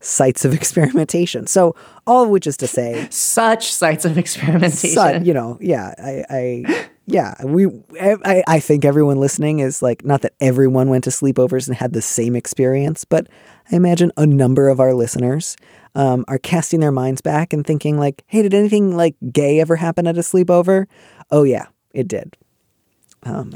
sites 0.00 0.44
of 0.44 0.52
experimentation. 0.60 1.46
So 1.46 1.74
all 2.06 2.24
of 2.24 2.30
which 2.30 2.46
is 2.46 2.56
to 2.58 2.66
say, 2.66 3.06
Such 3.10 3.72
sites 3.72 4.04
of 4.04 4.18
experimentation. 4.18 4.94
son, 4.94 5.24
you 5.24 5.34
know, 5.34 5.58
yeah, 5.60 5.94
I, 5.98 6.24
I 6.30 6.88
yeah, 7.06 7.34
we, 7.44 7.66
I, 8.00 8.42
I 8.46 8.60
think 8.60 8.84
everyone 8.84 9.18
listening 9.18 9.58
is 9.58 9.82
like, 9.82 10.04
not 10.04 10.22
that 10.22 10.34
everyone 10.40 10.88
went 10.88 11.04
to 11.04 11.10
sleepovers 11.10 11.66
and 11.66 11.76
had 11.76 11.92
the 11.92 12.02
same 12.02 12.36
experience, 12.36 13.04
but 13.04 13.26
I 13.70 13.76
imagine 13.76 14.12
a 14.16 14.26
number 14.26 14.68
of 14.68 14.80
our 14.80 14.94
listeners 14.94 15.56
um, 15.94 16.24
are 16.28 16.38
casting 16.38 16.80
their 16.80 16.92
minds 16.92 17.20
back 17.20 17.52
and 17.52 17.66
thinking 17.66 17.98
like, 17.98 18.22
hey, 18.26 18.42
did 18.42 18.54
anything 18.54 18.96
like 18.96 19.16
gay 19.32 19.60
ever 19.60 19.76
happen 19.76 20.06
at 20.06 20.16
a 20.18 20.20
sleepover? 20.20 20.86
Oh 21.30 21.42
yeah, 21.42 21.66
it 21.92 22.06
did. 22.06 22.36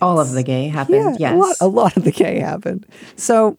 All 0.02 0.20
of 0.20 0.32
the 0.32 0.42
gay 0.42 0.68
happened. 0.68 1.18
Yeah, 1.18 1.32
yes. 1.32 1.32
a 1.32 1.36
lot, 1.36 1.56
a 1.60 1.66
lot 1.66 1.96
of 1.96 2.04
the 2.04 2.12
gay 2.12 2.38
happened. 2.38 2.86
So, 3.16 3.56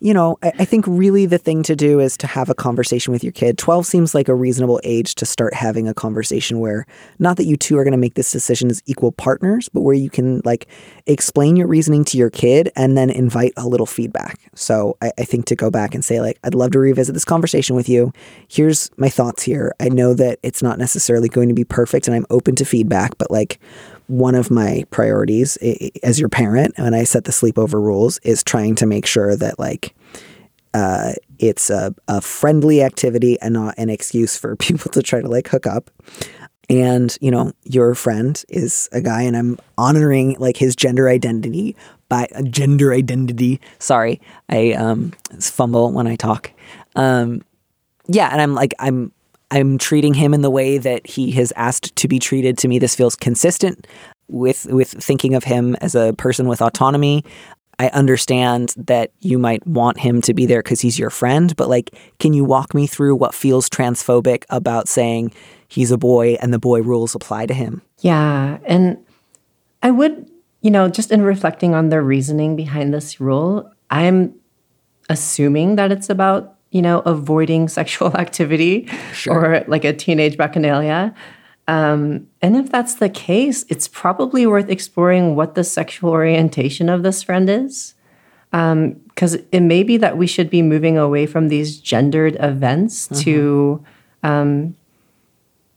you 0.00 0.12
know, 0.12 0.38
I, 0.42 0.52
I 0.60 0.64
think 0.64 0.84
really 0.86 1.26
the 1.26 1.38
thing 1.38 1.62
to 1.64 1.76
do 1.76 2.00
is 2.00 2.16
to 2.18 2.26
have 2.26 2.50
a 2.50 2.54
conversation 2.54 3.12
with 3.12 3.24
your 3.24 3.32
kid. 3.32 3.58
12 3.58 3.86
seems 3.86 4.14
like 4.14 4.28
a 4.28 4.34
reasonable 4.34 4.80
age 4.84 5.14
to 5.16 5.26
start 5.26 5.54
having 5.54 5.88
a 5.88 5.94
conversation 5.94 6.60
where 6.60 6.86
not 7.18 7.36
that 7.36 7.44
you 7.44 7.56
two 7.56 7.78
are 7.78 7.84
going 7.84 7.92
to 7.92 7.98
make 7.98 8.14
this 8.14 8.30
decision 8.30 8.70
as 8.70 8.82
equal 8.86 9.12
partners, 9.12 9.68
but 9.68 9.80
where 9.80 9.94
you 9.94 10.10
can 10.10 10.42
like 10.44 10.66
explain 11.06 11.56
your 11.56 11.66
reasoning 11.66 12.04
to 12.04 12.18
your 12.18 12.30
kid 12.30 12.70
and 12.76 12.96
then 12.96 13.10
invite 13.10 13.52
a 13.56 13.66
little 13.66 13.86
feedback. 13.86 14.38
So 14.54 14.96
I, 15.00 15.12
I 15.18 15.24
think 15.24 15.46
to 15.46 15.56
go 15.56 15.70
back 15.70 15.94
and 15.94 16.04
say, 16.04 16.20
like, 16.20 16.38
I'd 16.44 16.54
love 16.54 16.72
to 16.72 16.78
revisit 16.78 17.14
this 17.14 17.24
conversation 17.24 17.76
with 17.76 17.88
you. 17.88 18.12
Here's 18.48 18.90
my 18.96 19.08
thoughts 19.08 19.42
here. 19.42 19.74
I 19.80 19.88
know 19.88 20.14
that 20.14 20.38
it's 20.42 20.62
not 20.62 20.78
necessarily 20.78 21.28
going 21.28 21.48
to 21.48 21.54
be 21.54 21.64
perfect 21.64 22.06
and 22.06 22.14
I'm 22.14 22.26
open 22.30 22.54
to 22.56 22.64
feedback, 22.64 23.16
but 23.18 23.30
like, 23.30 23.58
one 24.08 24.34
of 24.34 24.50
my 24.50 24.84
priorities 24.90 25.56
as 26.02 26.20
your 26.20 26.28
parent 26.28 26.74
when 26.78 26.94
I 26.94 27.04
set 27.04 27.24
the 27.24 27.32
sleepover 27.32 27.74
rules 27.74 28.18
is 28.18 28.44
trying 28.44 28.74
to 28.76 28.86
make 28.86 29.06
sure 29.06 29.36
that 29.36 29.58
like 29.58 29.94
uh, 30.74 31.14
it's 31.38 31.70
a, 31.70 31.94
a 32.06 32.20
friendly 32.20 32.82
activity 32.82 33.40
and 33.40 33.54
not 33.54 33.74
an 33.78 33.88
excuse 33.88 34.36
for 34.36 34.56
people 34.56 34.90
to 34.92 35.02
try 35.02 35.20
to 35.20 35.28
like 35.28 35.48
hook 35.48 35.66
up. 35.66 35.90
And 36.68 37.16
you 37.20 37.30
know, 37.30 37.52
your 37.62 37.94
friend 37.94 38.42
is 38.48 38.88
a 38.90 39.00
guy, 39.00 39.22
and 39.22 39.36
I'm 39.36 39.56
honoring 39.78 40.34
like 40.40 40.56
his 40.56 40.74
gender 40.74 41.08
identity 41.08 41.76
by 42.08 42.28
uh, 42.34 42.42
gender 42.42 42.92
identity. 42.92 43.60
Sorry, 43.78 44.20
I 44.48 44.72
um 44.72 45.12
fumble 45.38 45.92
when 45.92 46.08
I 46.08 46.16
talk. 46.16 46.50
Um, 46.96 47.42
yeah, 48.08 48.30
and 48.32 48.40
I'm 48.40 48.54
like 48.54 48.74
I'm 48.80 49.12
I'm 49.50 49.78
treating 49.78 50.14
him 50.14 50.34
in 50.34 50.42
the 50.42 50.50
way 50.50 50.78
that 50.78 51.06
he 51.06 51.30
has 51.32 51.52
asked 51.56 51.94
to 51.96 52.08
be 52.08 52.18
treated. 52.18 52.58
To 52.58 52.68
me, 52.68 52.78
this 52.78 52.94
feels 52.94 53.14
consistent 53.14 53.86
with 54.28 54.66
with 54.66 54.90
thinking 54.90 55.34
of 55.34 55.44
him 55.44 55.76
as 55.80 55.94
a 55.94 56.12
person 56.14 56.48
with 56.48 56.60
autonomy. 56.60 57.24
I 57.78 57.88
understand 57.88 58.74
that 58.76 59.12
you 59.20 59.38
might 59.38 59.66
want 59.66 60.00
him 60.00 60.22
to 60.22 60.32
be 60.32 60.46
there 60.46 60.62
because 60.62 60.80
he's 60.80 60.98
your 60.98 61.10
friend, 61.10 61.54
but 61.56 61.68
like, 61.68 61.94
can 62.18 62.32
you 62.32 62.42
walk 62.42 62.74
me 62.74 62.86
through 62.86 63.16
what 63.16 63.34
feels 63.34 63.68
transphobic 63.68 64.44
about 64.48 64.88
saying 64.88 65.32
he's 65.68 65.90
a 65.90 65.98
boy 65.98 66.38
and 66.40 66.54
the 66.54 66.58
boy 66.58 66.80
rules 66.80 67.14
apply 67.14 67.46
to 67.46 67.54
him? 67.54 67.82
Yeah. 68.00 68.58
And 68.64 68.96
I 69.82 69.90
would, 69.90 70.30
you 70.62 70.70
know, 70.70 70.88
just 70.88 71.12
in 71.12 71.22
reflecting 71.22 71.74
on 71.74 71.90
the 71.90 72.00
reasoning 72.00 72.56
behind 72.56 72.94
this 72.94 73.20
rule, 73.20 73.70
I'm 73.90 74.34
assuming 75.10 75.76
that 75.76 75.92
it's 75.92 76.08
about, 76.08 76.55
you 76.70 76.82
know, 76.82 77.00
avoiding 77.00 77.68
sexual 77.80 78.16
activity 78.16 78.88
or 79.28 79.64
like 79.66 79.84
a 79.84 79.92
teenage 79.92 80.36
bacchanalia. 80.36 81.14
Um, 81.68 82.28
and 82.42 82.56
if 82.56 82.70
that's 82.70 82.94
the 82.94 83.08
case, 83.08 83.64
it's 83.68 83.88
probably 83.88 84.46
worth 84.46 84.68
exploring 84.68 85.34
what 85.34 85.54
the 85.56 85.64
sexual 85.64 86.10
orientation 86.10 86.88
of 86.88 87.02
this 87.02 87.22
friend 87.22 87.50
is. 87.50 87.94
Because 88.52 89.34
it 89.52 89.60
may 89.60 89.82
be 89.82 89.96
that 89.96 90.16
we 90.16 90.26
should 90.26 90.48
be 90.48 90.62
moving 90.62 90.96
away 90.96 91.26
from 91.26 91.48
these 91.48 91.78
gendered 91.78 92.36
events 92.40 93.08
to 93.22 93.84
um, 94.22 94.76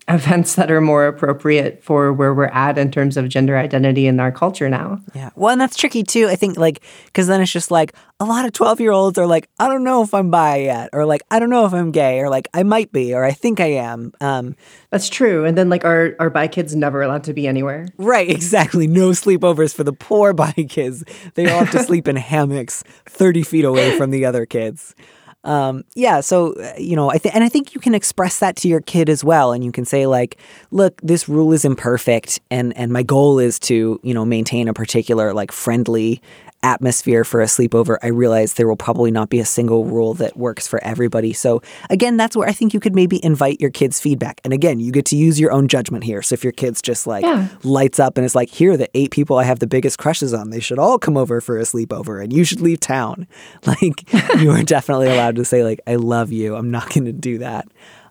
events 0.09 0.55
that 0.55 0.71
are 0.71 0.81
more 0.81 1.05
appropriate 1.05 1.83
for 1.83 2.11
where 2.11 2.33
we're 2.33 2.45
at 2.45 2.77
in 2.77 2.89
terms 2.91 3.15
of 3.15 3.29
gender 3.29 3.57
identity 3.57 4.07
in 4.07 4.19
our 4.19 4.31
culture 4.31 4.67
now. 4.67 4.99
Yeah. 5.13 5.29
Well, 5.35 5.51
and 5.51 5.61
that's 5.61 5.77
tricky 5.77 6.03
too. 6.03 6.27
I 6.27 6.35
think 6.35 6.57
like 6.57 6.83
because 7.05 7.27
then 7.27 7.41
it's 7.41 7.51
just 7.51 7.69
like 7.69 7.93
a 8.19 8.25
lot 8.25 8.45
of 8.45 8.51
twelve 8.51 8.79
year 8.81 8.91
olds 8.91 9.17
are 9.17 9.27
like, 9.27 9.47
I 9.59 9.67
don't 9.67 9.83
know 9.83 10.01
if 10.03 10.13
I'm 10.13 10.31
bi 10.31 10.57
yet, 10.57 10.89
or 10.93 11.05
like 11.05 11.21
I 11.29 11.39
don't 11.39 11.49
know 11.49 11.65
if 11.65 11.73
I'm 11.73 11.91
gay, 11.91 12.19
or 12.19 12.29
like 12.29 12.47
I 12.53 12.63
might 12.63 12.91
be, 12.91 13.13
or 13.13 13.23
I 13.23 13.31
think 13.31 13.59
I 13.59 13.67
am. 13.73 14.11
Um, 14.19 14.55
That's 14.89 15.09
true. 15.09 15.45
And 15.45 15.57
then 15.57 15.69
like 15.69 15.85
our 15.85 16.15
our 16.19 16.29
bi 16.29 16.47
kids 16.47 16.75
never 16.75 17.01
allowed 17.01 17.23
to 17.25 17.33
be 17.33 17.47
anywhere. 17.47 17.87
right. 17.97 18.29
Exactly. 18.39 18.87
No 18.87 19.11
sleepovers 19.11 19.75
for 19.75 19.83
the 19.83 19.93
poor 19.93 20.33
bi 20.33 20.51
kids. 20.67 21.03
They 21.35 21.49
all 21.51 21.59
have 21.59 21.71
to 21.71 21.83
sleep 21.83 22.07
in 22.07 22.15
hammocks 22.15 22.83
thirty 23.05 23.43
feet 23.43 23.63
away 23.65 23.95
from 23.97 24.09
the 24.11 24.25
other 24.25 24.45
kids. 24.45 24.95
Um, 25.43 25.85
yeah, 25.95 26.19
so 26.19 26.53
uh, 26.53 26.73
you 26.77 26.95
know, 26.95 27.09
I 27.09 27.17
think, 27.17 27.33
and 27.33 27.43
I 27.43 27.49
think 27.49 27.73
you 27.73 27.79
can 27.79 27.95
express 27.95 28.39
that 28.39 28.57
to 28.57 28.67
your 28.67 28.81
kid 28.81 29.09
as 29.09 29.23
well, 29.23 29.53
and 29.53 29.63
you 29.63 29.71
can 29.71 29.85
say 29.85 30.05
like, 30.05 30.37
"Look, 30.71 30.99
this 31.01 31.29
rule 31.29 31.53
is 31.53 31.63
imperfect, 31.63 32.41
and 32.51 32.75
and 32.75 32.91
my 32.91 33.03
goal 33.03 33.39
is 33.39 33.57
to 33.59 33.99
you 34.03 34.13
know 34.13 34.25
maintain 34.25 34.67
a 34.67 34.73
particular 34.73 35.33
like 35.33 35.51
friendly 35.51 36.21
atmosphere 36.63 37.23
for 37.23 37.41
a 37.41 37.45
sleepover. 37.45 37.97
I 38.03 38.07
realize 38.07 38.53
there 38.53 38.67
will 38.67 38.75
probably 38.75 39.11
not 39.11 39.29
be 39.29 39.39
a 39.39 39.45
single 39.45 39.85
rule 39.85 40.13
that 40.15 40.37
works 40.37 40.67
for 40.67 40.83
everybody. 40.83 41.33
So 41.33 41.61
again, 41.89 42.17
that's 42.17 42.35
where 42.35 42.47
I 42.47 42.51
think 42.51 42.73
you 42.73 42.79
could 42.79 42.95
maybe 42.95 43.23
invite 43.23 43.61
your 43.61 43.69
kids' 43.69 43.99
feedback. 43.99 44.41
And 44.43 44.53
again, 44.53 44.79
you 44.79 44.91
get 44.91 45.05
to 45.05 45.15
use 45.15 45.39
your 45.39 45.51
own 45.51 45.67
judgment 45.67 46.03
here. 46.03 46.21
So 46.21 46.33
if 46.33 46.43
your 46.43 46.53
kid's 46.53 46.81
just 46.81 47.07
like 47.07 47.23
Yeah. 47.23 47.47
lights 47.63 47.99
up 47.99 48.17
and 48.17 48.25
it's 48.25 48.35
like, 48.35 48.49
here 48.49 48.71
are 48.73 48.77
the 48.77 48.89
eight 48.97 49.11
people 49.11 49.37
I 49.37 49.43
have 49.43 49.59
the 49.59 49.67
biggest 49.67 49.97
crushes 49.97 50.33
on. 50.33 50.49
They 50.49 50.59
should 50.59 50.79
all 50.79 50.99
come 50.99 51.17
over 51.17 51.41
for 51.41 51.57
a 51.57 51.63
sleepover 51.63 52.23
and 52.23 52.33
you 52.33 52.43
should 52.43 52.61
leave 52.61 52.79
town. 52.79 53.27
Like 53.65 54.11
you 54.41 54.51
are 54.51 54.63
definitely 54.75 55.07
allowed 55.09 55.35
to 55.37 55.45
say 55.45 55.63
like, 55.63 55.79
I 55.85 55.95
love 55.95 56.31
you. 56.31 56.55
I'm 56.55 56.71
not 56.71 56.89
going 56.93 57.05
to 57.05 57.11
do 57.11 57.37
that. 57.39 57.67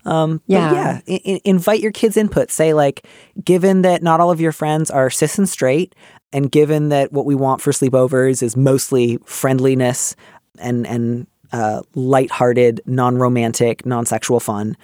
Um, 0.08 0.40
Yeah. 0.46 0.72
yeah. 1.06 1.16
I- 1.26 1.40
invite 1.44 1.80
your 1.80 1.92
kids' 1.92 2.16
input. 2.16 2.50
Say 2.50 2.72
like, 2.74 3.06
given 3.44 3.82
that 3.82 4.02
not 4.02 4.20
all 4.20 4.30
of 4.30 4.40
your 4.40 4.52
friends 4.52 4.90
are 4.90 5.10
cis 5.10 5.38
and 5.38 5.48
straight, 5.48 5.94
and 6.32 6.50
given 6.50 6.88
that 6.90 7.12
what 7.12 7.26
we 7.26 7.34
want 7.34 7.60
for 7.60 7.72
sleepovers 7.72 8.42
is 8.42 8.56
mostly 8.56 9.18
friendliness 9.24 10.16
and 10.58 10.86
and 10.86 11.26
uh, 11.52 11.80
lighthearted, 11.94 12.80
non-romantic, 12.84 13.86
non-sexual 13.86 14.38
fun, 14.40 14.76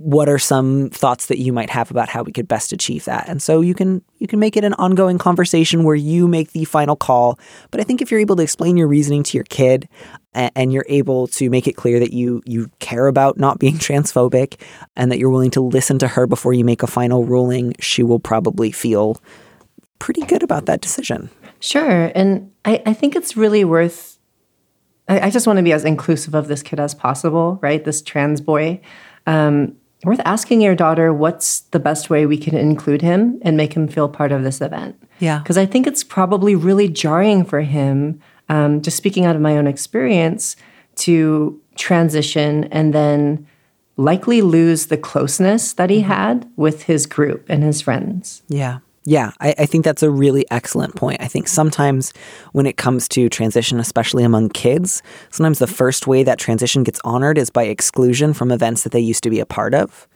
what 0.00 0.30
are 0.30 0.38
some 0.38 0.88
thoughts 0.88 1.26
that 1.26 1.38
you 1.38 1.52
might 1.52 1.68
have 1.68 1.90
about 1.90 2.08
how 2.08 2.22
we 2.22 2.32
could 2.32 2.48
best 2.48 2.72
achieve 2.72 3.04
that? 3.04 3.28
And 3.28 3.42
so 3.42 3.60
you 3.60 3.74
can 3.74 4.02
you 4.18 4.26
can 4.26 4.38
make 4.38 4.56
it 4.56 4.64
an 4.64 4.72
ongoing 4.74 5.18
conversation 5.18 5.84
where 5.84 5.94
you 5.94 6.26
make 6.26 6.52
the 6.52 6.64
final 6.64 6.96
call. 6.96 7.38
But 7.70 7.82
I 7.82 7.84
think 7.84 8.00
if 8.00 8.10
you're 8.10 8.20
able 8.20 8.36
to 8.36 8.42
explain 8.42 8.78
your 8.78 8.88
reasoning 8.88 9.22
to 9.24 9.36
your 9.36 9.44
kid 9.44 9.90
a- 10.34 10.50
and 10.56 10.72
you're 10.72 10.86
able 10.88 11.26
to 11.28 11.50
make 11.50 11.68
it 11.68 11.74
clear 11.74 12.00
that 12.00 12.14
you 12.14 12.40
you 12.46 12.70
care 12.78 13.08
about 13.08 13.36
not 13.36 13.58
being 13.58 13.74
transphobic 13.78 14.58
and 14.96 15.12
that 15.12 15.18
you're 15.18 15.28
willing 15.28 15.50
to 15.50 15.60
listen 15.60 15.98
to 15.98 16.08
her 16.08 16.26
before 16.26 16.54
you 16.54 16.64
make 16.64 16.82
a 16.82 16.86
final 16.86 17.26
ruling, 17.26 17.74
she 17.78 18.02
will 18.02 18.20
probably 18.20 18.72
feel 18.72 19.20
pretty 19.98 20.22
good 20.22 20.42
about 20.42 20.64
that 20.64 20.80
decision. 20.80 21.28
Sure. 21.60 22.10
And 22.14 22.50
I, 22.64 22.82
I 22.86 22.94
think 22.94 23.14
it's 23.14 23.36
really 23.36 23.64
worth, 23.64 24.16
I, 25.08 25.26
I 25.26 25.30
just 25.30 25.46
want 25.46 25.58
to 25.58 25.62
be 25.62 25.74
as 25.74 25.84
inclusive 25.84 26.34
of 26.34 26.48
this 26.48 26.62
kid 26.62 26.80
as 26.80 26.94
possible, 26.94 27.58
right? 27.60 27.84
This 27.84 28.00
trans 28.00 28.40
boy. 28.40 28.80
Um, 29.26 29.76
worth 30.04 30.20
asking 30.24 30.60
your 30.60 30.74
daughter 30.74 31.12
what's 31.12 31.60
the 31.60 31.78
best 31.78 32.10
way 32.10 32.26
we 32.26 32.38
can 32.38 32.56
include 32.56 33.02
him 33.02 33.38
and 33.42 33.56
make 33.56 33.74
him 33.74 33.86
feel 33.88 34.08
part 34.08 34.32
of 34.32 34.42
this 34.42 34.60
event. 34.60 35.00
Yeah. 35.18 35.38
Because 35.38 35.58
I 35.58 35.66
think 35.66 35.86
it's 35.86 36.02
probably 36.02 36.54
really 36.54 36.88
jarring 36.88 37.44
for 37.44 37.60
him, 37.60 38.20
um, 38.48 38.80
just 38.80 38.96
speaking 38.96 39.24
out 39.24 39.36
of 39.36 39.42
my 39.42 39.56
own 39.56 39.66
experience, 39.66 40.56
to 40.96 41.60
transition 41.76 42.64
and 42.64 42.94
then 42.94 43.46
likely 43.96 44.40
lose 44.40 44.86
the 44.86 44.96
closeness 44.96 45.74
that 45.74 45.90
he 45.90 46.00
had 46.00 46.50
with 46.56 46.84
his 46.84 47.06
group 47.06 47.44
and 47.48 47.62
his 47.62 47.82
friends. 47.82 48.42
Yeah. 48.48 48.78
Yeah, 49.04 49.32
I, 49.40 49.54
I 49.58 49.66
think 49.66 49.84
that's 49.84 50.02
a 50.02 50.10
really 50.10 50.44
excellent 50.50 50.94
point. 50.94 51.22
I 51.22 51.26
think 51.26 51.48
sometimes 51.48 52.12
when 52.52 52.66
it 52.66 52.76
comes 52.76 53.08
to 53.08 53.30
transition, 53.30 53.80
especially 53.80 54.24
among 54.24 54.50
kids, 54.50 55.02
sometimes 55.30 55.58
the 55.58 55.66
first 55.66 56.06
way 56.06 56.22
that 56.22 56.38
transition 56.38 56.82
gets 56.82 57.00
honored 57.02 57.38
is 57.38 57.48
by 57.48 57.62
exclusion 57.62 58.34
from 58.34 58.52
events 58.52 58.82
that 58.82 58.92
they 58.92 59.00
used 59.00 59.22
to 59.22 59.30
be 59.30 59.40
a 59.40 59.46
part 59.46 59.74
of. 59.74 60.06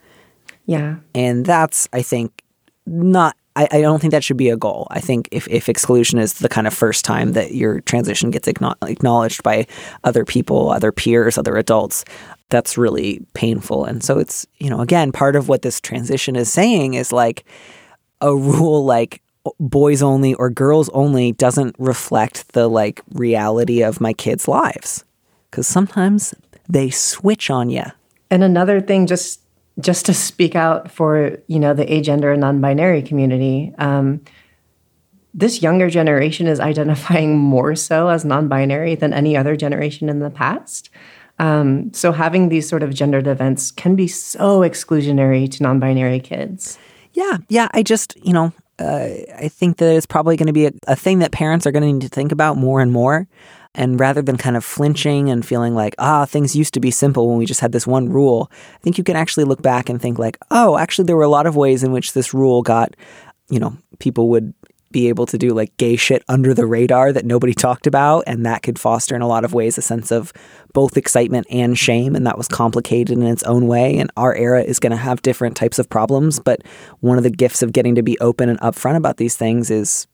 Yeah. 0.66 0.96
And 1.14 1.46
that's, 1.46 1.88
I 1.94 2.02
think, 2.02 2.42
not, 2.86 3.36
I, 3.56 3.68
I 3.72 3.80
don't 3.80 4.00
think 4.00 4.10
that 4.10 4.22
should 4.22 4.36
be 4.36 4.50
a 4.50 4.56
goal. 4.56 4.86
I 4.90 5.00
think 5.00 5.28
if, 5.30 5.48
if 5.48 5.70
exclusion 5.70 6.18
is 6.18 6.34
the 6.34 6.48
kind 6.50 6.66
of 6.66 6.74
first 6.74 7.06
time 7.06 7.32
that 7.32 7.54
your 7.54 7.80
transition 7.80 8.30
gets 8.30 8.48
acknowledged 8.48 9.42
by 9.42 9.66
other 10.02 10.26
people, 10.26 10.70
other 10.70 10.92
peers, 10.92 11.38
other 11.38 11.56
adults, 11.56 12.04
that's 12.50 12.76
really 12.76 13.24
painful. 13.32 13.86
And 13.86 14.04
so 14.04 14.18
it's, 14.18 14.46
you 14.58 14.68
know, 14.68 14.80
again, 14.80 15.10
part 15.10 15.36
of 15.36 15.48
what 15.48 15.62
this 15.62 15.80
transition 15.80 16.36
is 16.36 16.52
saying 16.52 16.94
is 16.94 17.12
like, 17.12 17.46
a 18.20 18.34
rule 18.34 18.84
like 18.84 19.22
boys 19.60 20.02
only 20.02 20.34
or 20.34 20.50
girls 20.50 20.88
only 20.90 21.32
doesn't 21.32 21.76
reflect 21.78 22.52
the 22.52 22.68
like 22.68 23.02
reality 23.12 23.82
of 23.82 24.00
my 24.00 24.12
kids' 24.12 24.48
lives 24.48 25.04
because 25.50 25.66
sometimes 25.66 26.34
they 26.68 26.90
switch 26.90 27.50
on 27.50 27.70
you. 27.70 27.84
And 28.30 28.42
another 28.42 28.80
thing, 28.80 29.06
just 29.06 29.40
just 29.80 30.06
to 30.06 30.14
speak 30.14 30.54
out 30.54 30.90
for 30.90 31.38
you 31.46 31.58
know 31.58 31.74
the 31.74 31.84
agender 31.86 32.32
and 32.32 32.40
non-binary 32.40 33.02
community, 33.02 33.72
um, 33.78 34.20
this 35.34 35.62
younger 35.62 35.90
generation 35.90 36.46
is 36.46 36.60
identifying 36.60 37.36
more 37.36 37.74
so 37.74 38.08
as 38.08 38.24
non-binary 38.24 38.94
than 38.94 39.12
any 39.12 39.36
other 39.36 39.56
generation 39.56 40.08
in 40.08 40.20
the 40.20 40.30
past. 40.30 40.90
Um, 41.40 41.92
so 41.92 42.12
having 42.12 42.48
these 42.48 42.68
sort 42.68 42.84
of 42.84 42.94
gendered 42.94 43.26
events 43.26 43.72
can 43.72 43.96
be 43.96 44.06
so 44.06 44.60
exclusionary 44.60 45.50
to 45.50 45.62
non-binary 45.64 46.20
kids. 46.20 46.78
Yeah, 47.14 47.38
yeah. 47.48 47.68
I 47.72 47.82
just, 47.82 48.16
you 48.24 48.32
know, 48.32 48.52
uh, 48.78 49.08
I 49.38 49.48
think 49.48 49.78
that 49.78 49.94
it's 49.96 50.06
probably 50.06 50.36
going 50.36 50.48
to 50.48 50.52
be 50.52 50.66
a, 50.66 50.72
a 50.88 50.96
thing 50.96 51.20
that 51.20 51.32
parents 51.32 51.66
are 51.66 51.72
going 51.72 51.82
to 51.82 51.92
need 51.92 52.02
to 52.02 52.08
think 52.08 52.32
about 52.32 52.56
more 52.56 52.80
and 52.80 52.92
more. 52.92 53.26
And 53.76 53.98
rather 53.98 54.22
than 54.22 54.36
kind 54.36 54.56
of 54.56 54.64
flinching 54.64 55.30
and 55.30 55.44
feeling 55.44 55.74
like, 55.74 55.96
ah, 55.98 56.26
things 56.26 56.54
used 56.54 56.74
to 56.74 56.80
be 56.80 56.92
simple 56.92 57.28
when 57.28 57.38
we 57.38 57.46
just 57.46 57.60
had 57.60 57.72
this 57.72 57.86
one 57.86 58.08
rule, 58.08 58.50
I 58.52 58.78
think 58.78 58.98
you 58.98 59.04
can 59.04 59.16
actually 59.16 59.44
look 59.44 59.62
back 59.62 59.88
and 59.88 60.00
think, 60.00 60.16
like, 60.16 60.38
oh, 60.52 60.78
actually, 60.78 61.06
there 61.06 61.16
were 61.16 61.24
a 61.24 61.28
lot 61.28 61.46
of 61.46 61.56
ways 61.56 61.82
in 61.82 61.90
which 61.90 62.12
this 62.12 62.32
rule 62.32 62.62
got, 62.62 62.94
you 63.48 63.58
know, 63.58 63.76
people 63.98 64.28
would 64.28 64.54
be 64.94 65.08
able 65.08 65.26
to 65.26 65.36
do 65.36 65.50
like 65.50 65.76
gay 65.76 65.96
shit 65.96 66.24
under 66.28 66.54
the 66.54 66.64
radar 66.64 67.12
that 67.12 67.26
nobody 67.26 67.52
talked 67.66 67.86
about. 67.86 68.24
And 68.26 68.46
that 68.46 68.62
could 68.62 68.78
foster 68.78 69.14
in 69.14 69.20
a 69.20 69.28
lot 69.28 69.44
of 69.44 69.52
ways 69.52 69.76
a 69.76 69.82
sense 69.82 70.10
of 70.10 70.32
both 70.72 70.96
excitement 70.96 71.46
and 71.50 71.78
shame. 71.78 72.16
And 72.16 72.26
that 72.26 72.38
was 72.38 72.48
complicated 72.48 73.18
in 73.18 73.24
its 73.24 73.42
own 73.42 73.66
way. 73.66 73.98
And 73.98 74.10
our 74.16 74.34
era 74.34 74.62
is 74.62 74.80
going 74.80 74.92
to 74.92 74.96
have 74.96 75.20
different 75.20 75.56
types 75.56 75.78
of 75.78 75.90
problems. 75.90 76.40
But 76.40 76.62
one 77.00 77.18
of 77.18 77.24
the 77.24 77.30
gifts 77.30 77.62
of 77.62 77.72
getting 77.72 77.96
to 77.96 78.02
be 78.02 78.18
open 78.20 78.48
and 78.48 78.58
upfront 78.60 78.96
about 78.96 79.18
these 79.18 79.36
things 79.36 79.70
is 79.70 80.06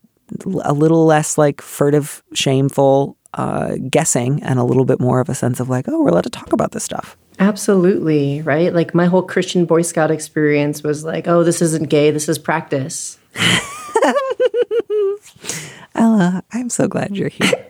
a 0.63 0.73
little 0.73 1.05
less 1.05 1.37
like 1.37 1.61
furtive, 1.61 2.23
shameful 2.33 3.17
uh, 3.33 3.75
guessing 3.89 4.43
and 4.43 4.59
a 4.59 4.63
little 4.63 4.85
bit 4.85 4.99
more 4.99 5.19
of 5.19 5.29
a 5.29 5.35
sense 5.35 5.59
of 5.59 5.69
like, 5.69 5.87
oh, 5.87 6.01
we're 6.01 6.09
allowed 6.09 6.23
to 6.23 6.29
talk 6.29 6.51
about 6.51 6.71
this 6.71 6.83
stuff. 6.83 7.17
Absolutely, 7.39 8.41
right? 8.41 8.73
Like 8.73 8.93
my 8.93 9.05
whole 9.05 9.23
Christian 9.23 9.65
Boy 9.65 9.81
Scout 9.81 10.11
experience 10.11 10.83
was 10.83 11.03
like, 11.03 11.27
oh, 11.27 11.43
this 11.43 11.61
isn't 11.61 11.89
gay, 11.89 12.11
this 12.11 12.27
is 12.29 12.37
practice. 12.37 13.17
Ella, 15.95 16.43
I'm 16.51 16.69
so 16.69 16.87
glad 16.87 17.15
you're 17.15 17.29
here. 17.29 17.65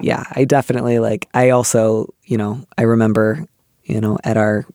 yeah, 0.00 0.24
I 0.32 0.44
definitely 0.44 0.98
like, 0.98 1.28
I 1.34 1.50
also, 1.50 2.12
you 2.24 2.36
know, 2.36 2.64
I 2.78 2.82
remember, 2.82 3.46
you 3.84 4.00
know, 4.00 4.18
at 4.24 4.36
our 4.36 4.66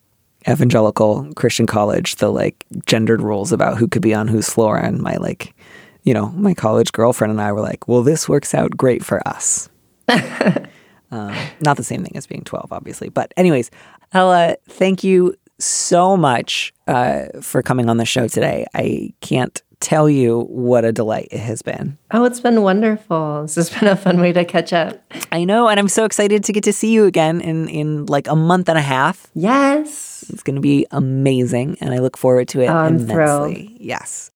evangelical 0.48 1.32
Christian 1.36 1.68
college, 1.68 2.16
the 2.16 2.32
like 2.32 2.66
gendered 2.86 3.22
rules 3.22 3.52
about 3.52 3.78
who 3.78 3.88
could 3.88 4.02
be 4.02 4.14
on 4.14 4.28
whose 4.28 4.50
floor. 4.50 4.78
And 4.78 5.00
my 5.00 5.16
like, 5.18 5.54
you 6.04 6.14
know, 6.14 6.30
my 6.30 6.54
college 6.54 6.92
girlfriend 6.92 7.32
and 7.32 7.42
I 7.42 7.52
were 7.52 7.62
like, 7.62 7.88
well, 7.88 8.02
this 8.02 8.28
works 8.28 8.54
out 8.54 8.76
great 8.76 9.06
for 9.06 9.26
us. 9.28 9.70
um, 11.12 11.36
not 11.60 11.78
the 11.78 11.84
same 11.84 12.04
thing 12.04 12.16
as 12.16 12.26
being 12.26 12.44
12, 12.44 12.72
obviously. 12.72 13.10
But, 13.10 13.34
anyways, 13.38 13.70
Ella, 14.14 14.58
thank 14.68 15.04
you 15.04 15.36
so 15.60 16.18
much 16.18 16.74
uh, 16.88 17.26
for 17.42 17.62
coming 17.62 17.90
on 17.90 17.98
the 17.98 18.06
show 18.06 18.28
today. 18.28 18.66
I 18.74 19.14
can't 19.22 19.62
tell 19.82 20.10
you 20.10 20.42
what 20.50 20.86
a 20.86 20.92
delight 20.92 21.28
it 21.32 21.40
has 21.40 21.62
been. 21.62 21.98
Oh, 22.12 22.24
it's 22.26 22.40
been 22.40 22.62
wonderful. 22.62 23.42
This 23.42 23.56
has 23.56 23.70
been 23.70 23.88
a 23.90 23.96
fun 23.96 24.22
way 24.22 24.32
to 24.34 24.46
catch 24.46 24.72
up. 24.74 25.02
I 25.32 25.44
know, 25.44 25.68
and 25.68 25.80
I'm 25.80 25.88
so 25.90 26.06
excited 26.06 26.44
to 26.46 26.54
get 26.54 26.64
to 26.66 26.74
see 26.74 26.92
you 26.94 27.06
again 27.06 27.42
in 27.42 27.68
in 27.68 28.06
like 28.06 28.28
a 28.28 28.36
month 28.36 28.70
and 28.70 28.78
a 28.78 28.82
half. 28.82 29.28
Yes. 29.34 30.24
It's 30.30 30.44
going 30.44 30.56
to 30.56 30.62
be 30.62 30.86
amazing, 30.92 31.78
and 31.82 31.94
I 31.94 31.98
look 31.98 32.16
forward 32.18 32.48
to 32.50 32.62
it 32.62 32.68
Oh, 32.68 32.76
I'm 32.78 32.96
immensely. 32.96 33.14
thrilled. 33.14 33.82
Yes. 33.82 34.32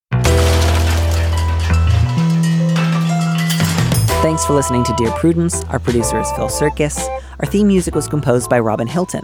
Thanks 4.22 4.44
for 4.44 4.54
listening 4.54 4.84
to 4.86 4.94
Dear 4.98 5.12
Prudence. 5.12 5.64
Our 5.66 5.78
producer 5.78 6.20
is 6.20 6.32
Phil 6.32 6.48
Surkis. 6.50 7.08
Our 7.40 7.46
theme 7.46 7.68
music 7.68 7.94
was 7.94 8.08
composed 8.08 8.50
by 8.50 8.60
Robin 8.60 8.88
Hilton. 8.88 9.24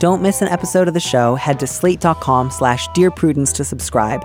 Don't 0.00 0.22
miss 0.22 0.42
an 0.42 0.48
episode 0.48 0.88
of 0.88 0.94
the 0.94 0.98
show. 1.00 1.36
Head 1.36 1.60
to 1.60 1.66
slate.com 1.68 2.50
slash 2.50 2.88
Dear 2.88 3.12
Prudence 3.12 3.52
to 3.54 3.64
subscribe. 3.64 4.24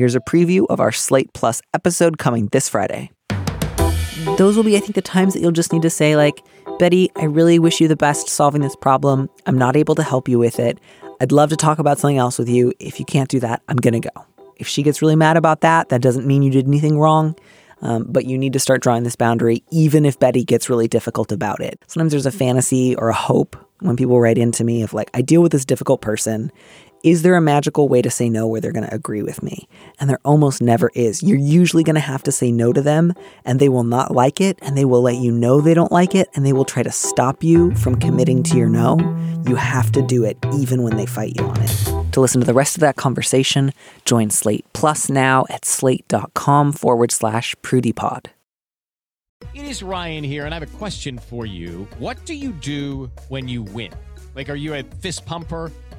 Here's 0.00 0.14
a 0.14 0.20
preview 0.20 0.64
of 0.70 0.80
our 0.80 0.90
Slate 0.90 1.30
Plus 1.34 1.60
episode 1.74 2.16
coming 2.16 2.46
this 2.52 2.70
Friday. 2.70 3.10
Those 4.38 4.56
will 4.56 4.64
be, 4.64 4.74
I 4.74 4.80
think, 4.80 4.94
the 4.94 5.02
times 5.02 5.34
that 5.34 5.40
you'll 5.40 5.52
just 5.52 5.74
need 5.74 5.82
to 5.82 5.90
say, 5.90 6.16
like, 6.16 6.42
Betty, 6.78 7.10
I 7.16 7.24
really 7.24 7.58
wish 7.58 7.82
you 7.82 7.86
the 7.86 7.96
best 7.96 8.30
solving 8.30 8.62
this 8.62 8.74
problem. 8.74 9.28
I'm 9.44 9.58
not 9.58 9.76
able 9.76 9.94
to 9.96 10.02
help 10.02 10.26
you 10.26 10.38
with 10.38 10.58
it. 10.58 10.80
I'd 11.20 11.32
love 11.32 11.50
to 11.50 11.56
talk 11.56 11.78
about 11.78 11.98
something 11.98 12.16
else 12.16 12.38
with 12.38 12.48
you. 12.48 12.72
If 12.80 12.98
you 12.98 13.04
can't 13.04 13.28
do 13.28 13.40
that, 13.40 13.62
I'm 13.68 13.76
going 13.76 14.00
to 14.00 14.08
go. 14.08 14.24
If 14.56 14.66
she 14.66 14.82
gets 14.82 15.02
really 15.02 15.16
mad 15.16 15.36
about 15.36 15.60
that, 15.60 15.90
that 15.90 16.00
doesn't 16.00 16.26
mean 16.26 16.42
you 16.42 16.50
did 16.50 16.66
anything 16.66 16.98
wrong. 16.98 17.36
Um, 17.82 18.06
but 18.08 18.24
you 18.24 18.38
need 18.38 18.54
to 18.54 18.58
start 18.58 18.82
drawing 18.82 19.02
this 19.02 19.16
boundary, 19.16 19.64
even 19.70 20.06
if 20.06 20.18
Betty 20.18 20.44
gets 20.44 20.70
really 20.70 20.88
difficult 20.88 21.30
about 21.30 21.60
it. 21.60 21.78
Sometimes 21.88 22.12
there's 22.12 22.24
a 22.24 22.32
fantasy 22.32 22.96
or 22.96 23.10
a 23.10 23.14
hope 23.14 23.54
when 23.80 23.96
people 23.96 24.18
write 24.18 24.38
into 24.38 24.64
me 24.64 24.82
of 24.82 24.94
like, 24.94 25.10
I 25.12 25.20
deal 25.20 25.42
with 25.42 25.52
this 25.52 25.66
difficult 25.66 26.00
person. 26.00 26.50
Is 27.02 27.22
there 27.22 27.34
a 27.34 27.40
magical 27.40 27.88
way 27.88 28.02
to 28.02 28.10
say 28.10 28.28
no 28.28 28.46
where 28.46 28.60
they're 28.60 28.72
going 28.72 28.86
to 28.86 28.94
agree 28.94 29.22
with 29.22 29.42
me? 29.42 29.66
And 29.98 30.10
there 30.10 30.20
almost 30.22 30.60
never 30.60 30.90
is. 30.94 31.22
You're 31.22 31.38
usually 31.38 31.82
going 31.82 31.94
to 31.94 32.00
have 32.00 32.22
to 32.24 32.32
say 32.32 32.52
no 32.52 32.74
to 32.74 32.82
them, 32.82 33.14
and 33.46 33.58
they 33.58 33.70
will 33.70 33.84
not 33.84 34.14
like 34.14 34.38
it, 34.38 34.58
and 34.60 34.76
they 34.76 34.84
will 34.84 35.00
let 35.00 35.16
you 35.16 35.32
know 35.32 35.62
they 35.62 35.72
don't 35.72 35.90
like 35.90 36.14
it, 36.14 36.28
and 36.34 36.44
they 36.44 36.52
will 36.52 36.66
try 36.66 36.82
to 36.82 36.92
stop 36.92 37.42
you 37.42 37.74
from 37.76 37.98
committing 37.98 38.42
to 38.42 38.58
your 38.58 38.68
no. 38.68 38.98
You 39.46 39.56
have 39.56 39.90
to 39.92 40.02
do 40.02 40.24
it 40.24 40.36
even 40.52 40.82
when 40.82 40.98
they 40.98 41.06
fight 41.06 41.38
you 41.38 41.44
on 41.46 41.62
it. 41.62 42.12
To 42.12 42.20
listen 42.20 42.42
to 42.42 42.46
the 42.46 42.52
rest 42.52 42.76
of 42.76 42.82
that 42.82 42.96
conversation, 42.96 43.72
join 44.04 44.28
Slate 44.28 44.70
Plus 44.74 45.08
now 45.08 45.46
at 45.48 45.64
slate.com 45.64 46.72
forward 46.72 47.12
slash 47.12 47.54
prudypod. 47.62 48.26
It 49.54 49.64
is 49.64 49.82
Ryan 49.82 50.22
here, 50.22 50.44
and 50.44 50.54
I 50.54 50.58
have 50.58 50.74
a 50.74 50.76
question 50.76 51.16
for 51.16 51.46
you. 51.46 51.88
What 51.98 52.26
do 52.26 52.34
you 52.34 52.52
do 52.52 53.10
when 53.28 53.48
you 53.48 53.62
win? 53.62 53.90
Like, 54.34 54.50
are 54.50 54.54
you 54.54 54.74
a 54.74 54.82
fist 54.82 55.24
pumper? 55.24 55.72